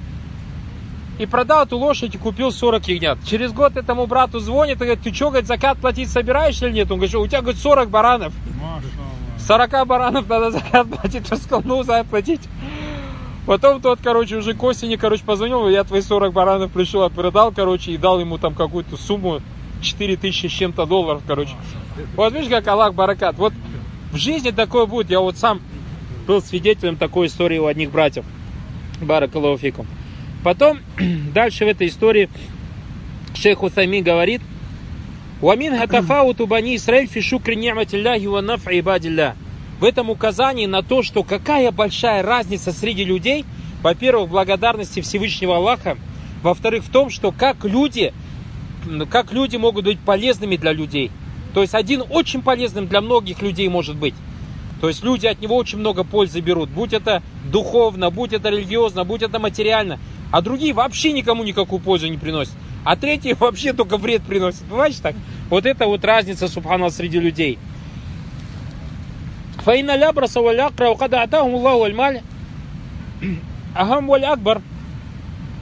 и 1.17 1.25
продал 1.25 1.63
эту 1.63 1.77
лошадь 1.77 2.15
и 2.15 2.17
купил 2.17 2.51
40 2.51 2.87
ягнят. 2.87 3.19
Через 3.25 3.53
год 3.53 3.77
этому 3.77 4.05
брату 4.05 4.39
звонит 4.39 4.75
и 4.75 4.79
говорит, 4.79 5.01
ты 5.01 5.13
что, 5.13 5.29
говорит, 5.29 5.47
закат 5.47 5.77
платить 5.77 6.09
собираешься 6.09 6.67
или 6.67 6.73
нет? 6.73 6.91
Он 6.91 6.97
говорит, 6.97 7.15
у 7.15 7.27
тебя, 7.27 7.41
говорит, 7.41 7.61
40 7.61 7.89
баранов. 7.89 8.33
40 9.39 9.87
баранов 9.87 10.27
надо 10.27 10.51
закат 10.51 10.87
платить. 10.89 11.31
Он 11.31 11.37
сказал, 11.37 11.61
ну, 11.63 11.83
заплатить. 11.83 12.41
Потом 13.45 13.79
тот, 13.79 13.99
короче, 14.01 14.37
уже 14.37 14.53
к 14.55 14.63
осени, 14.63 14.95
короче, 14.95 15.23
позвонил, 15.23 15.67
я 15.69 15.83
твои 15.83 16.01
40 16.01 16.33
баранов 16.33 16.71
пришел, 16.71 17.07
продал, 17.09 17.51
короче, 17.51 17.91
и 17.91 17.97
дал 17.97 18.19
ему 18.19 18.37
там 18.37 18.55
какую-то 18.55 18.97
сумму, 18.97 19.41
4 19.81 20.17
тысячи 20.17 20.47
с 20.47 20.51
чем-то 20.51 20.85
долларов, 20.85 21.21
короче. 21.27 21.53
Вот 22.15 22.33
видишь, 22.33 22.49
как 22.49 22.67
Аллах 22.67 22.95
баракат. 22.95 23.37
Вот 23.37 23.53
в 24.11 24.17
жизни 24.17 24.51
такое 24.51 24.85
будет. 24.85 25.09
Я 25.09 25.19
вот 25.19 25.37
сам 25.37 25.61
был 26.25 26.41
свидетелем 26.41 26.95
такой 26.95 27.27
истории 27.27 27.59
у 27.59 27.67
одних 27.67 27.91
братьев. 27.91 28.25
Баракалуфикум. 29.01 29.85
Потом, 30.43 30.79
дальше 31.33 31.65
в 31.65 31.67
этой 31.67 31.87
истории 31.87 32.29
шейх 33.35 33.61
Усами 33.61 33.99
говорит, 33.99 34.41
«Вамин 35.41 35.77
хатафауту 35.77 36.47
бани 36.47 36.77
Исраиль 36.77 37.07
фи 37.07 37.21
шукри 37.21 37.55
ни'матилляхи 37.55 38.25
ва 38.25 38.41
наф'и 38.41 38.79
ибадилля». 38.79 39.35
В 39.79 39.83
этом 39.83 40.09
указании 40.09 40.65
на 40.65 40.83
то, 40.83 41.03
что 41.03 41.23
какая 41.23 41.71
большая 41.71 42.23
разница 42.23 42.71
среди 42.71 43.03
людей, 43.03 43.45
во-первых, 43.81 44.29
в 44.29 44.31
благодарности 44.31 45.01
Всевышнего 45.01 45.57
Аллаха, 45.57 45.97
во-вторых, 46.41 46.83
в 46.83 46.91
том, 46.91 47.09
что 47.09 47.31
как 47.31 47.65
люди, 47.65 48.13
как 49.09 49.33
люди 49.33 49.57
могут 49.57 49.85
быть 49.85 49.99
полезными 49.99 50.55
для 50.55 50.71
людей. 50.71 51.11
То 51.53 51.61
есть 51.61 51.73
один 51.73 52.03
очень 52.09 52.41
полезным 52.41 52.87
для 52.87 53.01
многих 53.01 53.41
людей 53.41 53.67
может 53.69 53.95
быть. 53.95 54.13
То 54.81 54.89
есть 54.89 55.03
люди 55.03 55.25
от 55.25 55.41
него 55.41 55.55
очень 55.55 55.79
много 55.79 56.03
пользы 56.03 56.41
берут, 56.41 56.69
будь 56.69 56.93
это 56.93 57.23
духовно, 57.51 58.11
будь 58.11 58.33
это 58.33 58.49
религиозно, 58.49 59.03
будь 59.03 59.23
это 59.23 59.39
материально 59.39 59.99
а 60.35 60.41
другие 60.41 60.73
вообще 60.73 61.13
никому 61.13 61.43
никакую 61.43 61.79
пользу 61.79 62.07
не 62.07 62.17
приносят. 62.17 62.53
А 62.83 62.97
третьи 62.97 63.33
вообще 63.39 63.71
только 63.71 63.95
вред 63.97 64.23
приносят. 64.23 64.63
Понимаете 64.63 65.01
так? 65.01 65.15
Вот 65.49 65.65
это 65.65 65.85
вот 65.85 66.03
разница, 66.03 66.49
субханаллах, 66.49 66.93
среди 66.93 67.19
людей. 67.19 67.57
Валь 69.65 70.03
акра, 70.03 70.95
когда 70.95 71.23
атахум 71.23 71.55
Аллаху 71.55 71.83
аль 71.83 71.93
маль, 71.93 72.21
ахам 73.75 74.07
валь 74.07 74.25
акбар, 74.25 74.61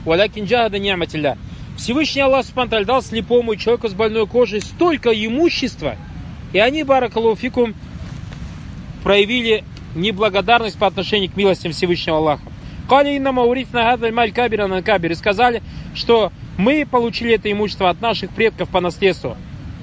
валякин 0.04 0.44
джахада 0.44 0.78
ни'матилля. 0.78 1.38
Всевышний 1.76 2.20
Аллах 2.20 2.44
Субхану 2.44 2.84
дал 2.84 3.02
слепому 3.02 3.56
человеку 3.56 3.88
с 3.88 3.94
больной 3.94 4.26
кожей 4.26 4.60
столько 4.60 5.10
имущества, 5.10 5.96
и 6.52 6.58
они, 6.58 6.84
баракалуфикум, 6.84 7.74
проявили 9.02 9.64
неблагодарность 9.94 10.78
по 10.78 10.86
отношению 10.86 11.30
к 11.30 11.36
милостям 11.36 11.72
Всевышнего 11.72 12.18
Аллаха. 12.18 12.44
Кали 12.88 13.16
инна 13.16 13.32
маурифна 13.32 13.82
гадаль 13.82 14.12
маль 14.12 14.32
кабира 14.32 14.66
на 14.66 14.82
кабир. 14.82 15.12
И 15.12 15.14
сказали, 15.14 15.62
что 15.94 16.30
мы 16.58 16.86
получили 16.90 17.34
это 17.34 17.50
имущество 17.50 17.88
от 17.88 18.00
наших 18.00 18.30
предков 18.30 18.68
по 18.68 18.80
наследству. 18.80 19.36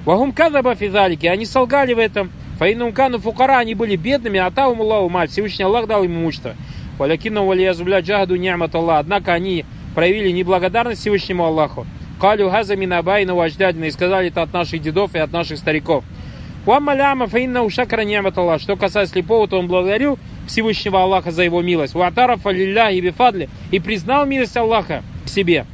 Вагум 0.04 0.32
кадаба 0.32 0.74
физалики. 0.74 1.26
Они 1.26 1.44
солгали 1.44 1.94
в 1.94 1.98
этом. 1.98 2.30
Фаинум 2.62 2.92
кану 2.92 3.18
фукара. 3.18 3.58
Они 3.58 3.74
были 3.74 3.96
бедными. 3.96 4.38
А 4.38 4.48
таум 4.52 4.82
Аллаху 4.82 5.08
маль. 5.08 5.26
Всевышний 5.26 5.64
Аллах 5.64 5.88
дал 5.88 6.04
им 6.04 6.12
имущество. 6.12 6.54
Валякину 6.96 7.44
валиязубля 7.44 7.98
джагаду 7.98 8.36
ни'мат 8.36 8.72
Аллах. 8.76 9.00
Однако 9.00 9.32
они 9.32 9.64
проявили 9.96 10.30
неблагодарность 10.30 11.00
Всевышнему 11.00 11.44
Аллаху. 11.44 11.88
Калю 12.20 12.50
газа 12.50 12.76
минабайна 12.76 13.34
вождядина. 13.34 13.86
И 13.86 13.90
сказали 13.90 14.28
это 14.28 14.42
от 14.42 14.52
наших 14.52 14.80
дедов 14.80 15.12
и 15.16 15.18
от 15.18 15.32
наших 15.32 15.58
стариков. 15.58 16.04
Уамаляма 16.64 17.26
фаинна 17.26 17.64
ушакра 17.64 18.04
Аллах. 18.36 18.60
Что 18.60 18.76
касается 18.76 19.14
слепого, 19.14 19.48
то 19.48 19.58
он 19.58 19.66
благодарил 19.66 20.16
Всевышнего 20.46 21.02
Аллаха 21.02 21.32
за 21.32 21.42
его 21.42 21.62
милость. 21.62 21.96
Уатарафа 21.96 22.50
лилляхи 22.50 23.00
бифадли. 23.00 23.48
И 23.72 23.80
признал 23.80 24.24
милость 24.24 24.56
Аллаха 24.56 25.02
к 25.24 25.28
себе. 25.28 25.66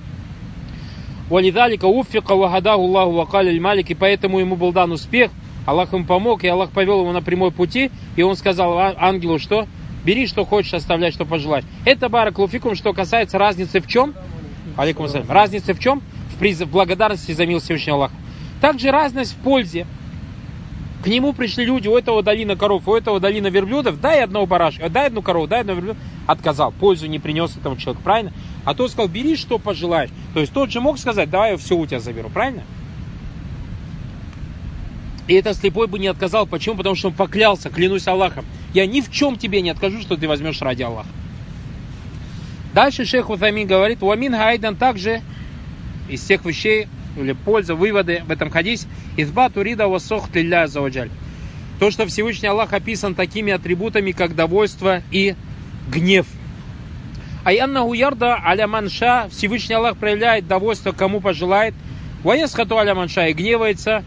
Валидалика 1.29 1.85
уффика 1.85 2.35
вахадаху 2.35 2.85
Аллаху 2.85 3.11
вакали 3.11 3.59
малик. 3.59 3.91
И 3.91 3.95
поэтому 3.95 4.39
ему 4.39 4.57
был 4.57 4.73
дан 4.73 4.91
успех. 4.91 5.31
Аллах 5.69 5.93
ему 5.93 6.07
помог, 6.07 6.45
и 6.45 6.49
Аллах 6.49 6.71
повел 6.71 7.01
его 7.01 7.13
на 7.13 7.21
прямой 7.21 7.51
пути. 7.51 7.91
И 8.17 8.23
он 8.23 8.37
сказал 8.37 8.79
«А, 8.79 8.95
ангелу, 8.97 9.39
что? 9.39 9.67
Бери, 10.03 10.27
что 10.27 10.47
хочешь, 10.47 10.73
оставляй, 10.73 11.13
что 11.13 11.27
пожелаешь. 11.27 11.67
Это 11.85 12.09
бараклуфикум, 12.09 12.75
что 12.75 12.95
касается 12.95 13.37
разницы 13.37 13.83
в 13.83 13.87
чем? 13.87 14.15
Алейкум. 14.79 15.09
Разницы 15.29 15.75
в 15.75 15.79
чем? 15.79 16.01
В, 16.33 16.39
приз... 16.39 16.59
в 16.59 16.71
благодарности 16.71 17.33
за 17.33 17.45
милость 17.45 17.67
Всевышнего 17.67 17.99
Аллаха. 17.99 18.15
Также 18.63 18.91
разность 18.91 19.35
в 19.35 19.37
пользе. 19.37 19.87
К 21.05 21.07
нему 21.09 21.35
пришли 21.35 21.67
люди, 21.67 21.87
у 21.87 21.99
этого 21.99 22.23
долина 22.23 22.57
коров, 22.57 22.89
у 22.89 22.97
этого 22.97 23.21
долина 23.21 23.49
верблюдов, 23.49 24.01
дай 24.01 24.25
одного 24.25 24.47
барашка, 24.47 24.89
дай 24.89 25.09
одну 25.09 25.21
корову, 25.21 25.49
дай 25.49 25.61
одного 25.61 25.81
верблюда. 25.81 26.01
Отказал, 26.27 26.73
пользу 26.73 27.09
не 27.09 27.19
принес 27.19 27.55
этому 27.59 27.77
человеку, 27.77 28.03
правильно? 28.03 28.33
А 28.65 28.75
тот 28.75 28.91
сказал, 28.91 29.09
бери, 29.09 29.37
что 29.37 29.59
пожелаешь. 29.59 30.09
То 30.33 30.41
есть 30.41 30.55
тот 30.55 30.71
же 30.71 30.81
мог 30.81 30.99
сказать, 30.99 31.29
давай 31.29 31.53
я 31.53 31.57
все 31.59 31.77
у 31.77 31.85
тебя 31.85 32.01
заберу, 32.01 32.31
правильно? 32.31 32.63
И 35.29 35.35
этот 35.35 35.57
слепой 35.59 35.87
бы 35.87 35.99
не 35.99 36.09
отказал. 36.09 36.47
Почему? 36.47 36.77
Потому 36.77 36.97
что 36.97 37.09
он 37.09 37.15
поклялся, 37.15 37.69
клянусь 37.69 38.09
Аллахом. 38.09 38.45
Я 38.73 38.87
ни 38.87 39.01
в 39.01 39.13
чем 39.13 39.37
тебе 39.37 39.61
не 39.61 39.71
откажу, 39.71 40.01
что 40.01 40.17
ты 40.17 40.27
возьмешь 40.27 40.61
ради 40.63 40.83
Аллаха. 40.83 41.09
Дальше 42.73 43.05
шейх 43.05 43.31
Утамин 43.31 43.67
говорит, 43.67 44.03
Уамин 44.03 44.35
Хайдан 44.35 44.77
также 44.77 45.23
из 46.09 46.23
всех 46.23 46.45
вещей, 46.45 46.89
или 47.17 47.33
польза, 47.33 47.75
выводы 47.75 48.23
в 48.27 48.31
этом 48.31 48.51
хадисе, 48.51 48.87
изба 49.17 49.51
турида 49.51 49.89
васох 49.89 50.31
тилля 50.33 50.67
заваджаль. 50.67 51.11
То, 51.79 51.91
что 51.91 52.07
Всевышний 52.07 52.49
Аллах 52.49 52.73
описан 52.73 53.15
такими 53.15 53.53
атрибутами, 53.53 54.13
как 54.13 54.35
довольство 54.35 55.03
и 55.11 55.35
гнев. 55.91 56.27
Аяннаху 57.45 57.93
ярда 57.93 58.39
аля 58.45 58.67
манша, 58.67 59.29
Всевышний 59.31 59.75
Аллах 59.75 59.97
проявляет 59.97 60.47
довольство, 60.47 60.93
кому 60.93 61.21
пожелает. 61.21 61.75
Ваясхату 62.23 62.79
аля 62.79 62.95
манша 62.95 63.29
и 63.29 63.33
гневается, 63.33 64.05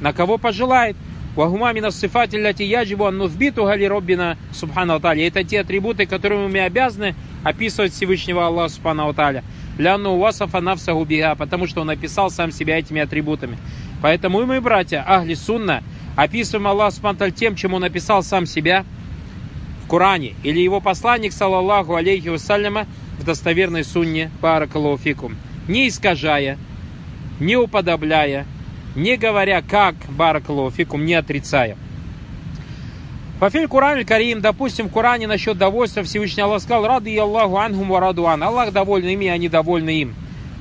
на 0.00 0.12
кого 0.12 0.38
пожелает. 0.38 0.96
Вагума 1.36 1.72
мина 1.72 1.90
сифати 1.90 2.36
ляти 2.36 2.62
яджибу 2.62 3.06
аннуфбиту 3.06 3.64
гали 3.64 3.84
роббина 3.84 4.36
субхану 4.52 4.98
Это 4.98 5.44
те 5.44 5.60
атрибуты, 5.60 6.06
которыми 6.06 6.48
мы 6.48 6.60
обязаны 6.60 7.14
описывать 7.44 7.92
Всевышнего 7.92 8.46
Аллаха 8.46 8.74
субхану 8.74 9.12
та'аля. 9.12 9.44
Ляну 9.78 10.18
васафа 10.18 10.60
навсаху 10.60 11.04
бига, 11.04 11.36
потому 11.36 11.68
что 11.68 11.82
он 11.82 11.90
описал 11.90 12.30
сам 12.30 12.50
себя 12.50 12.78
этими 12.78 13.00
атрибутами. 13.00 13.56
Поэтому 14.02 14.40
и 14.40 14.44
мы, 14.46 14.60
братья, 14.60 15.04
ахли 15.06 15.34
сунна, 15.34 15.84
описываем 16.16 16.66
Аллах 16.66 16.92
субхану 16.92 17.30
тем, 17.30 17.54
чем 17.54 17.74
он 17.74 17.84
описал 17.84 18.24
сам 18.24 18.44
себя 18.44 18.84
в 19.84 19.88
Коране. 19.88 20.34
Или 20.42 20.58
его 20.58 20.80
посланник, 20.80 21.32
саллаллаху 21.32 21.94
алейхи 21.94 22.28
вассаляма, 22.28 22.86
в 23.18 23.24
достоверной 23.24 23.84
сунне, 23.84 24.30
баракалуфикум. 24.42 25.36
Не 25.68 25.88
искажая, 25.88 26.58
не 27.38 27.56
уподобляя, 27.56 28.46
не 28.98 29.16
говоря 29.16 29.62
как 29.62 29.94
баракалуфикум, 30.08 31.04
не 31.06 31.14
отрицая. 31.14 31.76
Фафиль 33.38 33.68
Куран 33.68 34.04
Карим, 34.04 34.40
допустим, 34.40 34.88
в 34.88 34.92
Коране 34.92 35.28
насчет 35.28 35.56
довольства 35.56 36.02
Всевышний 36.02 36.42
Аллах 36.42 36.60
сказал, 36.60 36.86
рады 36.86 37.16
Аллаху 37.16 37.56
анхум 37.56 37.88
варадуан. 37.88 38.42
Аллах 38.42 38.72
доволен 38.72 39.08
ими, 39.08 39.28
они 39.28 39.48
довольны 39.48 39.90
им. 39.90 40.14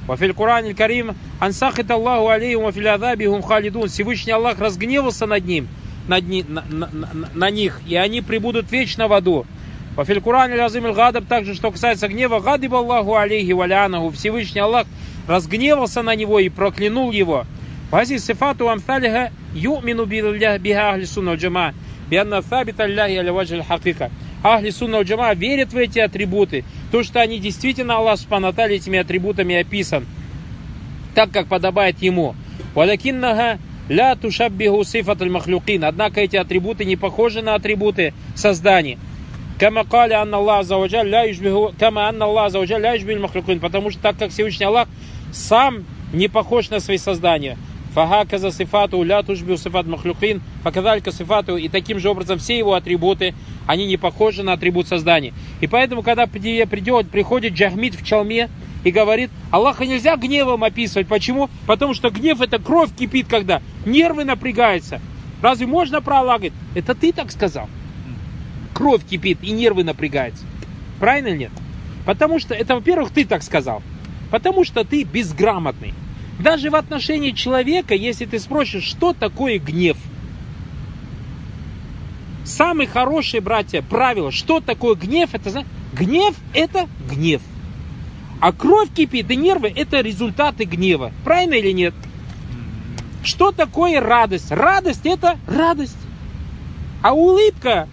Вафиль 0.05 0.33
Куран 0.33 0.75
Карим, 0.75 1.15
ансахит 1.39 1.89
Аллаху 1.89 2.27
алейхум 2.27 2.65
вафиль 2.65 2.87
адабихум 2.87 3.41
халидун. 3.41 3.89
Всевышний 3.89 4.31
Аллах 4.31 4.59
разгневался 4.59 5.25
над 5.25 5.43
ним, 5.45 5.67
над 6.07 6.27
ни, 6.27 6.43
на, 6.43 6.63
на, 6.69 6.87
на, 6.93 7.29
на 7.33 7.49
них, 7.49 7.81
и 7.87 7.95
они 7.95 8.21
прибудут 8.21 8.71
вечно 8.71 9.07
в 9.07 9.13
аду. 9.13 9.47
Вафиль 9.95 10.21
Куран 10.21 10.53
Азим 10.59 10.93
Гадаб, 10.93 11.25
также, 11.25 11.55
что 11.55 11.71
касается 11.71 12.07
гнева, 12.07 12.39
гадиб 12.39 12.75
Аллаху 12.75 13.15
алейхи 13.15 13.53
валянаху. 13.53 14.11
Всевышний 14.11 14.61
Аллах 14.61 14.85
разгневался 15.27 16.03
на 16.03 16.13
него 16.13 16.37
и 16.37 16.49
проклянул 16.49 17.11
его. 17.11 17.47
Вази 17.91 18.17
сифату 18.17 18.69
амсалиха 18.69 19.31
ю'мину 19.53 20.05
биха 20.05 20.89
ахли 20.89 21.05
сунна 21.05 21.35
джама. 21.35 21.73
Бианна 22.09 22.41
сабит 22.41 22.79
Аллахи 22.79 23.15
аля 23.15 23.63
хакика. 23.63 24.11
Ахли 24.43 24.71
сунна 24.71 25.01
джама 25.01 25.33
верят 25.33 25.71
в 25.71 25.77
эти 25.77 25.99
атрибуты. 25.99 26.65
То, 26.91 27.03
что 27.03 27.21
они 27.21 27.39
действительно, 27.39 27.97
Аллах 27.97 28.19
Субхану 28.19 28.49
этими 28.49 28.99
атрибутами 28.99 29.55
описан. 29.55 30.05
Так, 31.15 31.31
как 31.31 31.47
подобает 31.47 32.01
ему. 32.01 32.35
Валякиннага 32.75 33.57
ля 33.89 34.15
тушаббиху 34.15 34.83
сифат 34.83 35.21
аль 35.21 35.31
Однако 35.83 36.21
эти 36.21 36.35
атрибуты 36.35 36.85
не 36.85 36.97
похожи 36.97 37.41
на 37.41 37.55
атрибуты 37.55 38.13
создания. 38.35 38.97
Кама 39.59 39.85
кали 39.85 40.13
анна 40.13 40.37
Аллах 40.37 40.65
заваджаль 40.65 41.07
ля 41.07 41.23
кама 41.79 42.07
анна 42.07 42.25
Аллах 42.25 42.51
заваджаль 42.51 42.81
ля 42.81 42.93
юшбиху 42.93 43.21
махлюкин. 43.21 43.59
Потому 43.59 43.91
что 43.91 44.01
так 44.01 44.17
как 44.17 44.31
Всевышний 44.31 44.65
Аллах 44.65 44.87
сам 45.31 45.85
не 46.13 46.27
похож 46.27 46.69
на 46.69 46.79
свои 46.79 46.97
создания. 46.97 47.57
Фагаказа 47.97 48.51
сифату 48.51 49.01
ля 49.01 49.23
тужбю 49.23 49.57
сифат 49.57 49.87
махлюкин, 49.87 50.39
факадалька 50.61 51.11
сифату, 51.11 51.57
и 51.57 51.67
таким 51.67 51.97
же 51.97 52.11
образом 52.11 52.37
все 52.37 52.55
его 52.55 52.75
атрибуты, 52.75 53.33
они 53.65 53.87
не 53.87 53.97
похожи 53.97 54.43
на 54.43 54.53
атрибут 54.53 54.87
создания. 54.87 55.33
И 55.61 55.65
поэтому, 55.65 56.03
когда 56.03 56.27
придет, 56.27 57.09
приходит 57.09 57.53
Джахмид 57.53 57.95
в 57.95 58.05
чалме 58.05 58.51
и 58.83 58.91
говорит, 58.91 59.31
Аллаха 59.49 59.87
нельзя 59.87 60.15
гневом 60.15 60.63
описывать. 60.63 61.07
Почему? 61.07 61.49
Потому 61.65 61.95
что 61.95 62.11
гнев 62.11 62.39
это 62.39 62.59
кровь 62.59 62.91
кипит, 62.95 63.25
когда 63.27 63.63
нервы 63.83 64.25
напрягаются. 64.25 65.01
Разве 65.41 65.65
можно 65.65 65.99
про 65.99 66.19
Аллаха 66.19 66.37
говорить? 66.37 66.53
Это 66.75 66.93
ты 66.93 67.11
так 67.11 67.31
сказал. 67.31 67.67
Кровь 68.75 69.01
кипит 69.09 69.39
и 69.41 69.49
нервы 69.49 69.83
напрягаются. 69.83 70.45
Правильно 70.99 71.29
или 71.29 71.37
нет? 71.37 71.51
Потому 72.05 72.37
что 72.37 72.53
это, 72.53 72.75
во-первых, 72.75 73.09
ты 73.09 73.25
так 73.25 73.41
сказал. 73.41 73.81
Потому 74.29 74.65
что 74.65 74.83
ты 74.83 75.01
безграмотный. 75.01 75.95
Даже 76.39 76.69
в 76.69 76.75
отношении 76.75 77.31
человека, 77.31 77.95
если 77.95 78.25
ты 78.25 78.39
спросишь, 78.39 78.83
что 78.83 79.13
такое 79.13 79.57
гнев, 79.57 79.97
самый 82.45 82.85
хороший, 82.85 83.39
братья, 83.39 83.81
правило, 83.81 84.31
что 84.31 84.59
такое 84.59 84.95
гнев, 84.95 85.33
это 85.33 85.65
гнев 85.93 86.35
это 86.53 86.87
гнев. 87.09 87.41
А 88.39 88.51
кровь 88.51 88.89
кипит 88.93 89.31
и 89.31 89.35
нервы 89.35 89.73
это 89.75 90.01
результаты 90.01 90.65
гнева. 90.65 91.11
Правильно 91.23 91.55
или 91.55 91.71
нет? 91.71 91.93
Что 93.23 93.51
такое 93.51 93.99
радость? 93.99 94.51
Радость 94.51 95.05
это 95.05 95.37
радость. 95.47 95.97
А 97.01 97.13
улыбка 97.13 97.87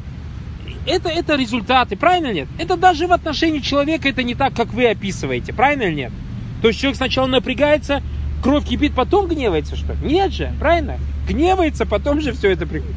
это, 0.86 1.08
это 1.08 1.34
результаты, 1.34 1.96
правильно 1.96 2.26
или 2.28 2.40
нет? 2.40 2.48
Это 2.58 2.76
даже 2.76 3.06
в 3.06 3.12
отношении 3.12 3.60
человека 3.60 4.08
это 4.08 4.22
не 4.22 4.34
так, 4.34 4.54
как 4.54 4.72
вы 4.74 4.86
описываете, 4.86 5.54
правильно 5.54 5.84
или 5.84 5.94
нет? 5.94 6.12
То 6.60 6.68
есть 6.68 6.80
человек 6.80 6.96
сначала 6.96 7.26
напрягается, 7.26 8.02
кровь 8.44 8.66
кипит, 8.66 8.94
потом 8.94 9.26
гневается, 9.26 9.74
что 9.74 9.94
ли? 9.94 9.98
Нет 10.02 10.30
же, 10.30 10.52
правильно? 10.60 10.98
Гневается, 11.26 11.86
потом 11.86 12.20
же 12.20 12.32
все 12.32 12.50
это 12.50 12.66
приходит. 12.66 12.94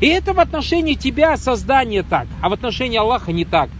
И 0.00 0.06
это 0.08 0.32
в 0.32 0.40
отношении 0.40 0.94
тебя 0.94 1.36
создание 1.36 2.02
так, 2.02 2.26
а 2.42 2.48
в 2.48 2.52
отношении 2.52 2.98
Аллаха 2.98 3.30
не 3.30 3.44
так. 3.44 3.70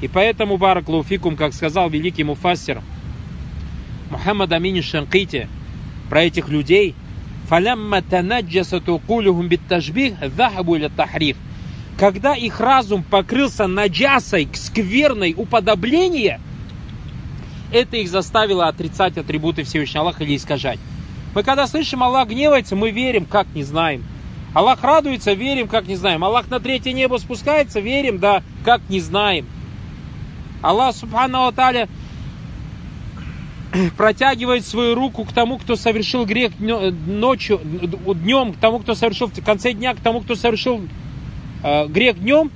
И 0.00 0.08
поэтому, 0.08 0.56
Барак 0.56 0.88
Лауфикум, 0.88 1.36
как 1.36 1.54
сказал 1.54 1.88
великий 1.88 2.24
муфассир 2.24 2.82
Мухаммад 4.10 4.50
Амин 4.50 4.82
Шанкити 4.82 5.46
про 6.10 6.24
этих 6.24 6.48
людей, 6.48 6.96
«Фалямма 7.48 8.02
танаджасату 8.02 9.00
кулюхум 9.06 9.46
биттажбих 9.46 10.14
захабу 10.36 10.74
или 10.74 10.88
тахриф». 10.88 11.36
Когда 11.96 12.34
их 12.34 12.58
разум 12.58 13.04
покрылся 13.04 13.68
наджасой, 13.68 14.48
скверной 14.54 15.34
уподобления– 15.36 16.40
это 17.72 17.96
их 17.96 18.08
заставило 18.08 18.68
отрицать 18.68 19.16
атрибуты 19.16 19.64
Всевышнего 19.64 20.04
Аллаха 20.04 20.24
или 20.24 20.36
искажать. 20.36 20.78
Мы 21.34 21.42
когда 21.42 21.66
слышим 21.66 22.02
Аллах 22.02 22.28
гневается, 22.28 22.76
мы 22.76 22.90
верим, 22.90 23.24
как 23.24 23.46
не 23.54 23.62
знаем. 23.62 24.04
Аллах 24.54 24.82
радуется, 24.82 25.32
верим, 25.32 25.66
как 25.66 25.86
не 25.86 25.96
знаем. 25.96 26.24
Аллах 26.24 26.50
на 26.50 26.60
третье 26.60 26.92
небо 26.92 27.16
спускается, 27.16 27.80
верим, 27.80 28.18
да, 28.18 28.42
как 28.64 28.82
не 28.90 29.00
знаем. 29.00 29.46
Аллах, 30.60 30.94
субхану 30.94 31.46
Аталя, 31.46 31.88
протягивает 33.96 34.66
свою 34.66 34.94
руку 34.94 35.24
к 35.24 35.32
тому, 35.32 35.58
кто 35.58 35.74
совершил 35.76 36.26
грех 36.26 36.52
ночью, 36.58 37.60
днем, 37.62 38.52
к 38.52 38.56
тому, 38.58 38.78
кто 38.80 38.94
совершил 38.94 39.28
в 39.28 39.44
конце 39.44 39.72
дня, 39.72 39.94
к 39.94 40.00
тому, 40.00 40.20
кто 40.20 40.34
совершил 40.34 40.82
э, 41.62 41.86
грех 41.86 42.20
днем, 42.20 42.50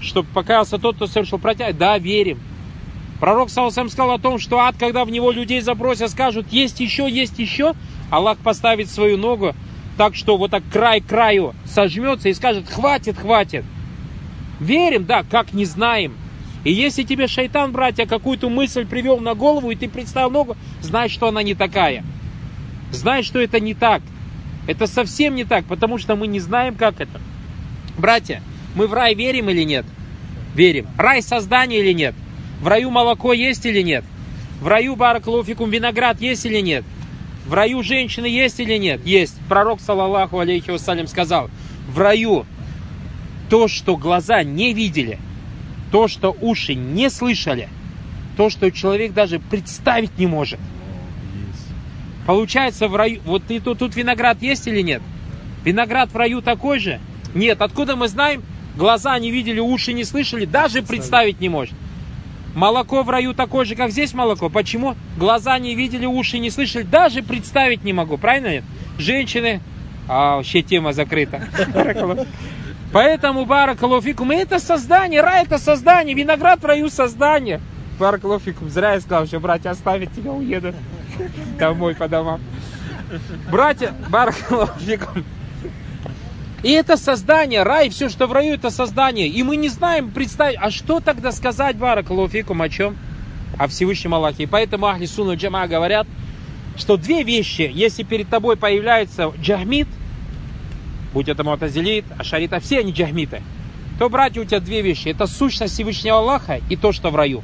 чтобы 0.00 0.28
покаялся 0.34 0.78
тот, 0.78 0.96
кто 0.96 1.06
совершил 1.06 1.38
протягивает. 1.38 1.78
Да, 1.78 1.98
верим. 1.98 2.40
Пророк 3.22 3.50
Саусам 3.50 3.88
сказал 3.88 4.14
о 4.14 4.18
том, 4.18 4.40
что 4.40 4.58
ад, 4.58 4.74
когда 4.76 5.04
в 5.04 5.10
него 5.12 5.30
людей 5.30 5.60
забросят, 5.60 6.10
скажут, 6.10 6.48
есть 6.50 6.80
еще, 6.80 7.08
есть 7.08 7.38
еще. 7.38 7.74
Аллах 8.10 8.38
поставит 8.38 8.90
свою 8.90 9.16
ногу 9.16 9.54
так, 9.96 10.16
что 10.16 10.36
вот 10.36 10.50
так 10.50 10.64
край 10.72 11.00
к 11.00 11.06
краю 11.06 11.54
сожмется 11.64 12.30
и 12.30 12.34
скажет, 12.34 12.68
хватит, 12.68 13.16
хватит. 13.16 13.64
Верим, 14.58 15.04
да, 15.04 15.22
как 15.22 15.52
не 15.52 15.66
знаем. 15.66 16.16
И 16.64 16.72
если 16.72 17.04
тебе 17.04 17.28
шайтан, 17.28 17.70
братья, 17.70 18.06
какую-то 18.06 18.48
мысль 18.48 18.86
привел 18.86 19.20
на 19.20 19.34
голову, 19.34 19.70
и 19.70 19.76
ты 19.76 19.88
представил 19.88 20.30
ногу, 20.30 20.56
знай, 20.80 21.08
что 21.08 21.28
она 21.28 21.44
не 21.44 21.54
такая. 21.54 22.04
Знай, 22.90 23.22
что 23.22 23.38
это 23.38 23.60
не 23.60 23.74
так. 23.74 24.02
Это 24.66 24.88
совсем 24.88 25.36
не 25.36 25.44
так, 25.44 25.64
потому 25.66 25.98
что 25.98 26.16
мы 26.16 26.26
не 26.26 26.40
знаем, 26.40 26.74
как 26.74 27.00
это. 27.00 27.20
Братья, 27.96 28.42
мы 28.74 28.88
в 28.88 28.92
рай 28.92 29.14
верим 29.14 29.48
или 29.48 29.62
нет? 29.62 29.86
Верим. 30.56 30.88
Рай 30.98 31.22
создание 31.22 31.78
или 31.78 31.92
нет? 31.92 32.16
В 32.62 32.68
раю 32.68 32.90
молоко 32.90 33.32
есть 33.32 33.66
или 33.66 33.82
нет? 33.82 34.04
В 34.60 34.68
раю 34.68 34.94
баракалуфикум 34.94 35.68
виноград 35.68 36.20
есть 36.20 36.46
или 36.46 36.60
нет? 36.60 36.84
В 37.44 37.54
раю 37.54 37.82
женщины 37.82 38.26
есть 38.26 38.60
или 38.60 38.76
нет? 38.76 39.04
Есть. 39.04 39.34
Пророк, 39.48 39.80
саллаллаху 39.80 40.38
алейхи 40.38 40.70
вассалям, 40.70 41.08
сказал, 41.08 41.50
в 41.88 41.98
раю 41.98 42.46
то, 43.50 43.66
что 43.66 43.96
глаза 43.96 44.44
не 44.44 44.72
видели, 44.74 45.18
то, 45.90 46.06
что 46.06 46.36
уши 46.40 46.76
не 46.76 47.10
слышали, 47.10 47.68
то, 48.36 48.48
что 48.48 48.70
человек 48.70 49.12
даже 49.12 49.40
представить 49.40 50.16
не 50.16 50.28
может. 50.28 50.60
Получается, 52.28 52.86
в 52.86 52.94
раю... 52.94 53.20
Вот 53.24 53.42
и 53.50 53.58
тут, 53.58 53.80
тут 53.80 53.96
виноград 53.96 54.40
есть 54.40 54.68
или 54.68 54.82
нет? 54.82 55.02
Виноград 55.64 56.12
в 56.12 56.16
раю 56.16 56.40
такой 56.40 56.78
же? 56.78 57.00
Нет. 57.34 57.60
Откуда 57.60 57.96
мы 57.96 58.06
знаем? 58.06 58.44
Глаза 58.76 59.18
не 59.18 59.32
видели, 59.32 59.58
уши 59.58 59.92
не 59.92 60.04
слышали, 60.04 60.44
даже 60.44 60.82
представить 60.82 61.40
не 61.40 61.48
может. 61.48 61.74
Молоко 62.54 63.02
в 63.02 63.10
раю 63.10 63.32
такое 63.34 63.64
же, 63.64 63.74
как 63.74 63.90
здесь 63.90 64.12
молоко. 64.12 64.50
Почему? 64.50 64.94
Глаза 65.16 65.58
не 65.58 65.74
видели, 65.74 66.04
уши 66.04 66.38
не 66.38 66.50
слышали, 66.50 66.82
даже 66.82 67.22
представить 67.22 67.84
не 67.84 67.92
могу. 67.92 68.18
Правильно 68.18 68.48
нет? 68.48 68.64
Женщины, 68.98 69.60
а 70.08 70.36
вообще 70.36 70.62
тема 70.62 70.92
закрыта. 70.92 71.42
Поэтому 72.92 73.46
Баракалуфикум, 73.46 74.32
это 74.32 74.58
создание, 74.58 75.22
рай 75.22 75.44
это 75.44 75.56
создание, 75.56 76.14
виноград 76.14 76.60
в 76.60 76.66
раю 76.66 76.90
создание. 76.90 77.60
Баракалуфикум, 77.98 78.68
зря 78.68 78.94
я 78.94 79.00
сказал, 79.00 79.26
что 79.26 79.40
братья 79.40 79.70
оставят 79.70 80.12
тебя, 80.12 80.32
уедут 80.32 80.74
домой 81.58 81.94
по 81.94 82.06
домам. 82.06 82.40
Братья, 83.50 83.94
Баракалуфикум, 84.10 85.24
и 86.62 86.70
это 86.70 86.96
создание, 86.96 87.62
рай, 87.64 87.88
все, 87.88 88.08
что 88.08 88.26
в 88.26 88.32
раю, 88.32 88.54
это 88.54 88.70
создание. 88.70 89.26
И 89.26 89.42
мы 89.42 89.56
не 89.56 89.68
знаем 89.68 90.10
представить, 90.10 90.58
а 90.60 90.70
что 90.70 91.00
тогда 91.00 91.32
сказать, 91.32 91.76
Баракалуфикум, 91.76 92.62
о 92.62 92.68
чем? 92.68 92.96
О 93.58 93.66
Всевышнем 93.66 94.14
Аллахе. 94.14 94.44
И 94.44 94.46
поэтому 94.46 94.86
Ахли 94.86 95.06
Суну 95.06 95.36
Джама 95.36 95.66
говорят, 95.66 96.06
что 96.76 96.96
две 96.96 97.22
вещи, 97.24 97.70
если 97.72 98.04
перед 98.04 98.28
тобой 98.28 98.56
появляется 98.56 99.32
джахмит, 99.40 99.88
будь 101.12 101.28
это 101.28 101.44
Мутазилит, 101.44 102.04
Ашарита, 102.16 102.60
все 102.60 102.78
они 102.78 102.92
джахмиты, 102.92 103.42
то, 103.98 104.08
братья, 104.08 104.40
у 104.40 104.44
тебя 104.44 104.60
две 104.60 104.82
вещи. 104.82 105.08
Это 105.08 105.26
сущность 105.26 105.74
Всевышнего 105.74 106.18
Аллаха 106.18 106.60
и 106.70 106.76
то, 106.76 106.92
что 106.92 107.10
в 107.10 107.16
раю. 107.16 107.42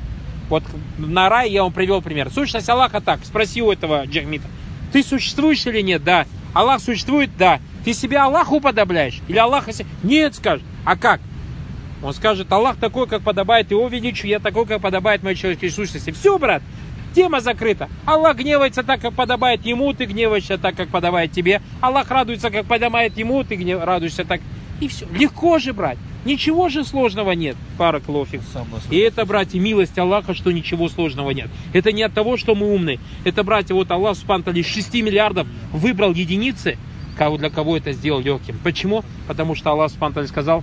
Вот 0.49 0.63
на 0.97 1.29
рай 1.29 1.51
я 1.51 1.63
вам 1.63 1.73
привел 1.73 2.01
пример. 2.01 2.31
Сущность 2.31 2.69
Аллаха 2.69 3.01
так, 3.01 3.21
спроси 3.25 3.63
у 3.63 3.71
этого 3.71 4.07
джахмита. 4.07 4.47
Ты 4.93 5.03
существуешь 5.03 5.67
или 5.67 5.83
нет? 5.83 6.03
Да. 6.03 6.27
Аллах 6.55 6.81
существует? 6.81 7.31
Да. 7.37 7.61
Ты 7.89 7.95
себя 7.95 8.27
Аллаху 8.27 8.61
подобляешь? 8.61 9.23
Или 9.29 9.39
Аллаха 9.39 9.73
себе? 9.73 9.89
Нет, 10.03 10.35
скажет. 10.35 10.63
А 10.85 10.95
как? 10.95 11.23
Он 12.03 12.13
скажет, 12.13 12.53
Аллах 12.53 12.77
такой, 12.77 13.07
как 13.07 13.23
подобает 13.23 13.71
его 13.71 13.89
величию, 13.89 14.29
я 14.29 14.41
такой, 14.41 14.67
как 14.67 14.83
подобает 14.83 15.23
моей 15.23 15.37
человеческой 15.37 15.71
сущности. 15.71 16.11
Все, 16.11 16.39
брат, 16.39 16.63
тема 17.15 17.41
закрыта. 17.41 17.89
Аллах 18.05 18.37
гневается 18.37 18.83
так, 18.83 19.01
как 19.01 19.15
подобает 19.15 19.65
ему, 19.65 19.95
ты 19.95 20.05
гневаешься 20.05 20.59
так, 20.59 20.77
как 20.77 20.91
подобает 20.91 21.33
тебе. 21.33 21.63
Аллах 21.81 22.11
радуется, 22.11 22.51
как 22.51 22.67
подобает 22.67 23.17
ему, 23.17 23.43
ты 23.43 23.57
гнев... 23.57 23.83
радуешься 23.83 24.27
так. 24.27 24.43
И 24.83 24.89
все. 24.89 25.07
Легко 25.19 25.59
же, 25.59 25.73
брать. 25.73 25.97
Ничего 26.27 26.69
же 26.69 26.85
сложного 26.85 27.33
нет, 27.33 27.57
пара 27.79 28.01
клофик. 28.01 28.43
И 28.91 28.99
это, 28.99 29.25
братья, 29.25 29.59
милость 29.59 29.99
Аллаха, 29.99 30.35
что 30.35 30.53
ничего 30.53 30.91
сложного 30.91 31.31
нет. 31.31 31.49
Это 31.73 31.91
не 31.91 32.03
от 32.03 32.13
того, 32.13 32.37
что 32.37 32.55
мы 32.55 32.71
умные. 32.71 33.01
Это, 33.25 33.45
братья, 33.45 33.73
вот 33.73 33.91
Аллах 33.91 34.15
Субтитры 34.15 34.59
из 34.59 34.67
6 34.67 34.93
миллиардов 34.97 35.47
выбрал 35.73 36.13
единицы, 36.13 36.77
для 37.37 37.51
кого 37.51 37.77
это 37.77 37.93
сделал 37.93 38.21
легким. 38.21 38.59
Почему? 38.63 39.05
Потому 39.27 39.55
что 39.55 39.71
Аллах 39.71 39.91
Субтитры 39.91 40.27
сказал, 40.27 40.63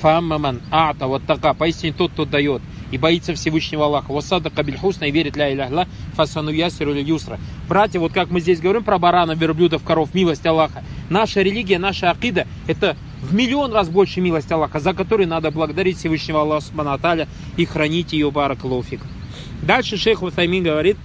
Фаммаман 0.00 0.60
ата 0.70 1.06
вот 1.06 1.22
така, 1.26 1.54
поистине 1.54 1.92
тот, 1.92 2.12
кто 2.12 2.24
дает 2.24 2.60
и 2.90 2.98
боится 2.98 3.34
Всевышнего 3.34 3.86
Аллаха. 3.86 4.12
Васада 4.12 4.50
кабельхусна 4.50 5.06
и 5.06 5.10
верит 5.10 5.36
ля 5.36 5.52
иляхла 5.52 5.88
фасану 6.14 6.50
ясиру 6.50 6.94
юсра. 6.94 7.38
Братья, 7.68 7.98
вот 7.98 8.12
как 8.12 8.30
мы 8.30 8.40
здесь 8.40 8.60
говорим 8.60 8.84
про 8.84 8.98
барана, 8.98 9.32
верблюдов, 9.32 9.82
коров, 9.82 10.14
милость 10.14 10.46
Аллаха. 10.46 10.84
Наша 11.10 11.42
религия, 11.42 11.78
наша 11.78 12.10
акида, 12.10 12.46
это 12.66 12.96
в 13.22 13.34
миллион 13.34 13.72
раз 13.72 13.88
больше 13.88 14.20
милость 14.20 14.52
Аллаха, 14.52 14.78
за 14.78 14.92
которую 14.92 15.28
надо 15.28 15.50
благодарить 15.50 15.96
Всевышнего 15.98 16.42
Аллаха 16.42 16.66
Субхану 16.66 17.26
и 17.56 17.64
хранить 17.64 18.12
ее 18.12 18.30
баракалуфик. 18.30 19.00
Дальше 19.62 19.96
шейх 19.96 20.22
Ватаймин 20.22 20.64
говорит, 20.64 20.96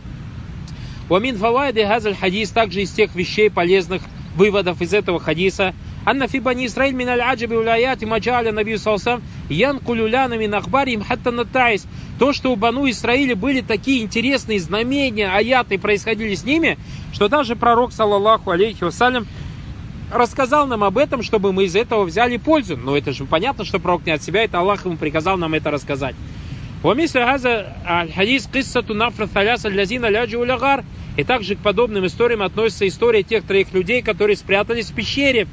Вамин 1.09 1.35
фавайды 1.35 1.85
газаль 1.85 2.15
хадис 2.15 2.51
также 2.51 2.83
из 2.83 2.91
тех 2.91 3.13
вещей 3.15 3.49
полезных 3.49 4.01
выводов 4.35 4.81
из 4.81 4.93
этого 4.93 5.19
хадиса, 5.19 5.73
Анна 6.03 6.27
фи 6.27 6.39
бани 6.39 6.65
Исраиль 6.65 6.95
мин 6.95 7.09
аджаби 7.09 7.53
уляяти 7.53 8.05
маджаля 8.05 8.51
наби 8.51 8.75
салсам 8.77 9.21
ян 9.49 9.79
кулюляна 9.79 10.33
мин 10.35 10.53
ахбарим 10.55 11.03
хатта 11.03 11.31
натайс. 11.31 11.85
То, 12.17 12.33
что 12.33 12.51
у 12.51 12.55
Бану 12.55 12.89
Исраиля 12.89 13.35
были 13.35 13.61
такие 13.61 14.01
интересные 14.01 14.59
знамения, 14.59 15.29
аяты 15.29 15.77
происходили 15.77 16.33
с 16.33 16.43
ними, 16.43 16.77
что 17.13 17.27
даже 17.29 17.55
пророк, 17.55 17.93
саллаллаху 17.93 18.49
алейхи 18.51 18.83
вассалям, 18.83 19.27
рассказал 20.11 20.67
нам 20.67 20.83
об 20.83 20.97
этом, 20.97 21.23
чтобы 21.23 21.53
мы 21.53 21.65
из 21.65 21.75
этого 21.75 22.03
взяли 22.03 22.37
пользу. 22.37 22.77
Но 22.77 22.97
это 22.97 23.11
же 23.11 23.25
понятно, 23.25 23.63
что 23.63 23.79
пророк 23.79 24.05
не 24.05 24.11
от 24.11 24.23
себя, 24.23 24.43
это 24.43 24.59
Аллах 24.59 24.85
ему 24.85 24.97
приказал 24.97 25.37
нам 25.37 25.53
это 25.53 25.71
рассказать. 25.71 26.15
хадис 26.83 28.47
киссату 28.51 28.93
нафра 28.95 29.27
таляса 29.27 29.69
лязина 29.69 30.07
ляджи 30.07 30.37
улягар. 30.37 30.83
И 31.17 31.23
также 31.23 31.55
к 31.55 31.59
подобным 31.59 32.05
историям 32.05 32.41
относится 32.41 32.87
история 32.87 33.23
тех 33.23 33.43
троих 33.43 33.73
людей, 33.73 34.01
которые 34.01 34.37
спрятались 34.37 34.91
в 34.91 34.95
пещере. 34.95 35.47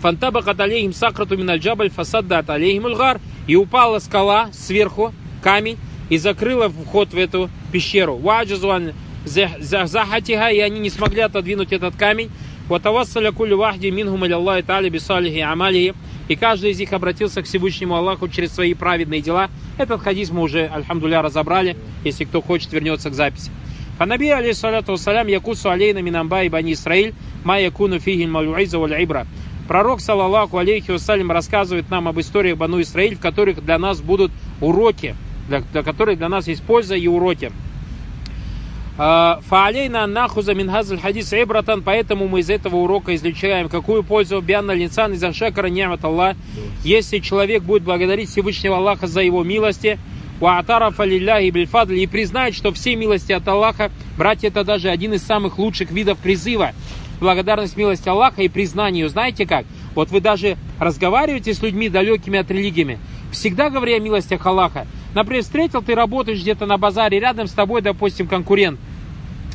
Фантабахат 0.00 0.58
алейхим 0.60 0.92
сакрату 0.92 1.36
миналь 1.36 1.60
джабаль 1.60 1.90
фасаддат 1.90 2.50
алейхим 2.50 2.86
ульгар. 2.86 3.20
И 3.46 3.56
упала 3.56 3.98
скала 3.98 4.50
сверху, 4.52 5.12
камень, 5.42 5.76
и 6.08 6.18
закрыла 6.18 6.68
вход 6.68 7.12
в 7.12 7.18
эту 7.18 7.50
пещеру. 7.72 8.16
Ваджазуан 8.16 8.92
захатиха, 9.24 10.48
и 10.48 10.58
они 10.60 10.78
не 10.80 10.90
смогли 10.90 11.20
отодвинуть 11.22 11.72
этот 11.72 11.96
камень. 11.96 12.30
Ватавассаля 12.68 13.32
кулю 13.32 13.58
вахди 13.58 13.90
минхум 13.90 14.22
Аллахи 14.22 14.62
тали 14.62 14.88
бисалихи 14.88 15.40
амалихи. 15.40 15.94
И 16.28 16.36
каждый 16.36 16.70
из 16.70 16.78
них 16.78 16.92
обратился 16.92 17.42
к 17.42 17.46
Всевышнему 17.46 17.96
Аллаху 17.96 18.28
через 18.28 18.54
свои 18.54 18.74
праведные 18.74 19.20
дела. 19.20 19.50
Этот 19.78 20.00
хадис 20.00 20.30
мы 20.30 20.42
уже, 20.42 20.66
альхамдуля, 20.66 21.22
разобрали. 21.22 21.76
Если 22.04 22.24
кто 22.24 22.40
хочет, 22.40 22.72
вернется 22.72 23.10
к 23.10 23.14
записи. 23.14 23.50
Фанаби 24.00 24.30
алейхиссалату 24.30 24.92
вассалям 24.92 25.26
якусу 25.26 25.68
алейна 25.68 25.98
минамба 25.98 26.44
и 26.44 26.48
бани 26.48 26.72
Исраиль 26.72 27.12
ма 27.44 27.58
якуну 27.60 27.98
фихи 27.98 28.24
малюиза 28.24 28.78
валь 28.78 28.94
ибра. 28.94 29.26
Пророк, 29.68 30.00
саллаллаху 30.00 30.56
алейхи 30.56 30.90
вассалям, 30.90 31.30
рассказывает 31.30 31.90
нам 31.90 32.08
об 32.08 32.18
историях 32.18 32.56
Бану 32.56 32.80
Исраиль, 32.80 33.16
в 33.16 33.20
которых 33.20 33.62
для 33.62 33.78
нас 33.78 34.00
будут 34.00 34.32
уроки, 34.62 35.14
для, 35.48 35.60
для 35.60 35.82
которых 35.82 36.16
для 36.16 36.30
нас 36.30 36.48
есть 36.48 36.62
польза 36.62 36.94
и 36.94 37.08
уроки. 37.08 37.52
А, 38.96 39.40
Фаалейна 39.46 40.06
нахуза 40.06 40.54
минхазаль 40.54 40.98
хадис 40.98 41.34
ибратан, 41.34 41.82
поэтому 41.82 42.26
мы 42.26 42.40
из 42.40 42.48
этого 42.48 42.76
урока 42.76 43.14
излечаем, 43.14 43.68
какую 43.68 44.02
пользу 44.02 44.40
бианна 44.40 44.72
линсан 44.72 45.12
из 45.12 45.22
ашакара 45.22 45.66
ни'мат 45.66 46.02
Аллах, 46.06 46.36
если 46.84 47.18
человек 47.18 47.64
будет 47.64 47.82
благодарить 47.82 48.30
Всевышнего 48.30 48.78
Аллаха 48.78 49.06
за 49.06 49.20
его 49.20 49.44
милости, 49.44 49.98
Уатарафа 50.40 51.04
лилляхи 51.04 51.50
бильфадль 51.50 51.98
и 51.98 52.06
признать, 52.06 52.54
что 52.54 52.72
все 52.72 52.96
милости 52.96 53.32
от 53.32 53.46
Аллаха, 53.46 53.90
братья, 54.16 54.48
это 54.48 54.64
даже 54.64 54.88
один 54.88 55.12
из 55.12 55.22
самых 55.22 55.58
лучших 55.58 55.90
видов 55.90 56.18
призыва 56.18 56.72
благодарность 57.20 57.76
милости 57.76 58.08
Аллаха 58.08 58.42
и 58.42 58.48
признанию. 58.48 59.08
Знаете 59.08 59.46
как? 59.46 59.66
Вот 59.94 60.10
вы 60.10 60.20
даже 60.20 60.56
разговариваете 60.78 61.52
с 61.52 61.62
людьми 61.62 61.88
далекими 61.88 62.38
от 62.38 62.50
религиями, 62.50 62.98
всегда 63.30 63.70
говоря 63.70 63.96
о 63.96 64.00
милостях 64.00 64.44
Аллаха. 64.46 64.86
Например, 65.14 65.42
встретил, 65.42 65.82
ты 65.82 65.94
работаешь 65.94 66.40
где-то 66.40 66.66
на 66.66 66.78
базаре, 66.78 67.20
рядом 67.20 67.46
с 67.46 67.52
тобой, 67.52 67.82
допустим, 67.82 68.26
конкурент. 68.26 68.80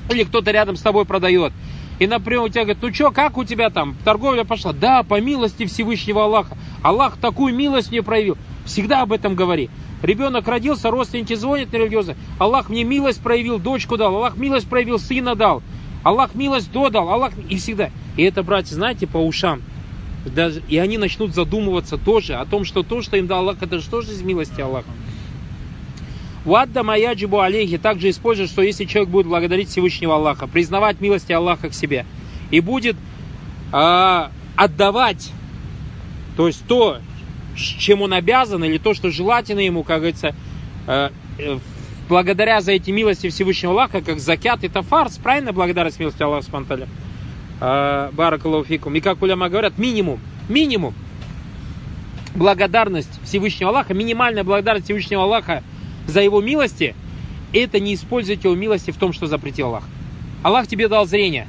Или 0.09 0.23
кто-то 0.23 0.51
рядом 0.51 0.75
с 0.75 0.81
тобой 0.81 1.05
продает. 1.05 1.51
И, 1.97 2.07
например, 2.07 2.41
у 2.41 2.49
тебя 2.49 2.63
говорят, 2.63 2.83
ну 2.83 2.93
что, 2.93 3.11
как 3.11 3.37
у 3.37 3.45
тебя 3.45 3.69
там, 3.69 3.95
торговля 4.03 4.43
пошла? 4.43 4.73
Да, 4.73 5.01
по 5.03 5.19
милости 5.19 5.65
Всевышнего 5.65 6.25
Аллаха. 6.25 6.57
Аллах 6.83 7.17
такую 7.17 7.55
милость 7.55 7.89
мне 7.89 8.03
проявил. 8.03 8.37
Всегда 8.65 9.01
об 9.01 9.13
этом 9.13 9.35
говори. 9.35 9.69
Ребенок 10.01 10.47
родился, 10.47 10.91
родственники 10.91 11.33
звонят 11.35 11.71
на 11.71 11.77
религиозно. 11.77 12.15
Аллах 12.37 12.69
мне 12.69 12.83
милость 12.83 13.21
проявил, 13.21 13.59
дочку 13.59 13.97
дал. 13.97 14.15
Аллах 14.15 14.37
милость 14.37 14.67
проявил, 14.67 14.99
сына 14.99 15.35
дал. 15.35 15.63
Аллах 16.03 16.35
милость 16.35 16.71
додал, 16.71 17.09
Аллах 17.09 17.33
и 17.49 17.57
всегда. 17.57 17.89
И 18.15 18.23
это, 18.23 18.43
братья, 18.43 18.75
знаете, 18.75 19.07
по 19.07 19.17
ушам. 19.17 19.61
Даже, 20.25 20.61
и 20.67 20.77
они 20.77 20.97
начнут 20.97 21.33
задумываться 21.33 21.97
тоже 21.97 22.35
о 22.35 22.45
том, 22.45 22.65
что 22.65 22.83
то, 22.83 23.01
что 23.01 23.17
им 23.17 23.27
дал 23.27 23.39
Аллах, 23.39 23.57
это 23.61 23.79
же 23.79 23.89
тоже 23.89 24.11
из 24.11 24.21
милости 24.21 24.61
Аллаха. 24.61 24.89
Вадда 26.45 26.83
маяджибу 26.83 27.39
алейхи 27.39 27.79
также 27.79 28.11
использует, 28.11 28.51
что 28.51 28.61
если 28.61 28.85
человек 28.85 29.09
будет 29.09 29.25
благодарить 29.25 29.69
Всевышнего 29.69 30.15
Аллаха, 30.15 30.45
признавать 30.45 31.01
милости 31.01 31.31
Аллаха 31.31 31.69
к 31.69 31.73
себе, 31.73 32.05
и 32.51 32.59
будет 32.59 32.95
э, 33.73 34.27
отдавать, 34.55 35.31
то 36.37 36.45
есть 36.45 36.63
то, 36.67 36.99
чем 37.55 38.01
он 38.01 38.13
обязан, 38.13 38.63
или 38.63 38.77
то, 38.77 38.93
что 38.93 39.09
желательно 39.09 39.59
ему, 39.59 39.83
как 39.83 39.97
говорится, 39.97 40.35
э, 40.87 41.09
э, 41.39 41.59
благодаря 42.09 42.61
за 42.61 42.73
эти 42.73 42.91
милости 42.91 43.29
Всевышнего 43.29 43.73
Аллаха, 43.73 44.01
как 44.01 44.19
закят, 44.19 44.63
это 44.63 44.81
фарс, 44.81 45.17
правильно, 45.17 45.53
благодарность 45.53 45.99
милости 45.99 46.21
Аллаха 46.21 46.43
Спанталя. 46.45 46.87
А, 47.61 48.11
Баракалуфикум. 48.11 48.95
И 48.95 48.99
как 48.99 49.21
уляма 49.21 49.49
говорят, 49.49 49.77
минимум, 49.77 50.19
минимум 50.49 50.93
благодарность 52.35 53.09
Всевышнего 53.23 53.69
Аллаха, 53.71 53.93
минимальная 53.93 54.43
благодарность 54.43 54.85
Всевышнего 54.85 55.23
Аллаха 55.23 55.63
за 56.07 56.21
его 56.21 56.41
милости, 56.41 56.95
это 57.53 57.79
не 57.79 57.95
использовать 57.95 58.43
его 58.43 58.55
милости 58.55 58.91
в 58.91 58.97
том, 58.97 59.13
что 59.13 59.27
запретил 59.27 59.67
Аллах. 59.67 59.83
Аллах 60.43 60.67
тебе 60.67 60.87
дал 60.87 61.05
зрение. 61.05 61.47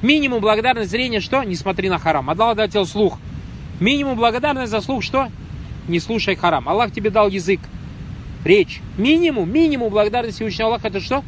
Минимум 0.00 0.40
благодарность 0.40 0.90
зрения 0.90 1.20
что? 1.20 1.42
Не 1.44 1.54
смотри 1.54 1.88
на 1.90 1.98
харам. 1.98 2.30
Аллах 2.30 2.56
дал 2.56 2.68
тебе 2.68 2.84
слух. 2.86 3.18
Минимум 3.78 4.16
благодарность 4.16 4.70
за 4.70 4.80
слух 4.80 5.02
что? 5.02 5.28
Не 5.88 6.00
слушай 6.00 6.36
харам. 6.36 6.68
Аллах 6.68 6.92
тебе 6.92 7.10
дал 7.10 7.28
язык, 7.28 7.60
речь. 8.44 8.80
Минимум, 8.98 9.52
минимум 9.52 9.90
благодарность 9.90 10.36
Всевышнего 10.36 10.68
Аллаха 10.68 10.88
это 10.88 11.00
что? 11.00 11.24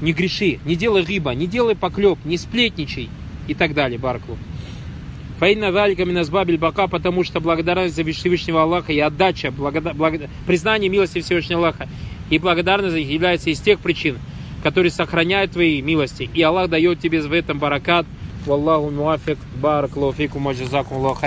Не 0.00 0.12
греши, 0.12 0.58
не 0.64 0.74
делай 0.74 1.04
рыба, 1.04 1.32
не 1.32 1.46
делай 1.46 1.76
поклеп, 1.76 2.18
не 2.24 2.36
сплетничай 2.36 3.08
и 3.46 3.54
так 3.54 3.74
далее, 3.74 3.98
Барклу. 3.98 4.36
Фаинна 5.38 5.72
Далика 5.72 6.04
Миназбабель 6.04 6.58
Бака, 6.58 6.86
потому 6.86 7.24
что 7.24 7.40
благодарность 7.40 7.96
за 7.96 8.04
Всевышнего 8.04 8.62
Аллаха 8.62 8.92
и 8.92 8.98
отдача, 9.00 9.50
благода, 9.50 9.92
благо, 9.92 10.30
признание 10.46 10.88
милости 10.88 11.20
Всевышнего 11.20 11.60
Аллаха 11.60 11.88
и 12.30 12.38
благодарность 12.38 12.96
является 12.96 13.50
из 13.50 13.60
тех 13.60 13.80
причин, 13.80 14.18
которые 14.62 14.90
сохраняют 14.90 15.52
твои 15.52 15.82
милости. 15.82 16.30
И 16.32 16.42
Аллах 16.42 16.70
дает 16.70 17.00
тебе 17.00 17.20
в 17.20 17.32
этом 17.32 17.58
баракат. 17.58 18.06
Валлаху 18.46 18.90
муафик, 18.90 19.38
барак 19.60 19.96
лофикум, 19.96 20.42
маджазакум 20.42 20.98
Аллаху 20.98 21.26